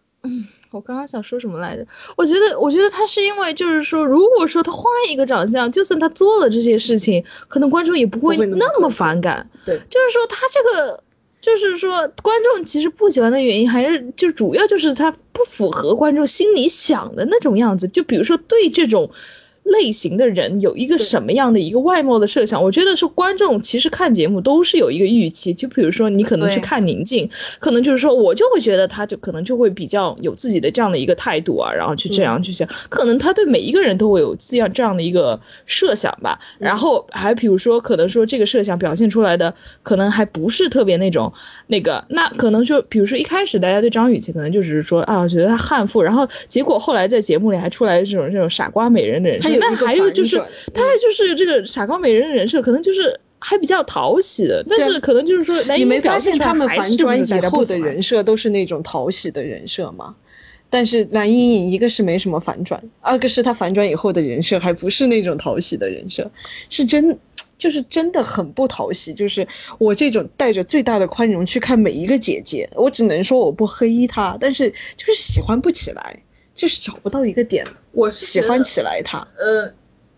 [0.73, 1.85] 嗯，我刚刚想说什么来着？
[2.17, 9.47] 我觉得，我觉得他是因为，就是说，如果说他换一个长相，就算他做了这些事情，可能观众也不会那么反感。
[9.65, 11.03] 对，就是说他这个
[11.39, 11.91] 就是说
[12.21, 17.87] 观众其实不喜欢的原因，还是就主要就是他不符合观众心里想的那种样子。
[17.87, 19.09] 就比如说对这种。
[19.63, 22.61] 类型的人有一个什么样的一个外貌的设想？
[22.61, 27.29] 我觉得是观众其实看节目都是有一个预期，就比如说你可能去看宁静，
[27.59, 36.37] 可能就是说我就会觉得他就可能就会比较有自己的这样的一个态度啊，然后去这样去想，可能他对每一个人都会有这样这样的一个设想吧。
[36.59, 41.31] 然后还比如说可能说这个设想表现出来的可能还不是特别那种
[41.67, 49.69] 那个，那可能就比如说一开始大家对张雨绮可能就只是说啊，我觉得她悍妇，然后结果后来在节目里还出来这种这种傻瓜美人的人设。
[49.69, 50.37] 那还有就是，
[50.73, 60.15] 他就是这个傻瓜美人的人设，可能就是还比较讨喜的，但是可能就是说，你没发现他们反转以后的人设都是那种讨喜的人设吗？
[60.69, 66.31] 但是蓝莹莹一个是没什么反转，二个是她反转以后的人设还不是那种讨喜的人设，
[66.69, 67.17] 是真
[67.57, 69.13] 就是真的很不讨喜。
[69.13, 69.47] 就是
[69.77, 76.19] 我这种带着最大的宽容去看每一个姐姐，我只能说我不黑她，但是就是喜欢不起来。
[76.55, 79.25] 就是找不到一个点，我喜欢起来他。
[79.37, 79.73] 呃。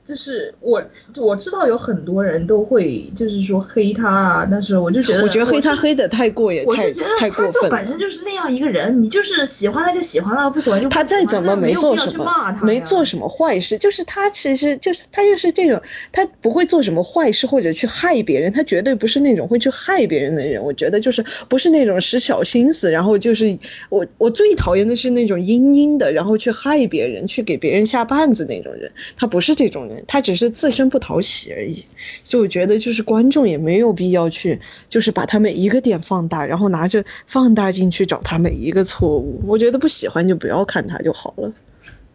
[0.06, 0.84] 就是我
[1.18, 7.72] 我知道有很多人都会就是说黑他啊，但是我就觉得我觉得黑他黑的太过也太太过分。
[7.72, 20.61] 本身就是那样一个人，你就是喜欢他就喜欢了，不喜欢就他再怎么没做什么没做什么坏事，就是他其实就是他就是这种他不会做什么坏事或者去害别人，他绝对不是那种会去害别人的人。
[20.61, 23.57] 我觉得就是不是那种使小心思，然后就是
[23.90, 28.91] 我我最讨厌的是那种阴阴的，然后去害别人，去给别人下绊子那种人。
[29.18, 29.94] 他不是这种人。
[30.07, 31.84] 他只是自身不讨喜而已，
[32.23, 34.59] 所以我觉得就是观众也没有必要去，
[34.89, 39.41] 就是把他每一个点放大，然后拿着放大镜去找他每一个错误。
[39.43, 41.51] 我觉得不喜欢就不要看他就好了。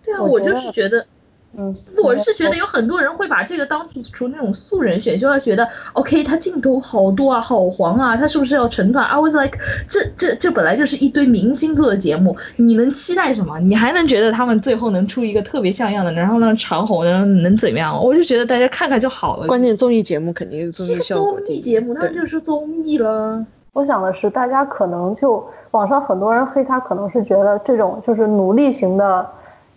[0.03, 1.07] 对啊，我就是觉得。
[1.59, 3.83] 嗯，我是觉得有很多人会把这个当
[4.13, 9.59] 成那种素人选秀，要觉得 OK，他镜头好多啊，好黄啊，他是不是要成团？I was like，
[9.89, 13.59] 这这这本来就是一堆明星做的节目，你能期待什么？
[13.59, 18.01] 你还能觉得他们最后能出一个特别像样的，然后让长红能能怎么样？
[18.01, 19.49] 我就觉得大家看看就好了。
[19.49, 21.41] 关键综艺节目肯定是综艺效果。
[21.41, 23.45] 综艺节目它就是综艺了。
[23.73, 29.27] 我想的是，大家可能就网上很多人黑他，可能是觉得这种就是努力型的。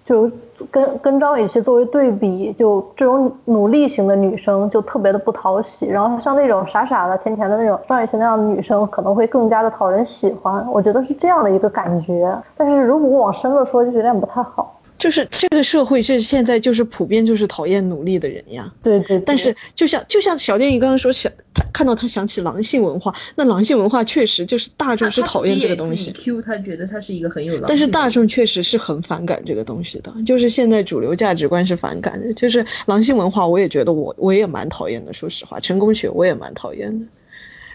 [0.06, 0.30] 就
[0.72, 10.66] 跟跟张雨绮作为对比，就这种努力型的女生就特别的不讨喜，然后像那种傻傻的、甜甜的那种张雨绮那样的女生，可能会更加的讨人喜欢。
[10.72, 14.74] 我觉得是这样的一个感觉，但是如果往深了说，就有点不太好。
[15.04, 18.74] 就是这个社会是现在就是普遍就是讨厌努力的人呀。
[18.82, 19.20] 对对。
[19.20, 26.10] 但是就像就像小电影刚刚说，想他看到他想起狼性文化，那狼性文化确实就是大众是讨厌这个东西。
[26.14, 27.60] Q 他觉得他是一个很有。
[27.68, 35.12] 但是大众确实是很反感这个东西的，就是现在主流价值观是反感的，就是狼性文化，我也觉得我我也蛮讨厌的。
[35.12, 37.06] 说实话，成功学我也蛮讨厌的。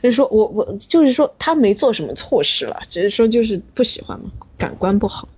[0.03, 5.29] 就是说我我就是说他没做什么错事了，只是说就是不喜欢嘛，感官不好，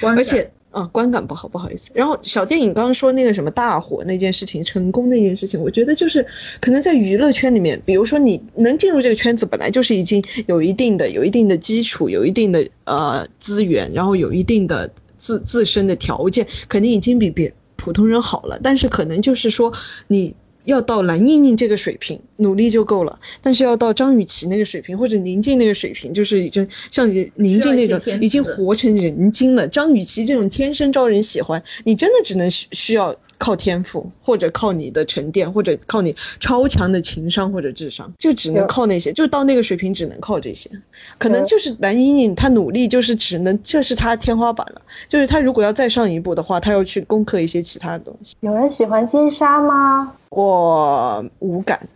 [0.00, 0.48] 而且。
[0.70, 1.90] 啊，观感不好，不好意思。
[1.94, 6.24] 然后小电影刚刚说那个什么大火那件事情，成功那件事情，我觉得就是
[6.60, 18.58] 可能在娱乐圈里面，比如说你能进入这个圈子，本来就是已经有一定的、有一定的基础，有一定的呃资源，然后有一定的自自身的条件，肯定已经比别普通人好了。
[18.62, 19.72] 但是可能就是说
[20.08, 20.34] 你。
[20.64, 29.66] 要到蓝盈莹这个水平努力就够了，但是要到张雨绮那个水平或者宁静那个水平，就是已经像宁静那种已经活成人精了。
[29.68, 33.14] 张雨绮这种天生招人喜欢，你真的只能需需要。
[33.40, 40.70] 靠天赋，或者靠你的沉淀，或者靠你超强的情商或者智商，就只能靠那些，就到那个水平只能靠这些。
[41.16, 44.82] 可能就是蓝莹莹，她努力就是只能，这是她天花板了。
[45.08, 48.36] 就是她如果要再上一步的话，她要去攻克一些其他的东西。
[48.40, 50.12] 有人喜欢金莎吗？
[50.28, 51.88] 我无感，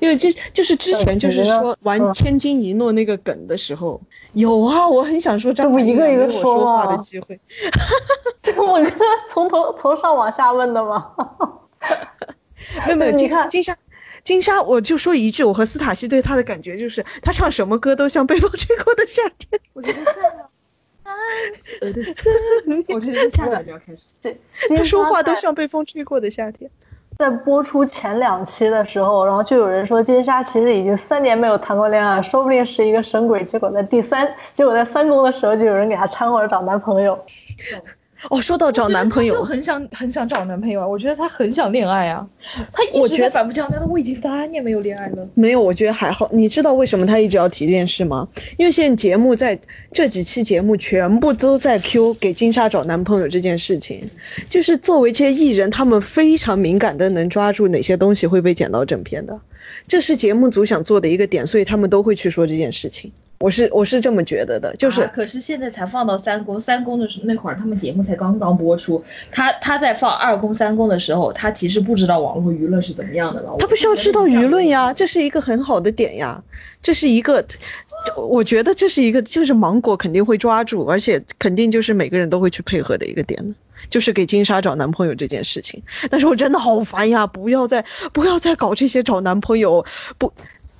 [0.00, 4.00] 因为这就是之前就是说玩千金一诺那个梗的时候。
[4.34, 7.38] 有啊，我很想说张不一个一个说话的机会。
[8.42, 8.92] 这我跟
[9.30, 11.12] 从头从上往下问的吗？
[12.86, 13.76] 没 有没有，金金莎，
[14.22, 19.60] 金莎，我就说一句，我和斯塔西对他的感觉就是，他唱什么歌都像被风吹过的夏天。
[19.72, 20.50] 我觉得下秒，
[22.94, 24.04] 我觉得下秒就要开始。
[24.20, 24.40] 对，
[24.76, 26.70] 他说话都像被风吹过的夏天。
[27.18, 33.44] 在播出前两期的时候，然后就有人说金莎其实已经三年没有谈过恋爱，说不定是一个神鬼。
[33.44, 37.18] 结果在第三，结果在三公的时候，就有人给她掺和着找男朋友。
[38.30, 40.86] 哦，说到找男朋友，就很想很想找男朋友啊！
[40.86, 42.26] 我觉得他很想恋爱啊，
[42.72, 45.28] 他我觉得反复强调，我已经三年没有恋爱了。
[45.34, 46.28] 没有，我觉得还好。
[46.32, 48.26] 你知道为什么他一直要提这件事吗？
[48.56, 49.58] 因为现在节目在
[49.92, 54.08] 这几期节目全部都在 Q 给金莎找男朋友这件事情，
[54.48, 59.38] 就是作为这些艺人，他们非常敏感的能抓住哪些东西会被剪到正片的。
[59.86, 63.12] 这是节目组想做的一个点，所以他们都会去说这件事情。
[63.40, 73.54] 我是我是这么觉得的，就是、啊可是现在才放到三公，三公的时候那会儿他们节目才刚刚播出，他他在放二公三公的时候，他其实不知道网络舆论是怎么样的了。
[73.58, 76.42] 他不需要知道舆论呀，这是一个很好的点呀，
[76.80, 77.44] 这是一个，
[78.16, 83.54] 我觉得这是一个就是芒果肯定会抓住，而且肯定就是每个人都会去配合的一个点呢。
[83.90, 87.26] 就是给金莎找男朋友这件事情，但是我真的好烦呀！
[87.26, 89.84] 不要再不要再搞这些找男朋友，
[90.18, 90.32] 不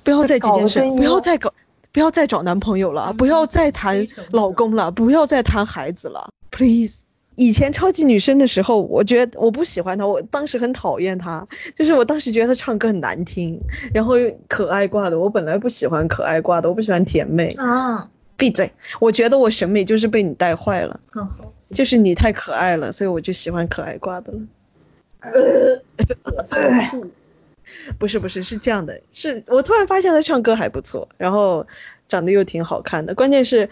[0.03, 1.53] 不要再这件事不要再搞，
[1.91, 6.99] 不要再找男朋友了，不要再谈老公了，不要再谈孩子了，please。
[7.37, 11.45] 以前超级女生的时候，我觉得我不喜欢她，我当时很讨厌她，
[11.75, 13.59] 就是我当时觉得她唱歌很难听，
[13.93, 17.53] 然后又可爱挂的，我本来不喜欢可爱挂的，我不喜欢甜妹。
[17.57, 18.71] 啊，闭嘴！
[18.99, 20.99] 我觉得我审美就是被你带坏了。
[21.71, 24.39] 就是你太可爱了，所以我就喜欢可爱挂的了。
[27.97, 31.65] 不是不是是这样的，是我突然发现他唱歌还不错，然后
[32.07, 33.15] 长得又挺好看的。
[33.15, 33.67] 关键是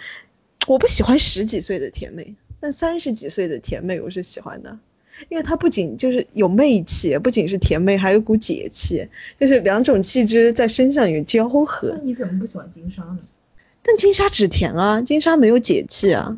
[0.66, 4.76] 我不喜欢十几岁的甜妹，但三十几岁的甜妹我是喜欢的，
[5.30, 9.08] 因为她不仅就是有媚气，不仅是甜妹，还有股姐气，
[9.40, 12.04] 就是两种气质在身上有交合那。
[12.04, 13.20] 你怎么不喜欢金莎呢？
[13.84, 16.36] 但金莎只甜啊，金莎没有解气啊，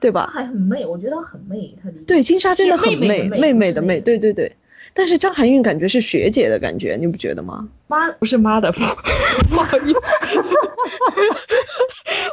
[0.00, 0.30] 对吧？
[0.32, 4.50] 还很媚，我觉得她很媚，她离对，金莎真的很媚妹妹的媚妹对对对。
[4.94, 7.68] 但是张含韵感觉是学姐的感觉，你不觉得吗？
[7.88, 8.78] 妈不是妈的，不
[9.50, 9.98] 不好意思，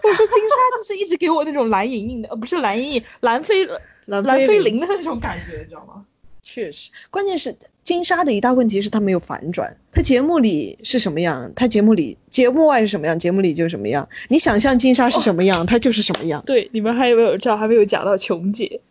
[0.03, 3.65] 我说金莎就是一直给我那种蓝莹莹的，呃，不是蓝莹莹，蓝菲
[4.05, 6.05] 蓝蓝菲菲林的那种感觉，你知道吗？
[6.44, 9.76] 确实，关键是金莎的一大问题是她没有反转。
[9.94, 14.07] 她节目里是什么样，她节目里节目外是什么样，节目里就是什么样。
[14.28, 16.44] 你想象金莎是什么样，她就是什么样。
[16.45, 18.82] 对，你们还有没有知道还没有讲到琼姐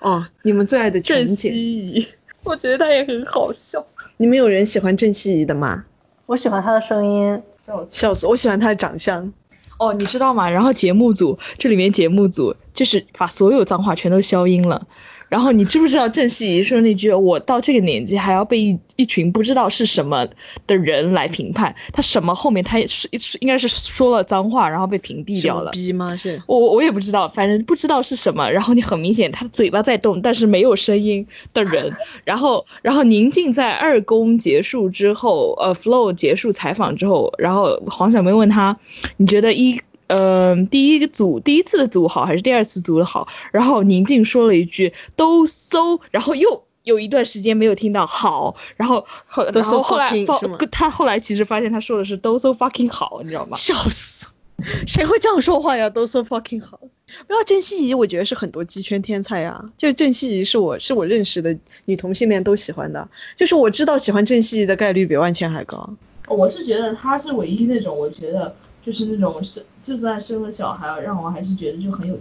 [0.00, 2.08] 哦，你们最爱的郑琼姐，希怡，
[2.44, 3.84] 我觉得她也很好笑。
[4.18, 5.86] 你们有人喜欢郑希怡的吗？
[6.26, 7.42] 我喜欢她的声音，
[7.90, 9.32] 笑死，我喜欢她的长相。
[9.78, 10.50] 哦，你知道吗？
[10.50, 14.86] 然后节目组这里面节目组就是把所有脏话全都消音了。
[15.28, 20.26] 然后你知不知道郑希怡说那句“我到这个年纪还要被一一群不知道是什么
[20.66, 23.08] 的人来评判”，他什么后面他也是
[23.40, 25.70] 应该是说了脏话，然后被屏蔽掉了。
[25.70, 26.16] 逼吗？
[26.16, 28.50] 是我我我也不知道，反正不知道是什么。
[28.50, 31.94] 然后你很明显，他嘴巴在动，但是没有声音的人。
[32.24, 38.76] 然后，然后宁静在二公结束之后，呃，Flow 结束采访之后，然后黄晓明问他，
[39.18, 43.26] 你觉得一嗯、第一个组第一次的组好还是第二次组的好？
[43.52, 46.64] 然后宁静说了一句都 so，然后又。
[46.84, 50.10] 有一段时间没有听到好，然后后都然 so 后后来
[50.72, 53.54] 他后来其实发现他说的是都 so fucking 好，你知道吗？
[53.58, 54.26] 笑死，
[54.88, 55.90] 谁会这样说话呀？
[55.90, 56.80] 都 so fucking 好。
[57.26, 59.62] 不要郑希怡，我觉得是很多鸡圈天才啊。
[59.76, 61.54] 就郑希怡是我是我认识的
[61.84, 63.06] 女同性恋都喜欢的，
[63.36, 65.90] 就是我知道喜欢郑希怡的概率比万茜还高。
[66.26, 72.16] 我是觉得她是唯一那种，我觉得就是那种生，就算生了小孩，让我还是觉得就很有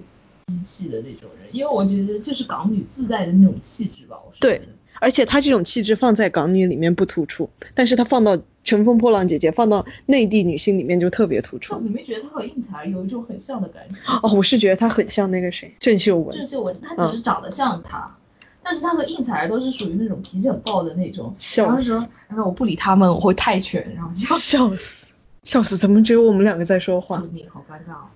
[0.47, 4.17] 机气的那种人，因为我觉得就是港女自带的那种气质吧。
[4.39, 4.61] 对
[4.99, 13.95] 而且她这种气质放在港女里面不突出，但是她放到《乘风破浪姐姐》放到内地女性里面就特别突出你没觉得她和应采儿有一种很像的感觉？
[14.23, 16.35] 哦，我是觉得她很像那个谁，郑秀文。
[16.35, 18.15] 郑秀文，她只是长得像她，
[18.63, 21.31] 但是她和应采儿都是属于那种脾气很暴的那种。
[21.37, 25.06] 笑然后说死，然后我不理他们，我会泰拳，然后就笑死，
[25.47, 25.77] 笑死！
[25.77, 27.27] 怎么只有我们两个在说话救？
[27.27, 28.09] 命，好尴尬哦。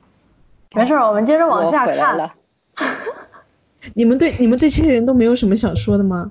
[0.76, 2.18] 没事，我们接着往下看。
[2.18, 2.34] 了。
[3.96, 6.30] 你们对你们对这些人都没有什么想说的吗？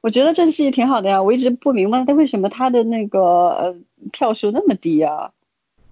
[0.00, 3.74] 我觉得郑希怡挺好的呀，我一直不明白他为什么他的那个呃
[4.10, 5.30] 票数那么低啊。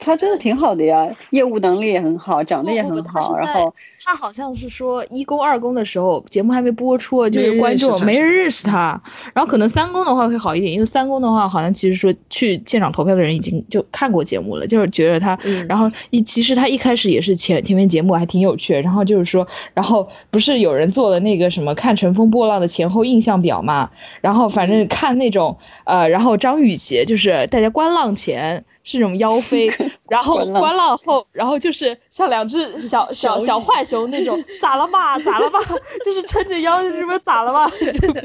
[0.01, 3.73] 他真的挺好的呀，业务能力也很好，长得也很好，然后
[4.03, 9.01] 他好像是说一公二公的时候，节目还没播出，就是观众没人认识他。
[9.35, 23.91] 然后可能三公的话会好一点，因为三公的话好像其实说去现场投票的人已经就看过节目了，就是觉得他，嗯然后一其实他一开始也是前前面节目还挺有趣，然后就是说，然后不是有人做了那个什么看乘风破浪的前后印象表嘛，
[24.23, 28.65] 然后反正看那种呃，然后张雨绮就是大家观浪前。
[28.83, 29.71] 是那种妖妃，
[30.09, 35.59] 然后观浪后，然后就是像两只小小小浣熊那种， 咋了嘛，咋了嘛，
[36.05, 37.71] 就是撑着腰，什么咋了嘛，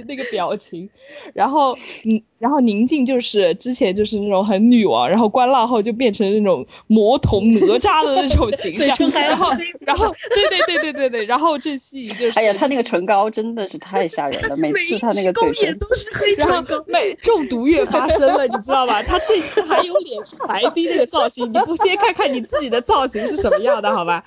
[0.08, 0.90] 那个表情。
[1.34, 1.76] 然后，
[2.06, 8.88] 嗯，然后宁静就是之前就是那种很女王，然后关浪后就变成那种魔童哪吒的那种形象。
[9.12, 19.02] 然后，然后，对对对对对对，然后郑希怡就是，哎呀，他那个唇膏真的是太吓人了，每次他那个嘴唇，都是黑然后美中毒越发生了，你知道吧？
[19.02, 24.24] 他这次还有脸去白逼那个造型，你不先看看你自己的造型是什么样的，好吧？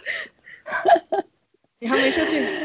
[1.81, 2.59] 你还没说郑希，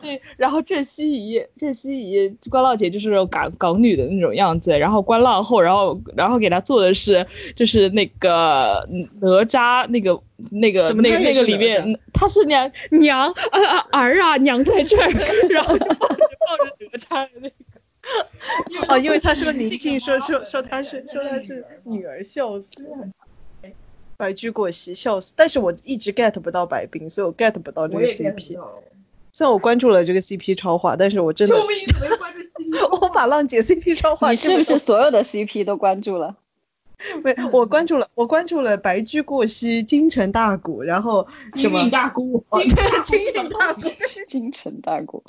[0.00, 7.26] 对，然后郑希怡，郑希怡关浪姐就是港港女的那种样子，然后关浪后，然后然后给她做的是
[7.56, 8.86] 就是那个
[9.20, 10.18] 哪吒那个
[10.50, 12.70] 那个那个那个里面，她是娘
[13.00, 15.08] 娘啊啊儿啊娘在这儿，
[15.50, 17.54] 然后就抱着抱 着哪吒的那个。
[18.88, 22.70] 哦，因为他说宁静静说说说他是说他是女儿，笑死。
[24.16, 25.32] 白驹过隙，笑死！
[25.36, 28.58] 但是我一直 get 不到白冰，所以我 get 不到这个我也 get 不 CP。
[29.28, 31.86] 到虽然我关注了这个 CP 超话，但是我真的救命！
[31.86, 32.98] 怎么关注 CP？
[33.00, 36.36] 我把浪姐 CP 超话你是不是所有的 CP 都关注了？
[37.22, 37.32] 没？
[37.52, 41.24] 我关注了，我关注了白驹过隙、京城大鼓，然后
[41.54, 43.82] 什么金运大姑，哦金对金运大鼓，
[44.26, 45.22] 京 城大鼓，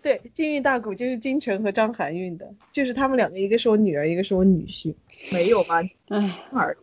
[0.00, 4.94] 对京韵大鼓就是金城和张含韵的，就是他们两个，一个是我女儿，一个是我女婿。
[5.30, 5.82] 没有吧？
[6.08, 6.76] 唉，儿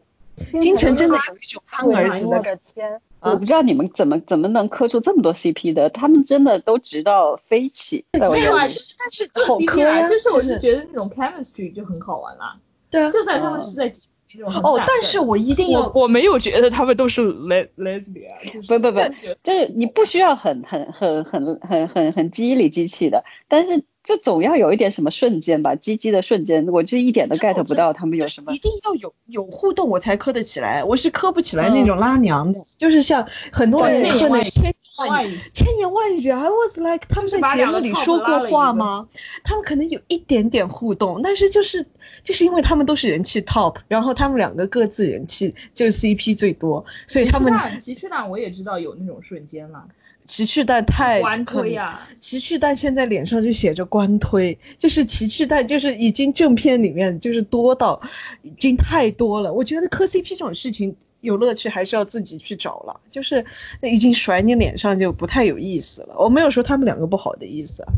[0.61, 3.01] 京城真的有一种憨儿子的我感觉。
[3.25, 8.51] 我不知道你们怎么怎么能磕出这么多 CP 的，他们真的都直到飞起，这个眼里。
[8.55, 12.55] 但是好磕啊，就是我就是觉得那种 chemistry 就很好玩啦。
[12.89, 13.11] 对啊。
[13.11, 13.91] 就算他们是在
[14.33, 28.59] 那种很哦，但是我一定要我我没有觉得他们都是 les lesbian，就是不不不就是就是你不需要很很很很很很很机理机器的，但是这总要有一点什么瞬间吧，鸡鸡的瞬间，我就一点都 get 不到他们有什么一。
[28.59, 30.83] 定要有有互动，我才磕得起来。
[30.83, 34.75] 我是磕不起来那种拉娘的，就是像很多人磕那千言
[35.09, 35.39] 万语。
[35.53, 39.07] 千言万语，I was like，他们在节目里说过话吗？
[39.43, 41.85] 他们可能有一点点互动，但是就是
[42.23, 49.83] 就是因为他们都是人气 top，然后他们两个各自人气就是 CP 最多，所以他们奇趣蛋我也知道有那种瞬间了，
[50.25, 58.01] 奇趣蛋太关可推呀，奇趣蛋现在脸上就写着官推，就是奇趣蛋就是已经正片里面就是多到
[58.41, 59.53] 已经太多了。
[59.53, 63.45] 我觉得磕 CP 这种事情有乐趣还是要自己去找了，就是
[63.81, 66.15] 已经甩你脸上就不太有意思了。
[66.17, 67.93] 我没有说他们两个不好的意思啊，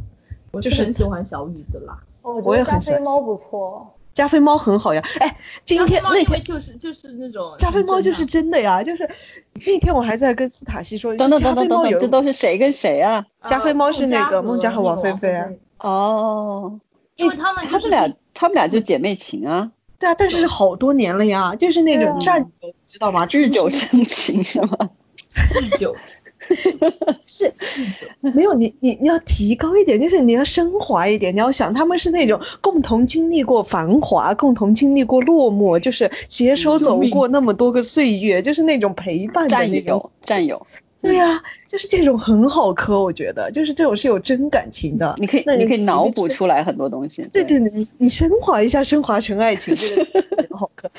[0.52, 1.98] 我就是很喜欢小雨的啦。
[2.22, 3.94] 我我也觉得加很喜欢菲猫不错。
[4.18, 5.04] 加菲猫很好呀。
[5.20, 9.08] 哎，今天那天就是就是那种加菲猫就是真的呀，就是
[9.64, 13.24] 那天我还在跟斯塔西说，等等加等等等等，菲猫有这都是谁跟谁啊？
[13.46, 15.48] 加菲猫是那个孟佳和王菲菲菲啊。
[15.82, 16.80] 哦，
[17.16, 19.70] 因为他们就是他们俩他们俩就姐妹情啊，
[20.00, 23.28] 对啊，但是是好多年了呀，就是那种战友，知道吗？
[23.30, 24.90] 日久生情是吗？
[25.62, 25.96] 日久，
[27.26, 27.54] 是
[28.22, 31.34] 没有你，你你要提高一点，就是你要升华一点。
[31.34, 39.98] 你要想，他们是那种共同经历过繁华，共同经历过落寞，就是携手走过那么多个岁月，就是那种陪伴的那种。
[39.98, 40.68] 友战友，
[41.02, 45.16] 对呀、就是这种很好磕，我觉得，就是这种是有真感情的。
[45.18, 47.28] 你可以那你你可以脑补出来很多东西。
[47.32, 50.90] 对对，你你升华一下，升华成爱情，这个 很好磕。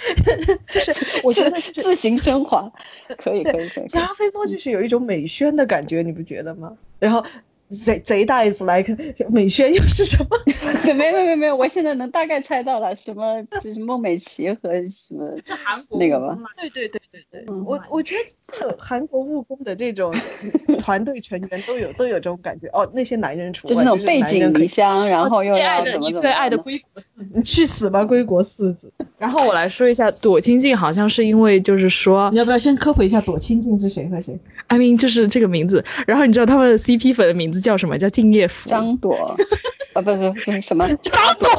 [0.71, 2.71] 就是我觉得就是自行升华，
[3.19, 3.69] 可以可以。
[3.69, 6.73] 可以加菲猫就是有一种美宣的感觉，你不觉得吗？
[6.99, 7.23] 然后
[7.69, 8.97] 贼贼大 is like
[9.31, 10.29] 美宣又是什么？
[10.85, 18.21] 对，没没没没有，我现在能大概猜到了，什么就是孟美岐和什么是韩国那个吧武功啦对对对对对，嗯我我觉得
[18.59, 20.15] 这韩国务工的这种
[20.81, 28.91] 团队成员都有都有这种感觉哦，那些男人除外，就是那种背井离乡，然后又最爱的你最爱的归国四子，你去死吧，归国四子！
[29.19, 34.39] 然后我来说一下朵清静，好像是因为就是说你要不要先科普一下朵清静是谁和谁？
[34.69, 35.85] ，I mean 就是这个名字。
[36.07, 37.99] 然后你知道他们 CP 粉的名字叫什么？
[37.99, 38.69] 叫敬业福。
[38.71, 39.15] 张朵，
[39.95, 41.51] 啊，不是不是什么张朵，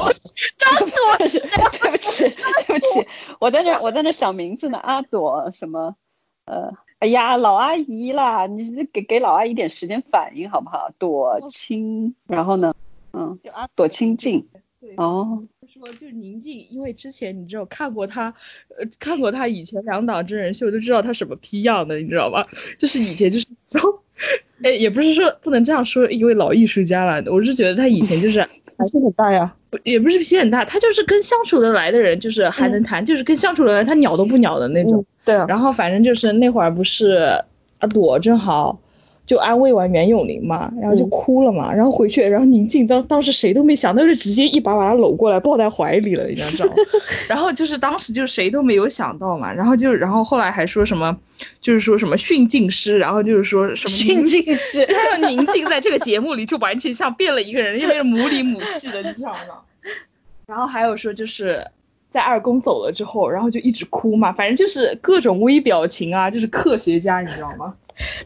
[0.56, 0.88] 张
[1.18, 2.28] 朵是，对不起，
[2.66, 3.06] 对不起，
[3.38, 5.94] 我在那我在那想名字呢，阿朵什么，
[6.46, 10.90] 呃，哎呀，老阿姨啦，你给给老阿姨点时间反应好不好？
[10.98, 12.72] 朵清，然后呢，
[13.12, 13.38] 嗯，
[13.74, 14.46] 朵清静，
[14.96, 18.34] 对哦，说就是宁静，因为之前你知道看过他，
[18.76, 22.44] 呃，看过他以前两档真人秀，就知道他什么批样的，你知道吧？
[22.76, 23.80] 就是以前就是 从，
[24.64, 28.40] 哎，也不是说不能这样说一位老艺术家了，我是觉得他以前就是
[28.76, 29.54] 还是很大呀。
[29.70, 34.98] 不也不是脾气很大，他就是跟相处得来的人，就是还能谈，就是跟相处得来，他鸟都不鸟的那种。
[35.00, 37.40] 嗯，对啊，然后反正就是那会儿不是
[37.78, 38.76] 阿朵正好
[39.30, 46.74] 就安慰完袁咏琳嘛，然后就嗯哭了嘛，然后回去，然后宁静当当时谁都没想到，就直接一把把她搂过来抱在怀里了，你知道吗？
[47.30, 51.16] 然后就是当时就谁都没有想到嘛，然后就然后后来还说什么，
[51.60, 59.60] 就是说什么训镜师，然后就是说什么训宁镜师，然后宁静在这个节目里就完全像变了一个人，因为是母里母气的，你知道吗？
[60.44, 61.64] 然后还有说就是
[62.10, 67.72] 在二宫走了之后，然后就一直哭嘛，反正就是各种微表情啊，就是科学家，你知道吗？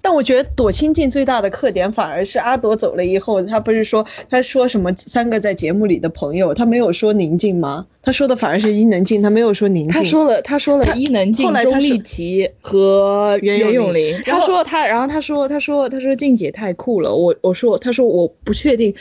[0.01, 7.87] 但我觉得躲清静最大的特点，反而是阿朵走了以后，他不是说他说什么三个在节目里的朋友，他没有说宁静吗？
[8.03, 9.93] 他说的反而是伊能静，他没有说宁静。
[9.93, 14.15] 他说了，他说了伊能静后、来他钟丽是缇和袁袁咏琳。
[14.25, 17.15] 他说他，然后他说他说他说静姐太酷了。
[17.15, 18.95] 我我说他说我不确定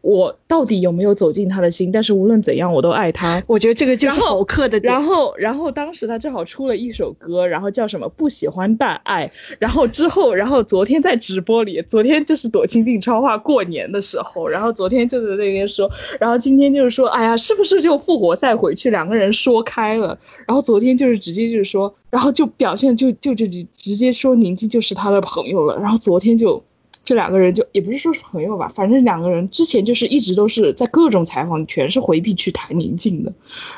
[0.00, 3.42] 我到底有没有走进他的心，但是无论怎样我都爱他。
[3.48, 4.92] 我觉得这个就是好客的点。
[4.92, 9.30] 然后，然后当时他正好出了一首歌，然后叫什么“不喜欢但爱”。
[9.58, 20.16] 然后之后，然后昨天在直播里，昨天就是躲清静超话过年的时候，然后昨天就在那边说，然后今天就是说，哎呀，是不是就复活赛回去两个人说开了？
[20.46, 25.76] 然后昨天就是直接就是说，然后就表现就就就直直接说宁静就是他的朋友了。
[25.78, 26.62] 然后昨天就。
[27.08, 33.32] 这两个人就也不是说是朋友吧，反正两个人之前就是一直都是在各种采访全是回避去谈宁静的，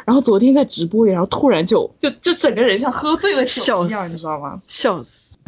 [0.05, 4.61] 然后昨天在直播里，然后突然就就就整个人像喝醉了酒笑一样，你知道吗？
[4.67, 5.39] 笑死！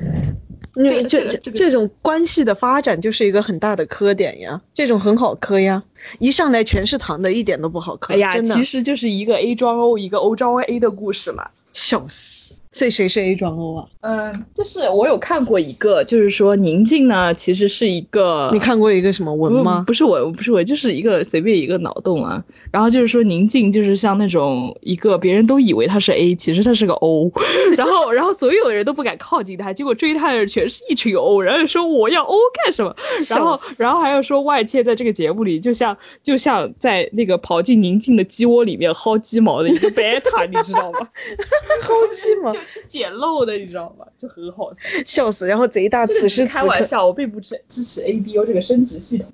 [0.76, 5.82] 因为这这这这这种关系的发展就是一个很大的磕点呀，这种很好磕呀，
[6.20, 8.14] 一上来全是糖的，一点都不好磕。
[8.14, 11.48] 哎呀，真的其实就是一个 A 装 O，一个 O 装 A 的故事嘛。
[11.72, 12.41] 笑死！
[12.72, 13.86] 所以谁是 A 装 O 啊？
[14.00, 19.84] 嗯，就是我有看过一个，就是说宁静呢，其实是一个你看过一个什么文吗？
[19.86, 22.42] 不是我，不是我，就是一个随便一个脑洞啊。
[22.70, 27.30] 然后就是说宁静就是像那种一个别人都以为他是 A，其实他是个 O，
[27.76, 32.96] 然后然后所有人都不敢靠近他，结果追他的人全是一群 O，然后说我要 O 干什么？
[33.28, 40.98] 然后然后还要说外界在这个节目里就像就像在那个跑进宁静的鸡窝里面薅鸡毛的一个 beta，你知道吗？
[41.82, 44.06] 薅鸡毛就，是捡漏的，你知道吗？
[44.16, 44.80] 就很好笑。
[45.04, 45.46] 笑死！
[45.46, 49.30] 然后贼大，此时此刻，开玩笑，我并不支支持 ABO 这个生殖系统。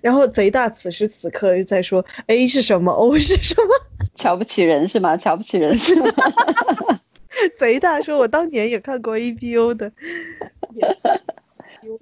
[0.00, 3.74] 然后贼大，此时此刻又在说 A 是什么，O 是什么？
[4.14, 5.16] 瞧不起人是吗？
[5.16, 6.06] 瞧不起人是吗？
[7.56, 9.90] 贼大说，我当年也看过 ABO 的，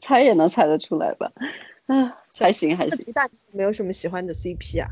[0.00, 1.30] 猜也能猜得出来吧？
[1.86, 2.98] 啊，还行还行。
[2.98, 4.88] 贼大，没有什么喜欢的 CP 啊？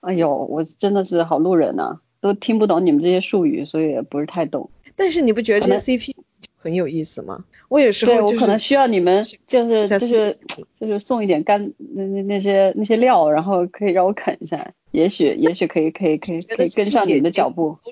[0.00, 4.70] 哎呦，我真的是好路人呐、都听不懂你们这些术语，所以也不是太懂。
[4.96, 6.14] 但是你不觉得这个 CP
[6.56, 7.44] 很有意思吗？
[7.68, 10.36] 我有时候就是对我可能需要你们就是就是
[10.78, 17.76] 就是送一点干那那那些那些料，然后可以让我啃一下，也许也许可以可以可以可以跟上你们的脚步。
[17.86, 17.90] 已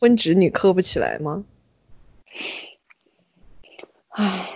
[0.00, 1.44] 婚侄女磕不起来吗？
[4.08, 4.50] 唉，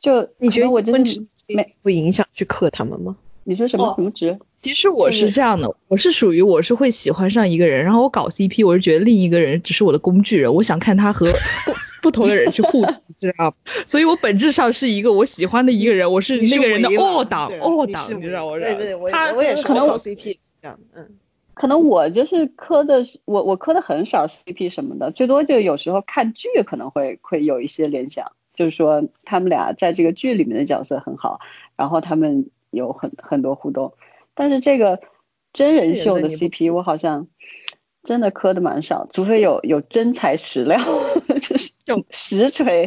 [0.00, 3.16] 就你觉得我婚直女是没不影响去磕他们吗？
[3.44, 4.36] 你说什么哦什么值？
[4.58, 11.30] 其实我是是这样的，我是属于我是会喜欢上一个人，然后我搞 CP，我是觉得另一个人只是我的工具人，我想看他和
[11.64, 11.72] 不
[12.02, 13.54] 不同的人去互动，知道吗？
[13.86, 18.58] 所以我本质上是一个我喜欢的一个人，我是那个人的二档对二档，你知道我？
[18.58, 21.06] 对对，我我也是可能搞 CP 也是这样，嗯。
[21.54, 31.38] 可能我就是磕的，我我磕的很少 CP 什么的，最多就有时候看剧可能会会有一些联想，就是说他们俩在这个剧里面的角色很好，
[31.76, 32.44] 然后他们
[32.74, 33.92] 有很很多互动，
[34.34, 35.00] 但是这个
[35.52, 37.26] 真人秀的 CP 我好像
[38.02, 40.78] 真的磕的蛮少，除非有有真材实料，
[41.40, 42.86] 就是这种 实锤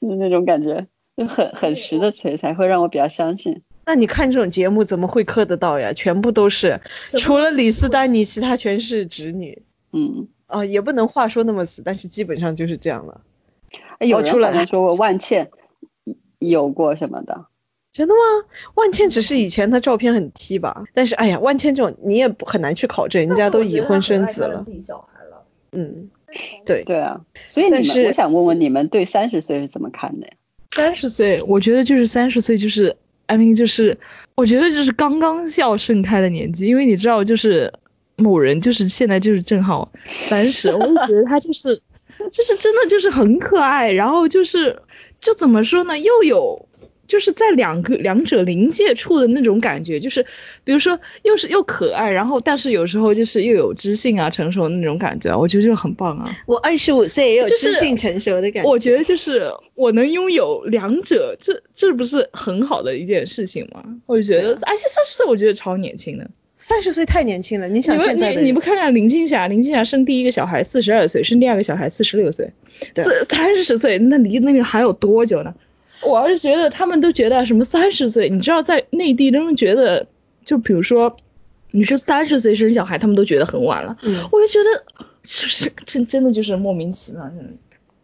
[0.00, 0.86] 的那种感觉，
[1.16, 3.62] 就很很实的锤才会让我比较相信。
[3.86, 5.90] 那你看这种节目怎么会磕得到呀？
[5.94, 6.78] 全部都是，
[7.16, 9.62] 除了李斯丹妮，其他全是直女
[9.92, 13.22] 嗯，啊、也不能话说那么死，但是基本上就是这样了。
[13.98, 15.50] 哎有哦出来人好像说过万茜
[16.38, 17.46] 有过什么的。
[17.98, 18.46] 真的吗？
[18.74, 24.62] 万茜只是以前她照片很 T 吧，但是哎呀，万茜这种你也不很难去考证，人家都已婚生子了。
[24.62, 25.44] 自己小孩了。
[25.72, 26.08] 嗯，
[26.64, 30.32] 对，对啊，所以你们，我想问问你们对三十岁是怎么看的呀？
[30.70, 32.94] 三十岁，我觉得就是三十岁，就是
[33.26, 33.98] ，I mean，就是
[34.36, 37.72] 我觉得就是刚刚要盛开的年纪，因为你知道，就是
[38.14, 41.74] 某人就是现在就是正好三十，我就觉得他就是，
[42.30, 44.80] 就是真的就是很可爱，然后就是
[45.20, 46.67] 就怎么说呢，又有。
[47.08, 50.24] 就是在两个两者临界处的那种感觉，就是
[50.62, 56.30] 比如说又是又可爱，然后但是有时候就是又有知性啊、成熟的那种感觉啊，我觉得就很棒啊。
[56.46, 58.70] 我二十五岁也有知性成熟的感觉。
[58.70, 63.82] 我觉得就是我能拥有两者，这这不是很好的一件事情吗？
[64.04, 66.30] 我就觉得，而且三十岁我觉得超年轻的。
[66.60, 72.50] 三十岁太年轻了，你你想现在的你你不看看林青霞，林青霞生第一个小孩四十二岁，生第二个小孩四十六岁，
[72.92, 75.54] 对四三十岁，那离那个还有多久呢？
[76.02, 80.06] 我要是觉得他们都觉得什么三十岁，你知道在内地他们觉得，
[80.44, 81.14] 就比如说
[81.72, 83.96] 你是三十岁生小孩，他们都觉得很晚了。
[84.02, 87.30] 嗯我就觉得是不是 真真的就是莫名其妙。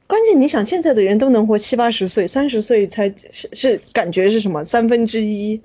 [0.06, 5.60] 关键你想现在的人都能活七八十岁，三十岁才是是感觉是什么三分之一？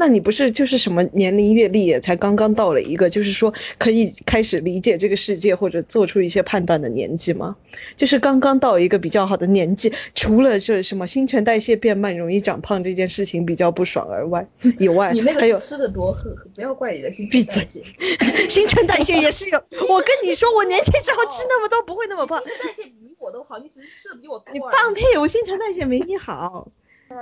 [0.00, 7.54] 那你不是就是什么年龄阅历也才刚刚到了一个，就是说可以开始理解这个世界或者做出一些判断的年纪吗？
[7.94, 14.48] 就是刚刚到一个比较好的年纪，除了是什么新陈代谢变慢、容易长胖这件事情比较不爽而外
[14.78, 16.16] 以外，你那个还有吃的多，
[16.54, 17.82] 不要怪你的新闭陈代谢。
[18.48, 19.58] 新陈代谢也是有。
[19.86, 22.42] 我跟你说，我年轻时候吃那么多不会那么胖。
[22.42, 24.54] 新陈代谢比我都好，你只是吃的比我多。
[24.54, 25.02] 你放屁！
[25.18, 26.66] 我新陈代谢没你好。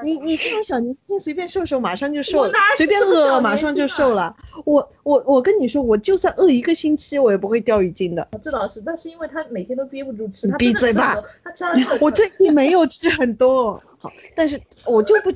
[0.04, 4.34] 你你这种小年轻随便瘦瘦马上就瘦了随便饿饿马上就瘦了。
[4.64, 8.26] 我我我跟你说，我就算饿一个星期，我也不会掉一斤的。
[8.42, 11.14] 这倒是，但是因为他每天都憋不住吃，闭嘴吧
[11.54, 12.06] 真的吃很多！
[12.06, 15.30] 我最近没有吃很多，好，但是我就不，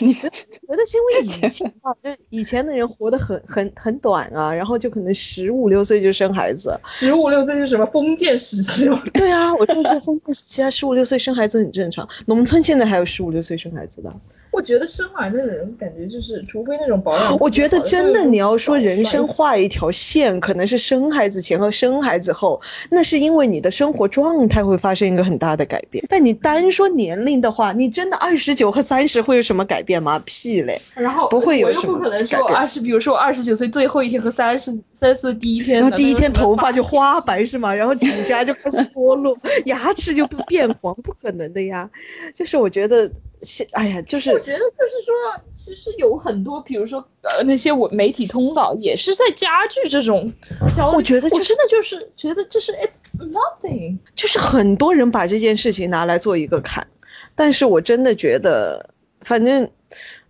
[0.00, 6.78] 你觉得是因为以前 啊，就是以前的人活得很很很短啊，然后就可能十五六岁就生孩子。
[6.86, 9.02] 十五六岁是什么封建时期吗？
[9.12, 12.08] 对啊，我就说封建时期啊，十五六岁生孩子很正常。
[12.26, 14.14] 农村现在还有十五六岁生孩子的。
[14.50, 22.60] 我觉得生完的人感觉就是，除非那种保养，我觉得真的，你要说人生，画一条线，可能是生孩子前和生孩子后，
[22.90, 26.04] 那是因为你的生活状态会发生一个很大的改变。
[26.08, 30.22] 但你单说年龄的话，你真的二十九和三十会有什么改变吗？
[30.24, 30.80] 屁嘞！
[30.94, 37.08] 然后不会有什么我又不可能说二十，比如说我二十九岁最后一天和三十三十岁第一天，然后第一天头发就花。
[37.08, 37.72] 花白是吗？
[37.72, 39.34] 然后指甲就开始脱落，
[39.64, 41.88] 牙齿就不变黄，不可能的呀。
[42.34, 43.08] 就是我觉得
[43.42, 45.14] 现，哎呀，就是我觉得就是说，
[45.54, 50.32] 其实有很多，比如说呃那些我媒体通道也是在加剧这种
[50.74, 50.96] 焦虑。
[50.96, 53.96] 我觉得就是我真的就是觉得这是 it's nothing。
[54.14, 56.86] 就是很多人把这件事情拿来做一个坎，
[57.34, 58.90] 但是我真的觉得，
[59.20, 59.68] 反正，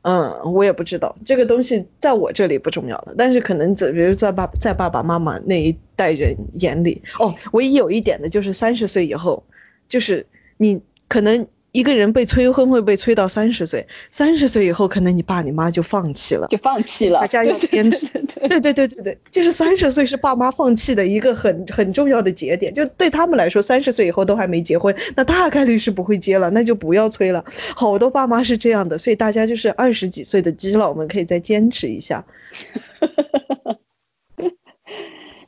[0.02, 9.42] 嗯，我也不知道这个东西在我这里不重要了，但是可能在比如在爸在爸爸妈妈那一代人眼里，哦，唯一有一点的就是三十岁以后，
[9.88, 10.26] 就是
[10.56, 11.46] 你可能。
[11.78, 17.20] 一个人被催婚会被催到三十岁，三十岁以后，可能你爸你妈就放弃了，就放弃了。
[17.20, 18.08] 大家要坚持。
[18.48, 22.74] 对对对对对，就是三十岁是爸妈放弃的一个很很重要的节点。
[22.74, 27.44] 就对他们来说，三十岁以后都还没结婚，那大概率是不会结了，那就不要催了。
[27.76, 32.24] 好多爸妈是这样的，所以大家就是二十几岁的基佬们可以再坚持一下。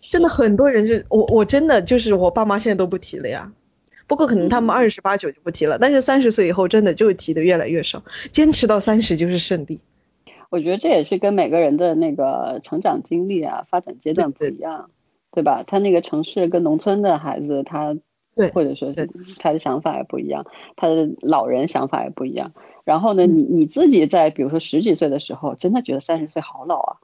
[0.09, 3.51] 真的很多人就我我真的就是我爸妈现在都不提了呀。
[4.11, 9.81] 不过可能他们二十八九就不提了，但是三十岁以后真的就提的越来越少，坚持到三十就是胜利。
[10.51, 14.91] 我觉得这也是跟每个人的那个成长经历啊、发展阶段不一样，
[15.31, 15.63] 对吧？
[15.65, 17.97] 他那个城市跟农村的孩子，他
[18.35, 19.09] 对或者说是
[19.39, 22.53] 他的想法也不一样，他的老人想法也不一样。
[22.83, 26.97] 然后呢，你你自己在比如说十几岁的时候，真的觉得三十岁好老啊，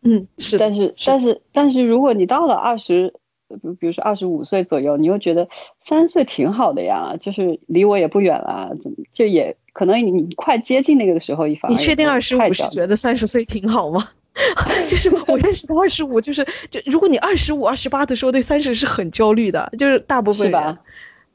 [0.00, 0.56] 嗯，是。
[0.56, 3.12] 但是但是但是如果你到了二十。
[3.48, 5.48] 比比如说二十五岁左右，你又觉得
[5.82, 14.10] 三岁挺好的呀，就是离我也不远了，怎么就也可能你你快接近那个的时候，一反你确定二十五是觉得三十岁挺好吗？
[14.86, 20.78] 就是我认识的二十五，就是就如果你二十五、二十八的时候对三十是很焦虑的，就是大部分是吧？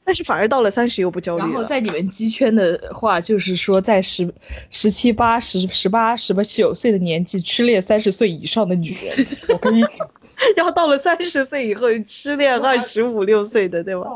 [0.06, 4.32] 但是反而到了三十又不焦虑然后在你们鸡圈的话，就是说在十
[4.70, 10.10] 十七八、十十八、十八九岁的年纪痴恋三十岁以上的女人，我跟你讲。
[10.56, 14.10] 然后到了三十岁以后失恋二十五六岁的，对吧？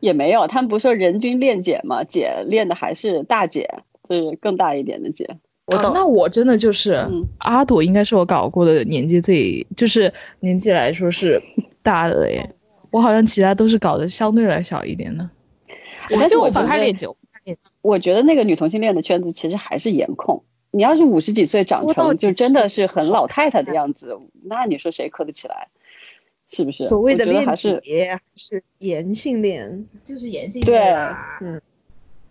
[0.00, 2.02] 也没有，他们不是说人均恋姐吗？
[2.02, 3.68] 姐恋的还是大姐，
[4.08, 5.28] 就是更大一点的姐。
[5.66, 5.92] 我懂、啊。
[5.94, 11.40] 那我真的就是、嗯、阿朵，应该是我搞过的年纪最，就是年纪来说是
[11.82, 12.48] 大的耶。
[12.90, 15.30] 我好像其他都是搞的相对来小一点的。
[16.10, 17.16] 但是我不太恋酒，
[17.80, 20.42] 我觉得那个女同性恋的圈子其实还是颜控。
[20.72, 25.68] 你要是五十几岁长成，就真的是很老太太的样子，那你说谁磕得起来？
[26.50, 26.84] 是不是？
[26.84, 27.80] 所谓的恋还是
[28.34, 30.78] 是颜性恋，就是颜性对，
[31.40, 31.60] 嗯。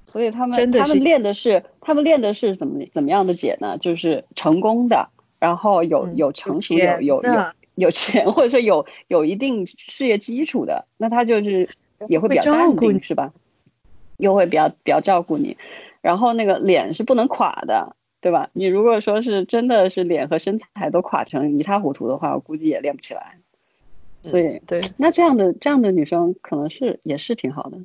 [0.03, 3.77] 所以他们他们练的是他们练的是怎么怎么样的姐呢？
[3.77, 5.07] 就是成功的，
[5.39, 11.69] 然后有有成熟有有有有钱，或者说有有一定事业基础的，那他就是
[12.09, 13.31] 也会比较淡定，是吧？
[14.18, 15.55] 又会比较比较照顾你，
[16.01, 17.95] 然后那个脸是不能垮的。
[18.22, 18.49] 对吧？
[18.53, 23.38] 你如果说是真的是脸和身材都垮成一塌糊涂的话，我估计也练不起来。
[24.22, 27.80] 所以，嗯、对，那这样的这样的女生可能是也是挺好的。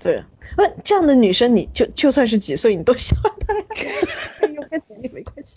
[0.00, 0.20] 对，
[0.58, 3.62] 那这样的女生，你就就算是几岁，你都喜欢她呀，
[5.00, 5.56] 也 没关系。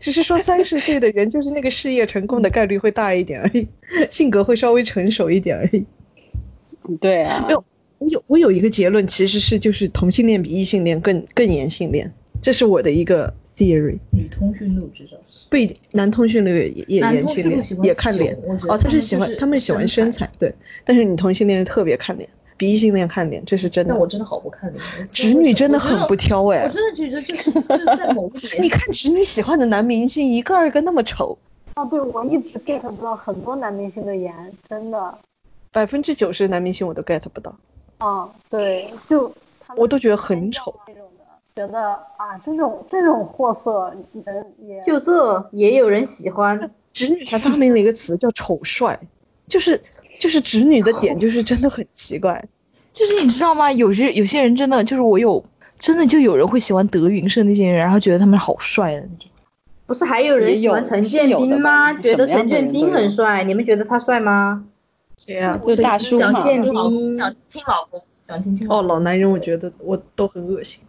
[0.00, 3.68] 只是说三十岁的人，就是那个事业成功的概率会大一点而已，
[4.08, 5.84] 性格会稍微成熟一点而已。
[6.98, 7.64] 对啊，没有，
[7.98, 12.10] 我有我有一个结论，其实是就是同性恋比异性恋更更严性恋。
[12.40, 13.98] 这是我的一个 theory。
[14.10, 18.36] 女通讯录至少是不一定，男通讯录也也颜性恋，也看脸。
[18.68, 20.54] 哦，他是喜欢，他们喜欢身材，对。
[20.84, 24.00] 但是女同性恋特别看脸，比异性恋看脸，这是真的但。
[24.00, 31.36] 我真的好不看脸，直女真的很不我挑哎、真的觉得就是就是在某个点， 你看直女喜欢的男明星一个二个那么丑，
[31.76, 34.32] 哦，对，我一直 get 不到很多男明星的颜，
[34.68, 35.18] 真的。
[35.72, 37.54] 百分之九十男明星我都 get 不到，
[37.98, 39.30] 啊，对，就
[39.76, 40.74] 我都觉得很丑。
[41.56, 49.00] 觉得啊，这种这种货色人也就这也有人喜欢，直女还发明了一个词叫丑帅，
[49.48, 49.80] 就是
[50.20, 52.46] 就是直女的点就是真的很奇怪。
[52.92, 53.72] 就是你知道吗？
[53.72, 55.42] 有些有些人真的就是我有
[55.78, 59.30] 真的就有人会喜欢德云社那些人，然后觉得他们好帅的那种。
[59.86, 61.94] 不是还有人喜欢陈建斌吗？
[61.94, 64.62] 觉得陈建斌很帅，你们觉得他帅吗？
[65.16, 66.32] 谁呀、就大叔嘛。
[66.32, 70.82] 蒋建亲老公斌，讲亲老公，蒋亲亲哦，老男人我觉得我都很恶心。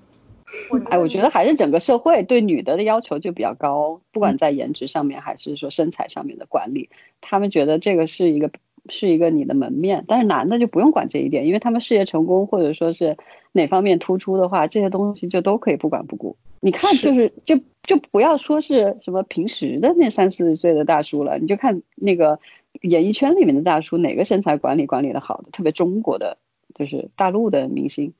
[0.89, 8.49] 哎，我觉得还是整个社会对女的的要求就比较高，不管在颜值上面还是说身材上面的管理，他们觉得这个是一个
[8.89, 13.17] 是一个你的门面，但是男的就不用管这一点，因为他们事业成功或者说是
[13.51, 16.37] 哪方面突出的话，这些东西就都可以不管不顾。
[16.61, 22.39] 你看，就是就就不要说是什么平时的那三四十岁的大叔了，你就看那个
[22.83, 26.37] 演艺圈里面的大叔，哪个身材管理管理的好的，特别中国的
[26.73, 28.13] 就是大陆的明星，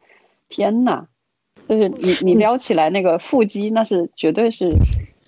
[0.50, 1.08] 天呐！
[1.68, 4.72] 就是你你撩起来那个腹肌，那是绝对是，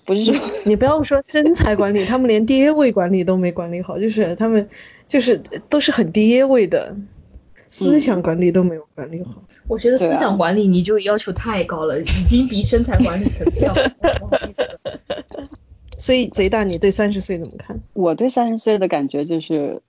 [0.04, 0.34] 不是说
[0.64, 4.66] 你不要说身材管理，他们连爹位管理都没管理好，就是他们
[5.06, 6.96] 就是都是很爹位的，
[7.68, 9.42] 思想管理都没有管理好。
[9.68, 13.74] 我觉得思想管理你就要求太高了，已经比身材管理层次要
[15.98, 17.78] 所以贼大，你对三十岁怎么看？
[17.92, 19.80] 我对三十岁的感觉就是，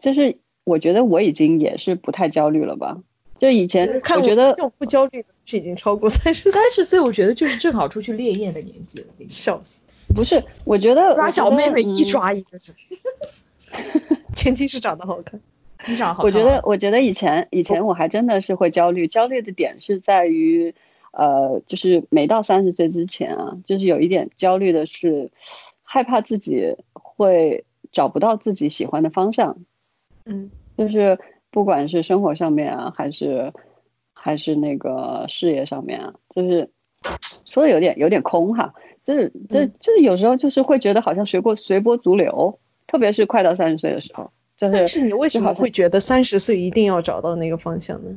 [0.00, 2.98] 就是我觉得我已经也是不太焦虑了吧。
[3.42, 9.06] 就以前看我觉得这种不焦虑的是已经超过三十岁，三十岁，我觉得就是正好出去烈焰的年纪了。
[9.28, 9.82] 笑死！
[10.14, 12.72] 不是，我觉得抓小妹妹一，抓一个是，
[14.32, 15.40] 前提是长得好看。
[15.80, 16.24] 非常好看啊。
[16.24, 20.72] 我觉得，我觉得以前以前我还真的是会焦虑，焦虑的点是在于，
[21.10, 25.28] 呃，就是没到三十岁之前啊，就是有一点焦虑的是，
[25.82, 29.58] 害怕自己会找不到自己喜欢的方向，
[30.26, 30.48] 嗯，
[30.78, 31.18] 就是
[31.52, 33.52] 不管是生活上面啊，还是
[34.12, 36.68] 还是那个事业上面啊，就是
[37.44, 38.72] 说的有点有点空哈，
[39.04, 48.10] 就是这嗯就是有时候就是会觉得好像随波随波逐流，特别是快到三十岁的时候，就是但是你为什么会觉得三十岁一定要找到那个方向呢？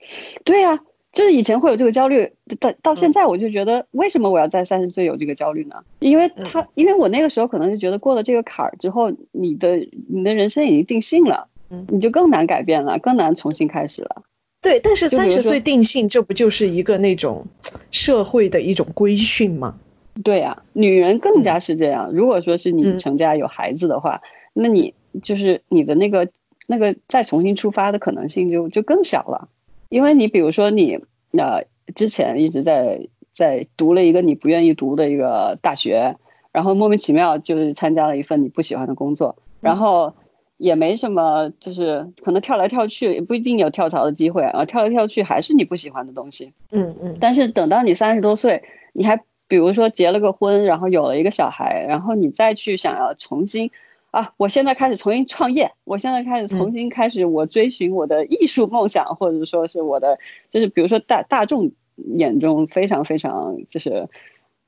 [0.44, 0.78] 对呀、
[1.12, 2.30] 就是以前会有这个焦虑，
[2.60, 5.76] 到到嗯现在我就觉得，为什么我要在三十岁有这个焦虑呢？
[6.00, 9.76] 因为他，嗯因为我那个时候可能就觉得过了这个坎儿之后，你的
[10.08, 11.55] 你的人生已经定性了，嗯
[11.88, 14.22] 你就更难改变了，更难重新开始了。
[14.62, 17.46] 对，但是三十岁定性，这不就是一个那种
[17.90, 19.78] 社会的一种规训吗？
[20.24, 22.10] 对呀、女人更加是这样。
[22.12, 24.20] 如果说是你嗯成家有孩子的话，
[24.54, 26.28] 那你就是你的那个
[26.66, 29.48] 那个再重新出发的可能性就就更小了，
[29.90, 30.98] 因为你比如说你
[31.32, 31.62] 呃
[31.94, 36.16] 之前一直在在读了一个你不愿意读的一个大学，
[36.50, 40.14] 然后莫名其妙就是参加了一份你不喜欢的工作，然后
[40.58, 46.52] 也没什么，就是可能跳来跳去也不一定有跳槽的机会啊，跳来跳去还是你不喜欢的东西。
[46.70, 48.62] 嗯嗯，但是等到你三十多岁，
[48.92, 49.16] 你还
[49.48, 53.70] 比如说结了个婚，然后有了一个小孩，然后你再去想要重新
[54.10, 60.18] 啊，我现在开始重新创业，我现在开始重新开始我追寻我的艺术梦想，或者说是我的，
[60.50, 61.70] 就是比如说大大众
[62.16, 64.08] 眼中非常非常就是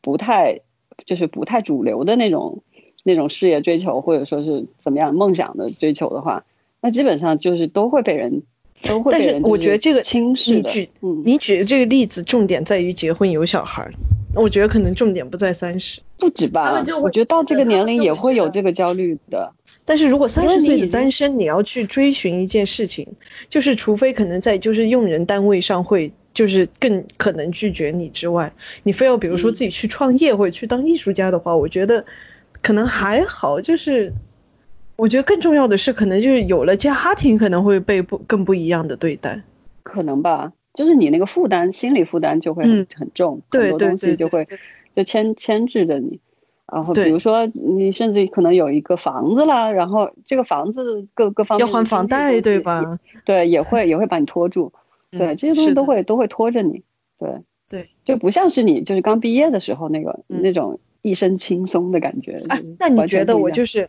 [0.03, 0.61] 不太
[1.07, 2.63] 就是不太主流的那种
[3.05, 6.45] 那种事业追求，或者说是怎么样梦想的追求的话，
[6.81, 8.43] 那基本上就是都会被人
[8.83, 13.93] 都会但是被人就我觉得这个轻视的你举，嗯，你举的这个例子，重点在于结婚有小孩儿，
[14.35, 16.01] 我觉得可能重点不在三十。
[16.19, 16.99] 不止吧就？
[16.99, 19.53] 我觉得到这个年龄也会有这个焦虑的。
[19.85, 23.07] 但是如果三十岁的单身，你要去追寻一件事情，
[23.49, 28.53] 就是除非可能在就是用人单位上会就是更可能拒绝你之外，
[28.83, 32.05] 你非要比如说嗯自己去创业或者去当艺术家的话，我觉得
[32.63, 33.61] 可能还好。
[33.61, 34.13] 就是
[34.97, 39.41] 我觉得更重要的是，可能就是有了家庭，可能会被不更不一样的对待。
[39.83, 44.47] 可能吧，就是你那个负担，心理负担就会很嗯很重，对很多东西就会
[44.95, 46.21] 就牵牵制着你。
[46.71, 52.99] 然后比如说你甚至可能有一个房子啦，然后这个房子各各方面要还房贷，对吧？
[53.25, 54.71] 对，也会也会把你拖住。
[55.11, 56.83] 对，嗯这些东西都会都会拖着你。
[57.19, 57.31] 对
[57.71, 60.79] 对，就不像是你就是刚毕业的时候那个嗯那种
[61.09, 62.43] 一身轻松的感觉。
[62.79, 63.89] 那你觉得我就是，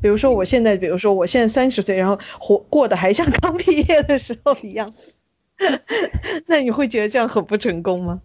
[0.00, 4.90] 比如说我现在，比如说我现在三十岁，然后活过得还像刚毕业的时候一样，
[6.46, 8.20] 那你会觉得这样很不成功吗？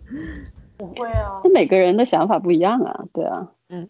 [0.78, 3.90] 不会啊，那每个人的想法不一样啊，对啊，嗯，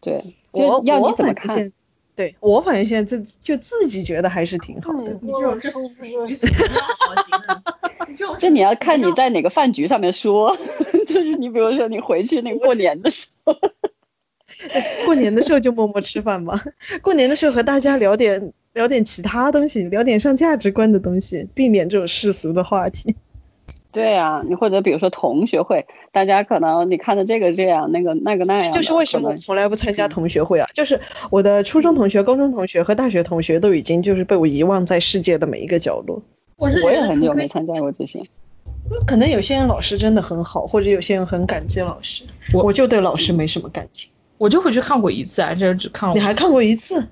[0.00, 0.22] 对，
[0.52, 1.72] 我就是要你怎么看？
[2.18, 5.16] 对我反正现在自就自己觉得还是挺好的。
[5.22, 5.88] 你这种这属
[6.26, 6.52] 于死不
[7.06, 7.62] 好型的，
[8.08, 10.52] 你这种这你要看你在哪个饭局上面说，
[11.06, 13.54] 就是你比如说你回去那个过年的时候，
[15.06, 16.60] 过年的时候就默默吃饭吧，
[17.00, 23.14] 过年的时候和大家聊点聊点其他东西，聊点上价值观的东西，避免这种世俗的话题。
[23.90, 30.68] 对啊，你或者比如说同学会，大家可能你看着这个这样，那个那个那样的，就是为什么我从来不参加同学会啊？
[30.74, 31.00] 就是
[31.30, 36.22] 我的初中同学、高中同学和大学同学都已经就是被我遗忘在世界的每一个角落。
[36.56, 38.20] 我是我也很久没参加过这些。
[39.06, 44.10] 可能有些人老师真的很好，或者有些人很感激老师，我我就对老师没什么感情。
[44.36, 47.04] 我就回去看过一次啊，这只看了你还看过一次？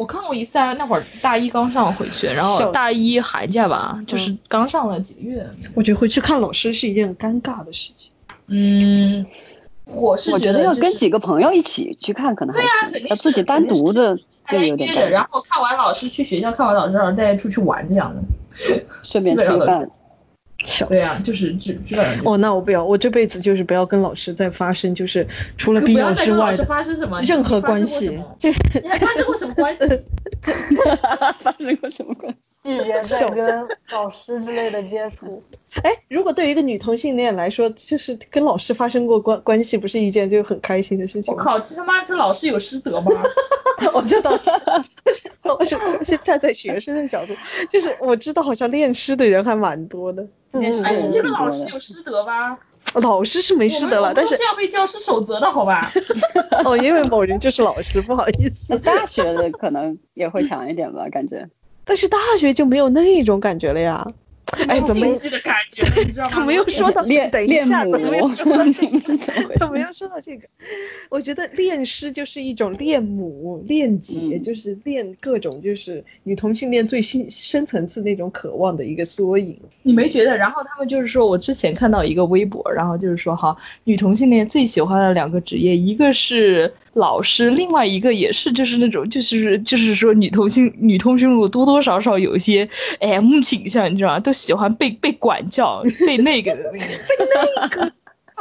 [0.00, 5.46] 我看过一次啊，那会儿大一刚上回去，然后大一寒假吧，就是刚上了几个月。
[5.74, 8.10] 我觉得回去看老师是一件很尴尬的事情。
[8.46, 9.26] 嗯，
[9.84, 14.16] 我是我觉得要跟几个朋友一起去看可能还对啊行，肯定是要自己单独的
[14.48, 15.22] 就有点，尴尬然。
[15.30, 18.22] 后看完老师去学校看完老师，然后再出去玩这样的。
[19.02, 19.86] 顺便吃饭，
[20.88, 22.30] 对啊，就是基基本上就。
[22.30, 25.26] 哦，那我不要，我这辈子就是不要跟老师再发生，就是
[25.56, 28.36] 除了必要之外的发生什么任何关你发生过什系么。
[28.38, 29.84] 就是你还发生过什么关系？
[31.40, 32.50] 发生过什么关系？
[32.62, 35.42] 拒绝在跟老师之类的接触。
[35.82, 41.32] 哎，如果对于一个女同性恋来说，就是跟老师发生过关关系，不是一件就很开心的事情？
[41.32, 43.22] 我靠，这他妈这老师有师德吗？
[43.94, 47.34] 我这倒是，我是是站在学生的角度，
[47.68, 50.22] 就是我知道好像恋师的人还蛮多的，
[50.52, 52.58] 嗯哎，你这老师有师德吗？
[52.94, 55.92] 老师是没师德了，但是是要被教师守则的好吧？
[56.64, 58.76] 哦，因为某人就是老师，不好意思。
[58.78, 61.48] 大学的可能也会强一点吧，感觉。
[61.84, 64.06] 但是大学就没有那种感觉了呀。
[64.68, 66.30] 哎，怎么的感觉，你知道吗？
[66.30, 69.54] 怎么又说到练等一下，母，怎么又说到这个？
[69.58, 70.48] 怎么又说到这个？
[71.08, 79.58] 我觉得恋师就是一种恋母、恋姐，嗯就是恋各种就是女同性恋最深深层次那种渴望的一个缩影。
[79.82, 80.36] 你没觉得？
[80.36, 92.68] 然后他们就是说，我之前看到一个微博，然后就是说哈，女同性恋最喜欢的两个职业，一个是老师，另外一个也是就是那种就是就是说女同性女通讯录多多少少有一些
[92.98, 94.20] M 倾向，你知道吗？
[94.20, 96.78] 都喜欢被被管教，被那个的那个。
[97.06, 97.16] 被
[97.56, 97.92] 那个。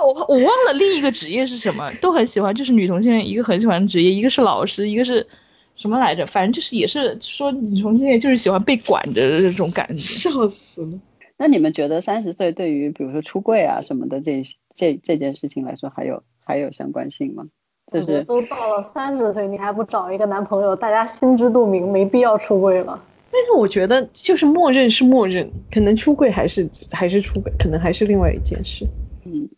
[0.01, 5.27] 我我忘了另一个职业是什么，都很喜欢，就是女同性恋一个很喜欢的职业，一个是老师，一个是
[5.75, 6.25] 什么来着？
[6.25, 9.97] 反正就是也是说女同性恋就是喜欢被管着的这种感觉。
[9.97, 10.99] 笑死了！
[11.37, 14.41] 那你们觉得三十岁对于比如说出柜啊什么的这
[14.73, 17.45] 这这件事情来说，还有还有相关性吗？
[17.91, 23.01] 就是都到了三十岁，你还不找一个男朋友，大家心知肚明，没必要出柜了。
[23.31, 28.85] 但是我觉得就是默认是默认，可能出柜还是还是出轨，可能还是另外一件事。
[29.25, 29.49] 嗯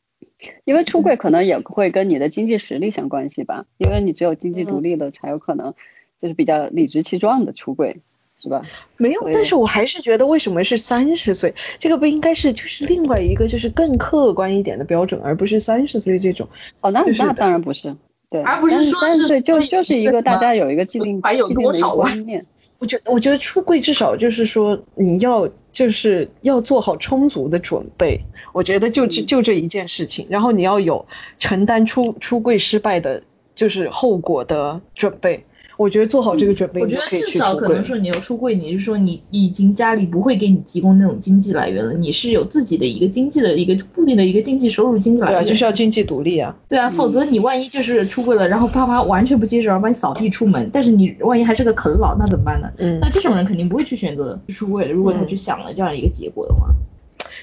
[0.66, 5.72] 因为出柜可能也会跟你的经济实力相关系吧，因为你只有经济独立了，才有可能
[6.20, 7.96] 就是比较理直气壮的出柜，
[8.42, 8.60] 是吧？
[8.98, 11.54] 没有，但是我还是觉得为什么是三十岁？
[11.78, 16.48] 这个不应该是就是另外一个就是更客观一点的标准，而不是三十岁这种。
[16.80, 17.96] 哦，那就是那当然不是，
[18.32, 22.42] 对，而不是说是三十岁就就是一个大家有一个既定还有既定的一个多少啊观念，
[22.80, 28.20] 我觉我觉得出柜至少就是说你要就是要做好充足的准备，
[28.54, 31.06] 我觉得就这嗯就这一件事情，然后你要有
[31.38, 33.22] 承担出出柜失败的
[33.54, 35.44] 就是后果的准备。
[35.82, 46.56] 我觉得做好这个准备，我觉得至少可能说你要出柜，你是说你已经家里不会给你提供那种经济来源了，你是有自己的一个经济的一个固定的一个经济收入经济来源对啊，就是要经济独立啊。
[46.70, 52.68] 对啊，否则你万一就是出柜了，然后爸妈完全不接受，然后把你扫地出门，但是你万一还是个啃老，那怎么办呢？
[52.78, 54.92] 嗯那这种人肯定不会去选择出柜的。
[54.94, 56.68] 如果他嗯去想了这样一个结果的话，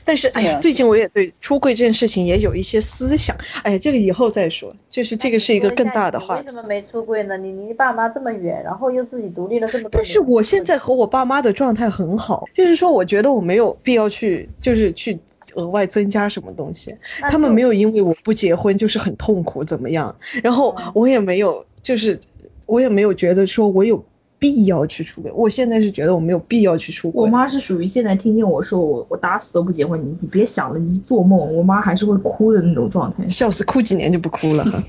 [0.08, 3.36] 但是，哎呀，最近我也对出柜这件事情也有一些思想。
[3.62, 6.56] 哎呀，这个以后再说，就是这个是一个更大的话题为什。
[6.56, 7.36] 么没出柜呢？
[7.36, 9.92] 你离爸妈这么远，然后又自己独立了这么多年。
[9.92, 15.18] 但是我现在和我爸妈的状态很好，就是说，我觉得我没有必要去，就是去
[15.56, 16.96] 额外增加什么东西。
[17.20, 22.18] 他们没有因为我不结婚就是很痛苦怎么样，然后嗯我也没有，就是
[22.64, 24.02] 我也没有觉得说我有
[24.38, 25.32] 必要去出轨。
[25.34, 27.20] 我现在是觉得我没有必要去出轨。
[27.20, 33.28] 我妈是属于现在听见我说我我打死都不结婚，你你别想了，你做梦，我妈还是会哭的那种状态。
[33.28, 34.82] 笑死，哭几年就不哭了哈。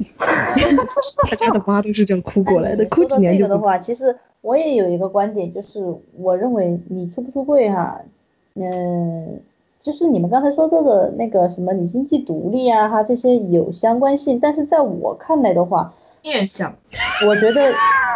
[0.56, 3.48] 大家的妈都是这样哭过来的，哭几年就不。
[3.48, 5.84] 这个的话，其实我也有一个观点，就是
[6.18, 8.00] 我认为你出不出柜哈，
[8.54, 9.40] 嗯，
[9.82, 16.74] 就是你们刚才说到的那个什么你经济独立啊哈这些有相关性，但是在我看来的话，面相，
[17.28, 17.74] 我觉得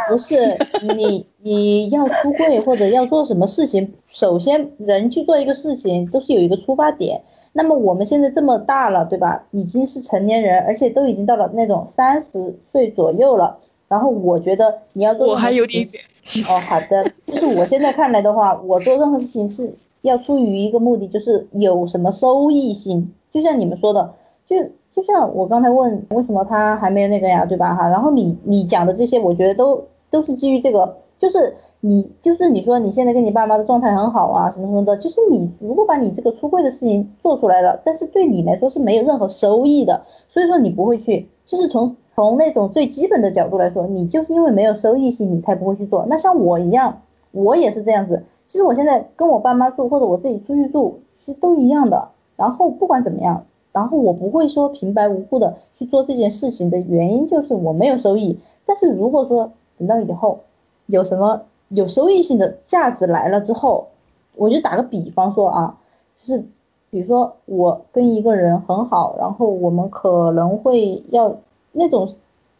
[0.10, 0.36] 不是
[0.96, 7.22] 你你要出柜或者要做什么事情，首先人去做一个事情都是有一个出发点。
[7.56, 9.44] 那么我们现在这么大了，对吧？
[9.52, 16.04] 已经是成年人，而且都已经到了那种三十岁左右了，然后我觉得你要做我还有点点
[16.50, 19.72] 哦，好的， 就是我现在看来的话，我做任何事情是
[20.02, 23.14] 要出于一个目的，就是有什么收益性。
[23.30, 24.14] 就像你们说的，
[24.48, 24.56] 就
[24.94, 27.74] 就像我刚才问为什么他还没有那个呀，对吧？
[27.74, 46.06] 哈，然后你你讲的这些，我觉得都都是基于这个，就是你就是你说你现在跟你爸妈的状态很好啊，什么什么的，就是你如果把你这个出柜的事情做出来了，但是对你来说是没有任何收益的，所以说你不会去，就是从从那种最基本的角度来说，你就是因为没有收益性，你才不会去做。
[46.08, 47.02] 那像我一样，
[47.32, 48.24] 我也是这样子。
[48.48, 52.10] 其实我现在跟我爸妈住，或者我自己出去住，其实都一样的。
[52.36, 58.40] 然后不管怎么样，然后我不会说平白无故的去做这件事情的原因就是我没有收益。
[58.66, 60.40] 但是如果说等到以后
[60.86, 63.88] 有什么有收益性的价值来了之后，
[64.36, 65.78] 我就打个比方说啊，
[66.22, 66.44] 就是
[66.90, 71.36] 比如说我跟一个人很好，然后我们可能会要
[71.72, 72.08] 那种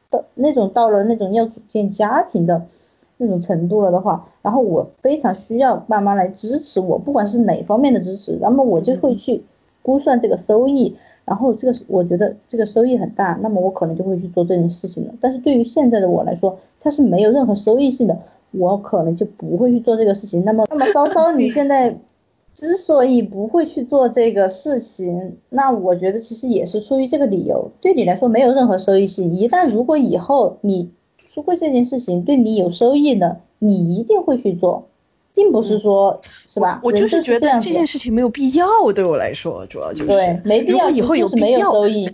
[0.10, 2.64] 的那种到了那种要组建家庭的
[3.18, 9.44] 那种程度了的话，然后我非常需要爸妈来支持我，不管是哪方面的支持，那么我就会去
[9.84, 10.96] 估算这个收益，
[11.26, 15.14] 然后这个是我觉得这个收益很大，那么我可能就会去做这件事情了。
[15.22, 18.18] 但是对于现在的我来说，它是没有任何收益性的，
[18.52, 20.44] 我可能就不会去做这个事情。
[20.44, 21.96] 那么，那么稍稍你现在
[22.54, 29.34] 之所以不会去做这个事情，那我觉得其实也是出于这个理由，对你来说没有任何收益性。
[29.34, 34.88] 一旦如果以后你出柜这件事情对你有收益的，你一定会去做，
[35.34, 36.80] 并不是说，是吧？
[36.84, 42.10] 我就是觉得这件事情没有必要，对我来说，主要就是对没必如要，果以后有就是没有收益。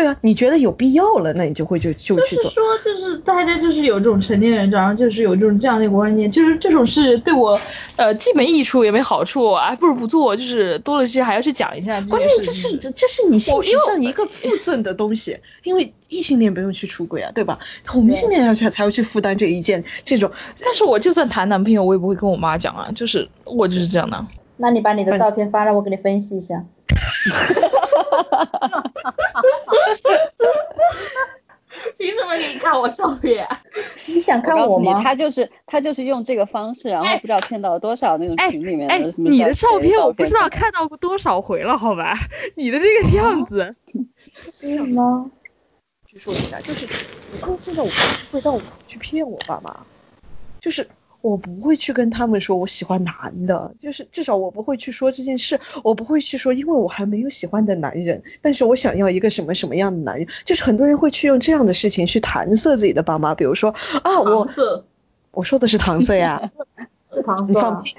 [0.00, 2.44] 对啊，你觉得有必要了，那你就会就就去做。
[2.44, 7.60] 就是说，就是大家就是有这种成年人，然后就是有这种这样的一个观念，就是这种事对我，
[7.96, 10.34] 呃，既没益处也没好处，还不如不做。
[10.34, 17.58] 就是多了些还要去讲一下关键这是这是你性质我因为上一个附赠的东西，因为异性恋不用去出轨啊，对吧？
[17.84, 20.30] 同性恋要去才要去负担这一件这种。
[20.64, 24.26] 但是我就算谈男朋友，我也不会跟我妈讲啊，就是我就是这样的。
[24.56, 26.64] 那你把你的照片发来，我给你分析一下。
[31.96, 33.46] 凭什么你看我照片？
[34.06, 35.00] 你想看我吗？
[35.02, 42.12] 他就是他就是用这个方式，然后不知道骗到了多少那种哎群里面哎的什，么你的照照片我不知道照看到过多少回了，好吧？
[42.56, 43.70] 你的这个样子，
[44.48, 45.30] 是吗？
[46.06, 46.86] 去说一下，就是
[47.30, 49.74] 我现在现在我不会，但我不去骗我爸妈，
[50.60, 50.88] 就是
[51.20, 53.14] 我不会去跟他们说我喜欢男
[53.46, 63.70] 的，就是至少我不会去说这件事，我不会去说，因为我还没有喜欢的男人，但是我想要一个什么什么样的男人，就是很多人会去用这样的事情去搪塞自己的爸妈，比如说
[64.02, 64.84] 啊，我色
[65.32, 66.50] 我说的是搪塞呀、
[67.12, 67.48] 是糖色啊。
[67.48, 67.94] 你放屁。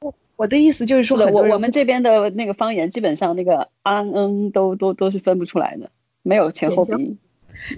[0.00, 5.90] 我我的意思就是说，我我们这边的那个方言，基本上那个安嗯都都都是分不出来的，
[6.22, 7.18] 没有前后鼻音。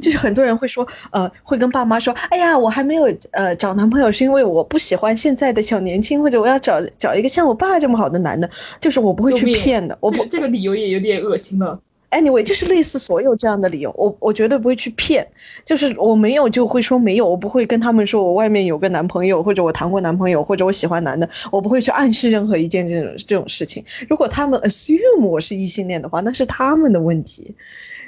[0.01, 8.49] 就是很多人会说，呃，会跟爸妈说，哎呀，我还没有呃找男朋友，是因为我不喜欢现在的小年轻，或者我要找找一个像我爸这么好的男的，
[8.81, 11.81] 就是我不会去骗的，我不这个理由也有点恶心了。
[12.15, 15.27] anyway，就是类似所有这样的理由，我我绝对不会去骗，
[15.65, 23.85] 就是我没有就会说没有，我不会跟他们说我外面有个男朋友，或者我谈过男朋友，或者我喜欢男的，我不会去暗示任何一件这种这种事情。
[24.09, 27.55] 如果他们 assume 我是异性恋的话，那是他们的问题。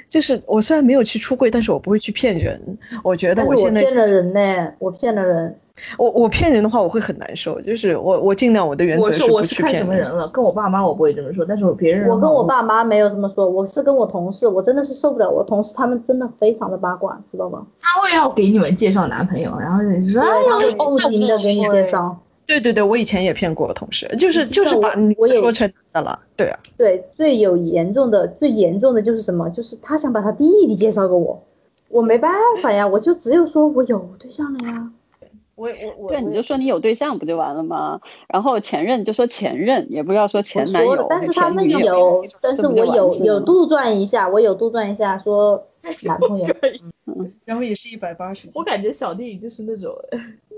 [0.09, 2.77] 就是我虽然没有去出柜，但是我不会去骗人。
[3.03, 4.39] 我觉得我现在骗了人呢，
[4.79, 5.59] 我骗了人。
[5.95, 7.61] 我我骗人的话，我会很难受。
[7.61, 9.81] 就是我我尽量我的原则我是我不是看去骗人。
[9.83, 12.63] 什么人了，跟我爸妈我不会这么说，但是我别人我跟我爸。
[12.63, 17.65] 妈没有这么说，我是跟我同事，我真的是受不了我同事，他们真的非常的八卦，知道吗？
[17.79, 20.21] 他会要给你们介绍男朋友，然后你说
[20.77, 22.17] 不停的给你介绍。
[22.47, 26.19] 对对对，我以前也骗过我同事，就是就是把你我我有说成男的了。
[26.37, 29.49] 对啊，对，最有严重的、最严重的就是什么？
[29.49, 31.43] 就是他想把他弟弟介绍给我，
[31.89, 34.89] 我没办法呀，我就只有说我有对象了呀。
[35.55, 37.99] 我我我对，你就说你有对象不就完了吗？
[38.29, 45.67] 然后前任就说前任，也不要说前男友，但是他们有，但是我有有杜撰一下，我有杜撰一下说
[46.03, 46.45] 男朋友。
[47.43, 48.47] 然后也是一百八十。
[48.53, 49.95] 我感觉小弟就是那种，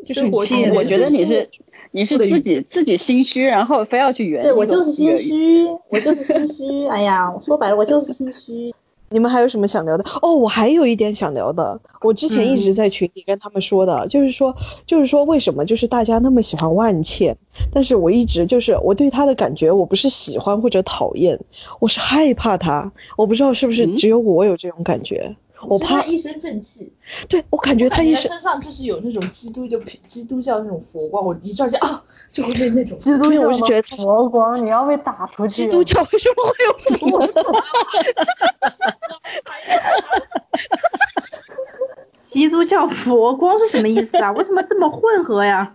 [0.06, 1.48] 就是生活你贱中我觉得你是
[1.92, 6.88] 你是自己自己心虚，然后非要去圆对我就是心虚，我就是心虚。
[6.88, 8.74] 哎呀，我说白了，我就是心虚。
[9.12, 10.06] 你们还有什么想聊的？
[10.22, 14.56] 哦，我还有一点想聊的，我之前一直在群里跟他们说的，就是说，
[14.86, 17.36] 就是说为什么就是大家那么喜欢万茜，
[17.72, 21.40] 但是我一直就是我对她的感觉，我不是喜欢或者讨厌，
[21.80, 26.94] 我是害怕她，我不知道是不是嗯只有我有这种感觉，我怕他，一身正气，
[27.28, 35.64] 对我感觉他一身身上就是有那种基督就基督教那种佛光，我一照见啊，就会被那种基督教觉得佛光，你要被打出去。
[35.64, 37.30] 基督教为什么会有佛光？
[42.26, 44.32] 基督教佛光是什么意思啊？
[44.34, 45.74] 为什么这么混合呀？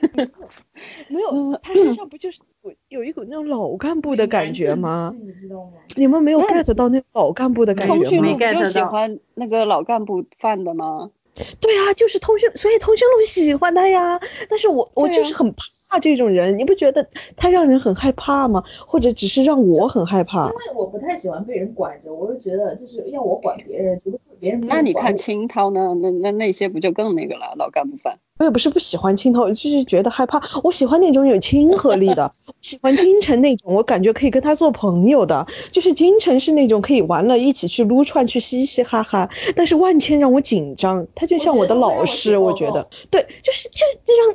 [1.08, 5.14] 没有，他身上不就是有有一股那种老干部的感觉吗？
[5.22, 5.72] 你知道吗？
[5.96, 8.36] 你们没有 get 到那老干部的感觉吗通讯录？
[8.36, 11.10] 不就喜欢那个老干部范的吗？
[11.60, 14.20] 对啊，就是通讯，所以通讯录喜欢他呀。
[14.48, 17.04] 但是我我就是很怕这种人，你不觉得
[17.36, 18.62] 他让人很害怕吗？
[18.86, 20.50] 或者只是让我很害怕因？
[20.50, 25.92] 为我不太喜欢被人管着，我就觉得就是要我管别人，觉得别人那你看清涛呢？
[26.00, 27.54] 那那那些不就更那个了？
[27.56, 28.16] 老干部犯。
[28.40, 30.42] 我也不是不喜欢青头，就是觉得害怕。
[30.64, 35.46] 我喜欢那种有亲和力的， 喜欢金晨那种，我感觉可以跟他做朋友的。
[35.70, 43.84] 就是金晨是那种可以玩了一起去撸串去嘻嘻哈哈，但是万千让我紧张，他就像我的老师，我觉得对，就是这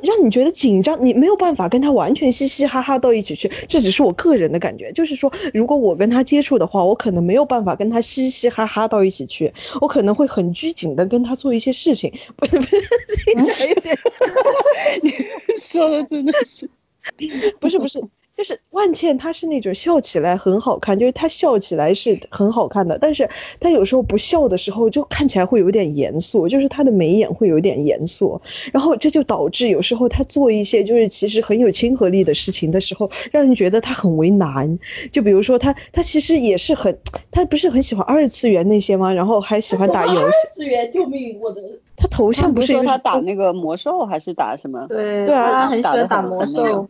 [0.02, 3.52] 让让你觉得紧张，你没有办法跟他完全嘻嘻哈哈到一起去。
[3.68, 9.52] 这只是我个人的感觉，就是说，如果我跟他接触的话，我可能没有办法跟他嘻嘻哈哈到一起去，
[9.82, 12.10] 我可能会很拘谨的跟他做一些事情。
[12.36, 12.80] 不是不是，
[13.26, 13.89] 听起来有点。
[15.02, 15.10] 你
[15.58, 16.68] 说的真的是，
[17.60, 18.00] 不是不是，
[18.34, 23.28] 就是万茜，她是那种笑起来很好看，就是她笑起来是很好看的，但是
[23.58, 28.40] 她有时候不笑的时候就看起来会有点严肃，就是她的眉眼会有点严肃，
[28.72, 34.78] 然后这就导致有时候她做一些就是其实很有亲和力的事情的时候，让人觉得她很为难。
[35.10, 36.96] 就比如说她，她其实也是很，
[37.30, 39.12] 她不是很喜欢二次元那些吗？
[39.12, 41.38] 然后还喜欢打游戏，二次元，救命！
[41.40, 41.60] 我的
[41.96, 44.86] 她头像不是说他打那个魔兽还是打什么？
[44.88, 46.88] 对，对啊他很喜欢打魔兽。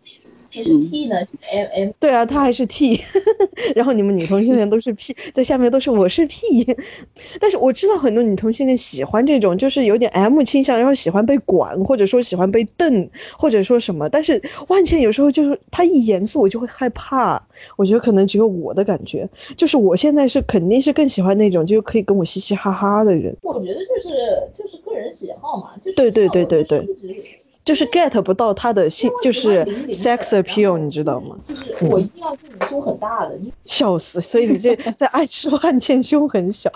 [0.50, 1.16] 自己是 T 呢
[1.50, 3.00] ，M M 对啊，他还是 T，
[3.76, 6.66] 然后你们女同性恋都是 P， 在下面都是我是 P，
[7.40, 13.08] 但是我知道很多女同性恋喜欢这种，就是有点 M 倾向，然后喜欢被管，或者说喜欢被瞪，
[13.38, 14.08] 或者说什么。
[14.08, 17.40] 但是万茜有时候就是她一严肃，我就会害怕。
[17.76, 24.08] 我觉得可能只有我的感觉，就是我现在是肯定是更喜欢那种就可以跟我嘻嘻哈哈的人，我觉得就是
[24.54, 26.86] 就是个人喜好嘛，就是对对对对对
[27.64, 31.36] 就是 get 不到他的性，就是 sex appeal，你知道吗？
[31.44, 34.20] 就是我一定要这种胸很大的，你 笑死！
[34.20, 36.70] 所以你这 在爱吃万茜胸很小，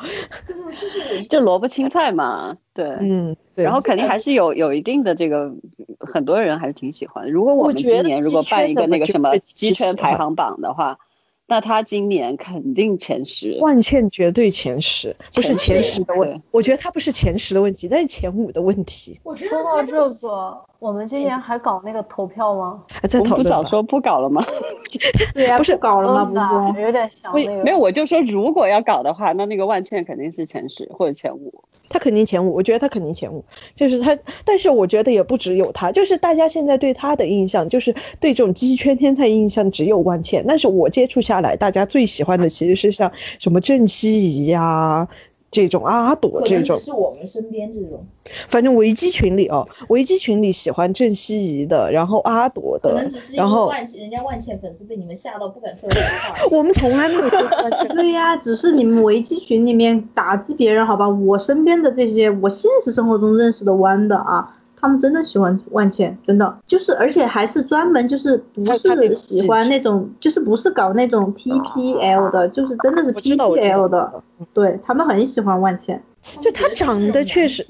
[1.29, 2.85] 就萝卜青菜嘛，对。
[3.01, 5.51] 嗯，对然后肯定还是有有一定的这个，
[5.99, 7.29] 很多人还是挺喜欢。
[7.31, 10.99] 如果我们我觉得今年如果办一个那个什么得鸡圈排行榜的话，
[11.47, 13.59] 那他今年肯定前十。
[13.61, 19.21] 万茜绝对前十，不是前前十十的问题，我觉得他不是前十的问题，但是前五的问题。
[19.23, 22.83] 我说到这个，我们今年还搞那个投票吗？
[22.91, 24.43] 还在我们讨论不早说不搞了吗？
[25.35, 26.49] 对呀，不是搞了吗？
[26.49, 27.63] 不嗯是，有点想喂那个。
[27.63, 31.53] 没有，我就说如果要搞的话，那那个万茜肯定是前十或者前五。
[31.95, 33.45] 他肯定前五，我觉得他肯定前五，
[33.77, 45.07] 就是他，但是我觉得也不只有他，就是大家现在对他的印象，就是对这种鸡圈天才印象只有万茜，但是我接触下来，大家最喜欢的其实是像什么郑希怡呀、
[45.55, 48.05] 这种阿朵这种是我们身边这种，
[48.49, 56.35] 反正维基群里哦，维基群里喜欢郑希怡的，然后阿朵的可能只是，然后万茜人家万茜粉丝被你们吓到不敢说这句话。
[56.51, 57.95] 我们从来没有 说。
[57.95, 61.09] 对呀，只是你们维基群里面打击别人，好吧？
[61.09, 66.59] 我身边的这些，我现实生活中认识的弯的啊，他们真的喜欢万茜，真的。
[66.67, 75.99] 就是，而且还是专门就是不是喜欢那种，就是不是搞那种 TPL 的，就是真的是我知道，我知 PPL 的，对他们很喜欢万茜。
[76.39, 77.65] 就他长得确实。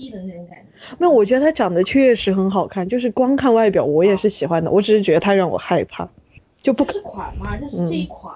[0.99, 6.09] 没有，我觉得他长得确实很好看，就是光看外表我也是喜欢的，我只是觉得他让我害怕，
[6.61, 8.35] 就不这是款嘛，就是这一款，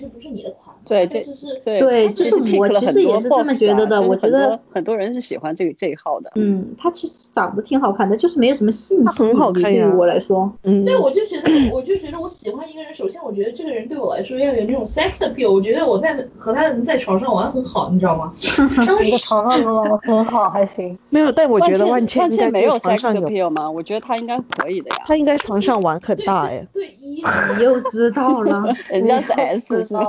[0.00, 0.74] 这不是你的款。
[0.84, 6.30] 对这这是是对对它其实就是我了很多其实也是这么觉得的我觉得很多人是喜欢这个这一号的。
[6.34, 18.32] 嗯，他其实长得挺好看的，就是没有什么性她很好吸引力看呀对于我来说，嗯，对，我就觉得，我就觉得我喜欢一个人，首先我觉得这个人对我来说要有那种 sex appeal，我觉得我在和他在床上玩很好，你知道吗？
[18.36, 20.98] 床上玩很好，还行。
[21.08, 23.70] 没有，但我觉得万茜茜应该没有床 sex 上有，appeal 吗？
[23.70, 24.96] 我觉得他应该可以的呀。
[25.06, 27.22] 他应该床上玩很大哎，对一，
[27.56, 28.64] 你又知道了。
[28.90, 30.02] 人家是 S 是吧？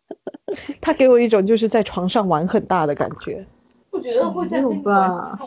[0.80, 3.44] 他给我一种就是在床上玩很大的感觉。
[3.90, 5.38] 我觉得会在没有跟你玩吧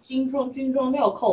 [0.00, 1.32] 精装军装镣铐。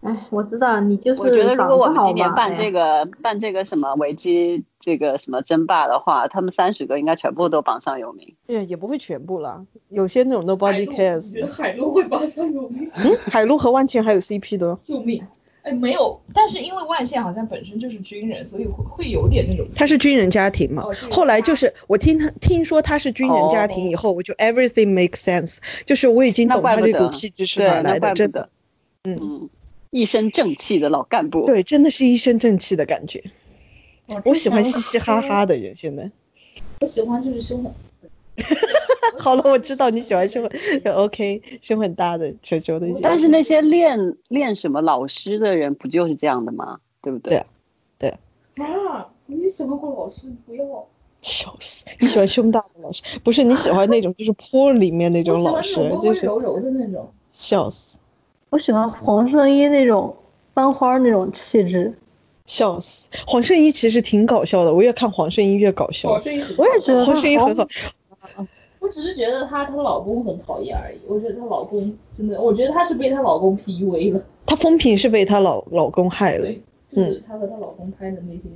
[0.00, 8.34] 哎，我知道你就是我觉得如果我们今年办这个办这个什么维基这个什么争霸的话，他们三十个应该全部都榜上有名。
[8.46, 11.40] 也也不会全部啦，有些那种 nobody 海陆，我 cares 觉。
[11.42, 12.90] 得海陆会榜上有名。
[12.94, 15.26] 嗯，海陆和万茜还有 CP 的哦，救命！
[15.68, 19.66] 哎，没有，但是因为万茜好像本身就是军人，所以会会有点那种。
[19.74, 28.48] 他是军人家庭嘛后来就是我听他听说他是军人家庭以后，我就 everything makes sense，就是我已经懂他这股气质是哪来的，真的。
[29.04, 29.50] 嗯，嗯，
[29.90, 31.44] 一身正气的老干部。
[31.44, 33.22] 对，真的是一身正气的感觉。
[34.24, 36.10] 我喜欢嘻嘻哈哈的人，现在。
[36.80, 37.70] 我喜欢就是凶狠。
[39.18, 40.48] 好了，我知道你喜欢胸
[40.84, 42.86] 很 OK，胸很大的球球的。
[43.02, 46.78] 但是那些练练什么老师的人，不就是这样的吗？
[47.02, 47.42] 对不对？
[47.98, 48.10] 对
[48.64, 50.28] 啊，你喜欢过老师？
[50.46, 50.64] 不要。
[51.20, 51.84] 笑死！
[51.98, 57.10] 你喜欢胸大的老师，不是你喜欢那种就是坡里面那种我喜欢老师那种，温就是温柔柔的那种。
[57.32, 57.98] 笑死
[58.50, 60.14] 我喜欢黄圣依那种
[60.54, 61.92] 班花那种气质。
[62.46, 63.08] 笑死！
[63.26, 66.20] 黄圣依其实挺搞笑的，我越看黄圣依越搞笑黄。
[66.20, 67.66] 圣依我也觉得黄圣依很好，
[68.88, 70.98] 我只是觉得她她老公很讨厌而已。
[71.06, 74.24] 我觉得她老公真的，我觉得她是被她老公 PUA 了。
[74.46, 78.48] 她风评是被她老老公害了，对，就是她和她老公拍的那些。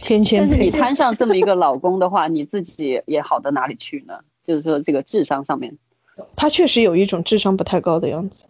[0.00, 0.70] 天天但是你。
[0.70, 4.14] 摊上这么一个老公的话，你自己也好到哪里去呢？
[4.46, 5.76] 就是说这个智商上面，
[6.34, 8.46] 她确实有一种智商不太高的样子，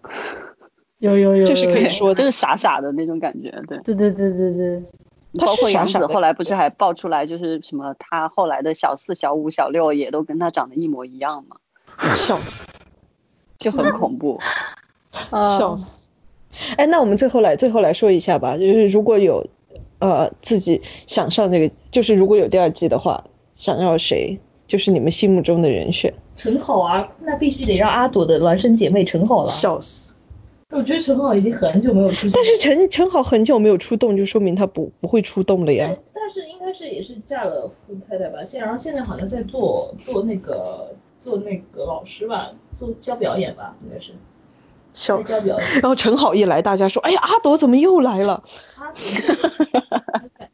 [1.00, 2.22] 有有有，这是可以说的。
[2.22, 3.76] 就是傻傻的那种感觉，对。
[3.78, 5.03] 对对对对对，她
[5.38, 11.56] 包括杨是傻傻的紫后来不是还爆出来，就是什么她后来的小四、小五、小六也都跟她长得一模一样嘛，
[12.14, 12.66] 笑死，
[13.58, 14.38] 就很恐怖。
[15.30, 16.10] 啊笑死！
[16.76, 19.46] 哎，那我们最后来最后来说一下吧，就是如果有，
[19.98, 23.22] 呃，自己想上这个，就是如果有第二季的话，
[23.56, 24.38] 想要谁？
[24.66, 26.12] 就是你们心目中的人选。
[26.38, 29.46] 陈好啊，那必须得让阿朵的孪生姐妹陈好了。
[29.48, 30.13] 笑死！
[30.74, 35.88] 我觉得陈好已经很久没有出现，但是陈陈好很久没有出动，就说明他不不会出动了呀。
[36.12, 40.92] 但是应该是也是嫁了富太太吧，现然后现在好像在做做那个
[41.22, 44.12] 做那个老师吧，做教表演吧，应该是
[44.92, 45.48] 教死！
[45.48, 45.68] 表演。
[45.80, 48.42] 然后陈好一来，大家说：“哎呀，阿朵怎么又来了
[48.74, 50.53] 他哎，但是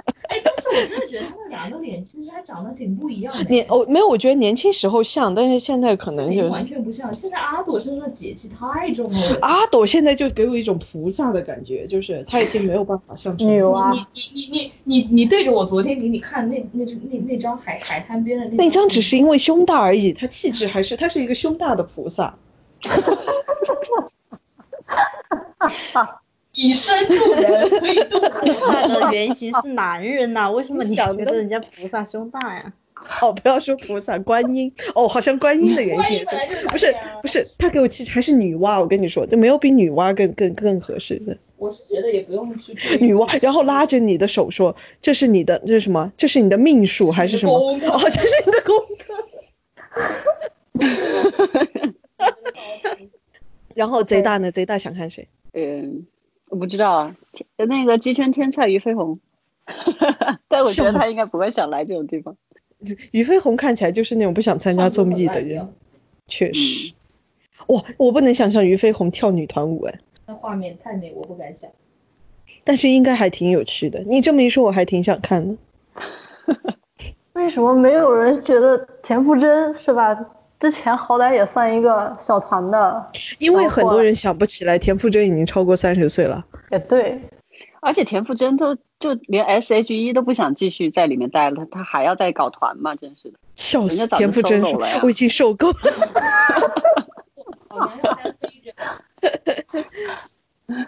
[0.70, 7.12] 我真的觉得他们两个脸其实还长得挺不一样的。？”年哦，没有，我觉得年轻时候像，但是现在可能就完全不像。
[7.12, 9.38] 现在阿朵身上的姐气太重了。
[9.42, 22.34] 阿朵现在就给我一种菩萨的感觉，就是她已经没有办法像陈女娲你你你你你你对着我昨天给你看那那那那张海海滩边的那那张只是因为胸大而已，她气质还是她是一个胸大的菩萨。
[26.60, 28.88] 以身渡人，可以渡他人。
[28.90, 32.72] 的原型是男人呐、为什么你觉得人家菩萨胸大呀？
[33.22, 46.12] 哦，不要说菩萨，观音哦，好像观音的原型也是是，不是不是，他给我气质还是女娲，我跟你说，就没有比女娲更更更合适的我是觉得也不用去女娲，然后拉着你的手说：“这是你的，这是什么？
[46.16, 47.52] 这是你的命数还是什么？
[47.54, 49.14] 哦，这是你的功课。”
[53.74, 54.50] 然后贼大呢？
[54.50, 55.26] 贼大想看谁？
[55.54, 56.06] 嗯，
[56.50, 59.18] 我不知道啊，天那个鸡圈天菜俞飞鸿，
[60.48, 62.36] 但我觉得他应该不会想来这种地方。
[63.12, 65.66] 俞飞鸿看起来就是那种不想参加综艺的人，
[66.26, 66.92] 确实。
[67.68, 71.70] 哇，我不能想象俞飞鸿跳女团舞哎，那画面太美，我不敢想。
[72.64, 74.00] 但是应该还挺有趣的。
[74.00, 75.56] 你这么一说，我还挺想看的。
[77.34, 80.14] 为什么没有人觉得田馥甄是吧？
[80.60, 86.44] 之前好歹也算一个小团的，因为很多人想不起来，田馥甄已经超过三十岁了。
[86.70, 87.18] 也对，
[87.80, 92.94] 而且田馥甄都就连 S.H.E 都不想继续在里面待了，他还要再搞团嘛？
[92.94, 93.38] 真是的。
[93.56, 94.06] 笑死！
[94.08, 95.76] 田馥甄说：“我已经受够了。
[97.68, 98.74] 好像单飞着。”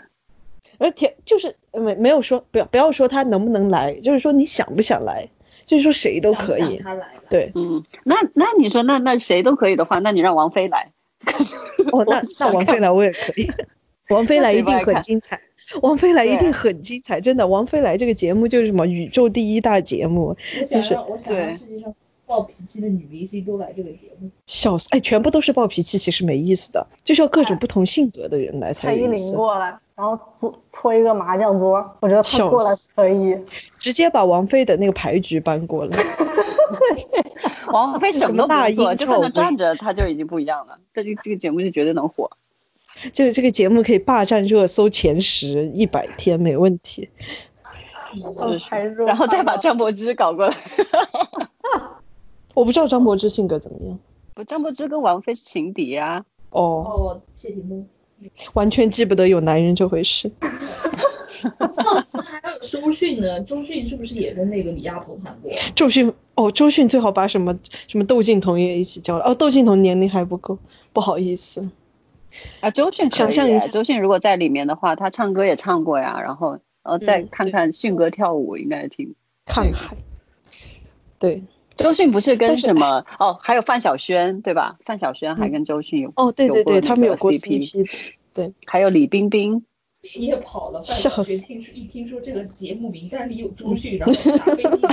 [0.78, 5.28] 而田就是没没有说不要不要说他能不能来，就是说你想不想来，
[5.72, 6.76] 就是说谁都可以。
[6.76, 7.22] 想他来了。
[7.30, 10.92] 对，嗯，那那你说那那谁都可以的话，那你让王菲来，
[11.92, 13.50] 哦， 那那王菲来我也可以。
[14.10, 15.40] 王菲来一定很精彩，
[15.80, 17.48] 王菲来一定很精彩，真的。
[17.48, 20.36] 王菲来这个节目就是什么宇宙第一大节目，
[20.68, 21.94] 就是我想让对世界上
[22.26, 24.28] 暴脾气的女明星都来这个节目。
[24.44, 24.88] 笑死！
[24.90, 29.34] 哎，全部都是暴脾气，其实没意思的，就是要各种不同性格的人来才蔡依林有意思。
[29.36, 33.38] 过来，然后搓搓一个麻将桌，我觉得他过来可以。
[33.78, 35.96] 直接把王菲的那个牌局搬过来。
[37.72, 40.76] 王菲什么都不做，就在那站着，他就已经不一样了。
[40.92, 42.28] 这个这个节目就绝对能火。
[43.12, 47.08] 这个这个节目可以霸占热搜前十一百天没问题。
[49.06, 50.56] 然后再把张柏芝搞过来。
[52.54, 53.96] 我不知道张柏芝性格怎么样。
[54.34, 56.24] 不，张柏芝跟王菲是情敌啊。
[56.50, 57.86] 哦，哦，谢霆锋。
[58.54, 60.30] 完全记不得有男人这回事。
[62.60, 65.50] 周迅呢，周迅是不是也跟那个李亚鹏谈过？
[65.74, 67.58] 周迅哦，周迅最好把什么
[67.88, 69.24] 什么窦靖童也一起叫了。
[69.24, 70.56] 哦，窦靖童年龄还不够，
[70.92, 71.68] 不好意思。
[72.60, 76.52] 啊，周迅想象一下周迅如果在里面的话，她唱歌也唱过呀，然后
[76.84, 79.14] 然后再嗯看看迅哥跳舞，应该挺。
[79.44, 79.96] 看海，
[81.18, 81.42] 对，
[81.82, 84.76] 周迅不是跟什么哦，还有范晓萱对吧？
[84.84, 87.86] 范晓萱还跟周迅有哦，对对对，他们有过 CP
[88.34, 89.62] CP，还有李冰冰，
[90.14, 94.86] 也跑了，范晓萱听说一听说这个节目名单里有周迅，然后打飞机。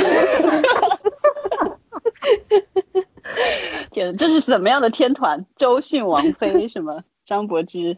[3.91, 5.45] 天，这是什么样的天团？
[5.55, 7.97] 周迅、王菲，什么张柏芝、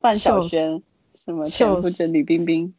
[0.00, 0.82] 范晓萱，
[1.14, 2.74] 什么田馥甄、李冰冰，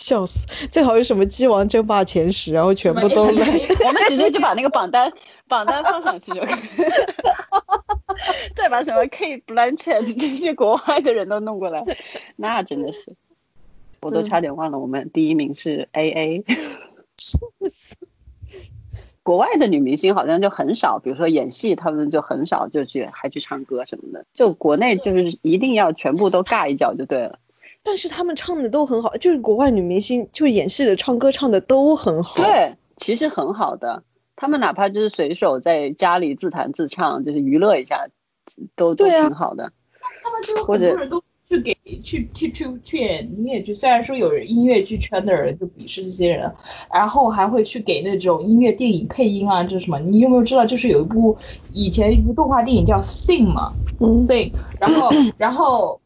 [0.00, 0.46] 笑死！
[0.70, 3.46] 最好有什么鸡王争霸前十，然后全部都来。
[3.86, 5.12] 我们直接就把那个榜单
[5.46, 6.56] 榜单放上去就可以，
[8.56, 11.84] 再把什么 Kate Blanchett 这些国外的人都弄过来，
[12.36, 13.14] 那真的是，
[14.00, 16.42] 我都差点忘了，我们第一名是 AA。
[19.22, 24.24] 国外的女明星好像就很少，比如说演戏，她们就很少就去还去唱歌什么的。
[24.32, 27.38] 就国内就是一定要全部都尬一脚就对了。
[27.82, 32.42] 但是他们唱的都很好，就是国外女明星就演戏的唱歌唱的都很好。
[32.42, 34.02] 对，其实很好的，
[34.36, 38.06] 他们哪怕就是随手在家里自弹自唱，就是娱乐一下，
[38.76, 39.72] 都都挺好的。
[40.22, 41.22] 他们就很多人都。
[41.50, 46.48] 去给去去去去演音乐剧，虽然说有人音乐剧圈的人就鄙视这些人，
[46.94, 49.98] 然后还会去给那种音乐电影配音啊，就是什么？
[49.98, 50.64] 你有没有知道？
[50.64, 51.36] 就是有一部
[51.72, 56.00] 以前一部动画电影叫《Sing》嘛，嗯，Sing，然后然后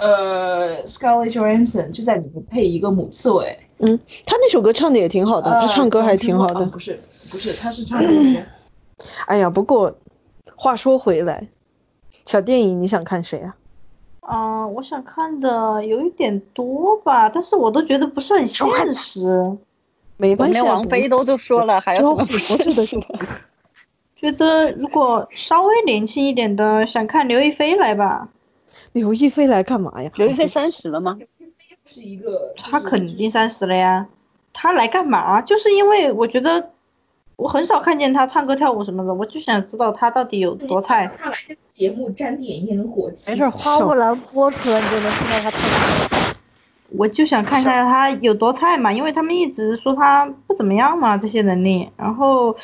[0.00, 6.98] 呃，Scarlett Johansson 就在里面配一个母刺猬，嗯，他那首歌唱的也挺好的，他唱歌还挺好的，不是
[7.30, 8.08] 不是，他是唱的。
[9.26, 9.94] 哎呀，不过
[10.56, 11.48] 话说回来，
[12.26, 13.56] 小电影你想看谁啊？
[14.32, 19.56] 嗯，我想看的有一点多吧，但是我都觉得不是很现实。
[20.16, 23.06] 没关系，王菲都都说了，还有什么不现实的？
[24.14, 28.28] 觉得如果稍微年轻一点的，想看刘亦菲来吧。
[28.92, 30.10] 刘亦菲来干嘛呀？
[30.16, 31.18] 刘亦菲三十了吗？
[31.86, 34.06] 是一个，她肯定三十了呀。
[34.52, 35.40] 她来干嘛？
[35.42, 36.70] 就是因为我觉得。
[37.36, 41.10] 我很少看见她唱歌跳舞什么的，我就想知道她到底有多菜。
[41.18, 43.30] 他来这个节目沾点烟火气。
[43.30, 46.36] 没事，花木兰播出来你就能看到他菜。
[46.90, 51.88] 我就想看一下他有多菜嘛，因为他们一直说他不怎么样嘛，这些能力。
[51.96, 52.54] 然后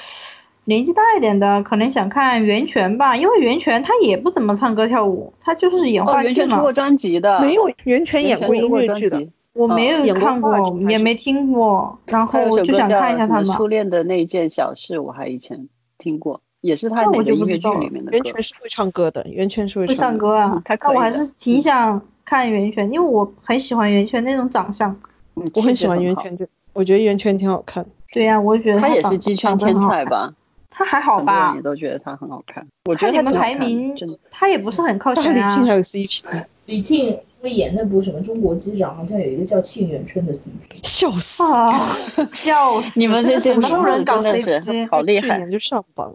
[0.67, 6.23] 年纪大一点的可能想看袁泉吧，因为袁泉她也不怎么唱歌跳舞，她就是演话剧嘛。
[6.25, 7.41] 袁泉出过专辑的。
[7.41, 9.27] 没有，袁泉演过音乐剧的。
[9.53, 13.45] 我没有看过，也没听过，然后我就想看一下他们。
[13.47, 15.67] 初恋的那件小事，我还以前
[15.97, 18.19] 听过，也是他那个音乐剧里面的歌。
[18.19, 20.63] 袁泉是会唱歌的，袁泉是会唱歌啊。
[20.83, 24.95] 那我还是挺想看袁泉，因为我很喜欢袁泉那种长相。
[25.33, 26.45] 我很喜欢袁泉，就
[26.75, 27.87] 我觉得袁泉挺好看。
[28.13, 30.35] 对呀，我也觉得他也是鸡圈天才吧？
[30.77, 31.55] 他还好吧？
[31.57, 32.67] 你都觉得他很好看。
[32.85, 33.97] 我觉得你们排名，
[34.31, 35.33] 他也不是很靠前啊。
[35.33, 36.45] 李沁还有 CP。
[36.67, 37.19] 李沁。
[37.47, 40.51] 演那部什么中国机长，好像有一个叫沁园春的 CP，
[40.83, 41.71] 笑死啊！
[42.35, 42.99] 笑死！
[42.99, 46.13] 你们这些路人搞 CP，好厉害，就上榜，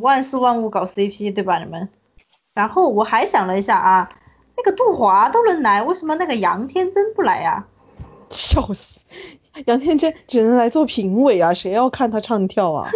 [0.00, 1.62] 万事万物搞 CP，对吧？
[1.62, 1.88] 你们。
[2.52, 4.08] 然后我还想了一下啊，
[4.56, 7.64] 那个杜华都能来，为什么那个杨天真不来呀？
[8.30, 9.04] 笑死！
[9.64, 12.90] 杨天真只能来做评委啊，谁要看他唱跳啊？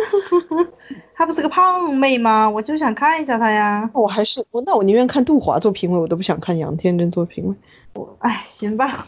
[1.15, 2.49] 她不是个胖妹吗？
[2.49, 3.89] 我就想看一下她呀。
[3.93, 7.55] 我还是我，那我宁愿看杜华做评委，我都不想看杨天真做评委。
[7.95, 9.07] 我哎，行吧。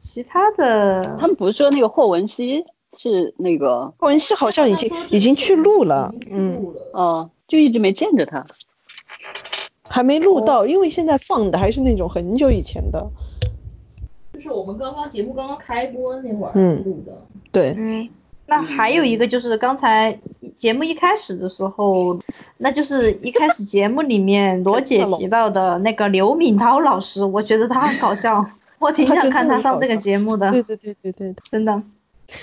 [0.00, 2.64] 其他的，他们不是说那个霍汶希
[2.98, 6.60] 是那个霍汶希好像已经已经去录了，嗯，
[6.92, 8.44] 哦，就一直没见着他，
[9.88, 13.08] 还没录到，因为现在放的还是那种很久以前的。
[14.42, 16.52] 就是我们刚刚节目刚刚开播那会儿
[16.84, 17.12] 录的，
[17.52, 18.08] 对，嗯。
[18.44, 20.18] 那还有一个就是刚才
[20.58, 22.18] 节目一开始的时候，
[22.58, 28.44] 那就是一开始节目里面 罗姐提到的那个刘敏涛老师，我觉得他很搞笑，
[28.80, 30.50] 我挺想看他上这个节目的。
[30.50, 31.82] 对对对对对，真的。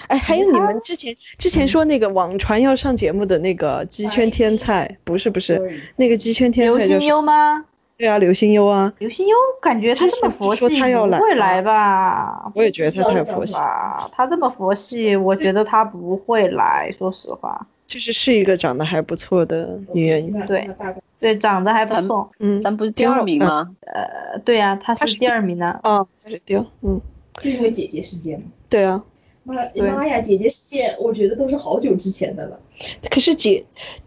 [0.08, 7.66] 哎，还有你们之前之前说那个网传要上节目的那个鸡圈天菜，不是不是那个鸡圈天菜，刘心悠吗？
[8.00, 12.50] 对啊，刘心悠啊，刘心悠感觉他这么佛系，不会来吧？
[12.56, 14.10] 我也觉得他太佛系了。
[14.14, 16.90] 他这么佛系，我觉得他不会来。
[16.98, 20.46] 说实话，就是是一个长得还不错的女演员。
[20.46, 20.70] 对
[21.20, 22.32] 对，长得还不错。
[22.40, 23.70] 嗯，咱不是第二名吗？
[23.82, 25.78] 呃，对呀，她是第二名呢。
[25.84, 26.66] 啊，她是第二。
[26.84, 27.02] 嗯，
[27.42, 28.46] 就因为姐姐事件吗？
[28.70, 29.04] 对啊。
[29.44, 29.56] 妈
[29.94, 32.58] 妈呀，姐姐事件，我觉得都是好久之前的了。
[33.12, 33.66] 可是姐，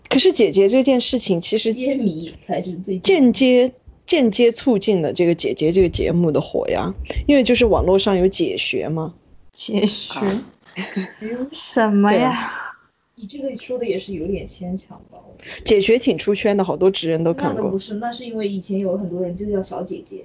[0.08, 3.70] 可是姐姐这件事情，其实揭谜才是最间接。
[4.12, 6.92] 间接促进了这个姐姐这个节目的火呀，
[7.26, 9.14] 因为就是网络上有解学嘛。
[9.52, 10.20] 解学？
[11.50, 12.52] 什么呀？
[13.14, 15.18] 你这个说的也是有点牵强吧？
[15.64, 17.70] 解学挺出圈的，好多职人都看过。
[17.70, 20.22] 不是，那是因为以前有很多人就叫小姐姐。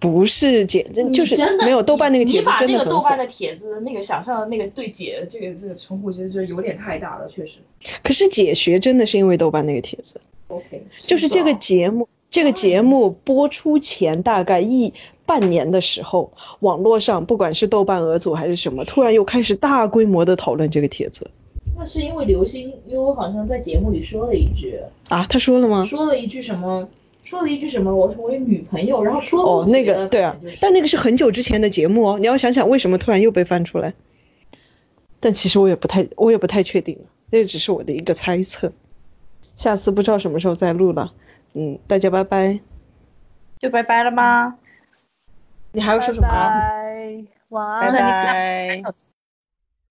[0.00, 0.82] 不是姐，
[1.14, 7.58] 就是没有豆瓣那个帖子真的你把那个豆瓣的帖子那个想象的那个对姐这个这个称呼，其实就有点太大了，确实。
[8.02, 10.20] 可是解学真的是因为豆瓣那个帖子。
[10.48, 10.84] OK。
[10.98, 12.08] 就是这个节目。
[12.34, 14.92] 这个节目播出前大概一
[15.24, 21.30] 半年的时候，网络上不管是豆瓣、俄组还是什么，突然又开始大规模的讨论这个帖子。
[21.76, 24.80] 那是因为刘星，因为我好像在节目里说了一句，
[25.10, 25.86] 啊，他说了吗？
[25.88, 26.88] 说了一句什么，
[27.22, 33.94] 说了一句什么，我我有女朋友，然后说哦，那个对啊，但那个是很久之前的节目哦，你要想想为什么突然又被翻出来。
[35.20, 36.98] 但其实我也不太，我也不太确定，
[37.30, 38.72] 那只是我的一个猜测。
[39.54, 41.12] 下次不知道什么时候再录了，
[41.54, 42.60] 嗯，大家拜拜。
[43.58, 44.58] 就拜拜了吗？
[45.72, 46.28] 你还要说什么？
[46.28, 47.92] 拜拜，晚安。
[47.92, 49.13] 拜拜。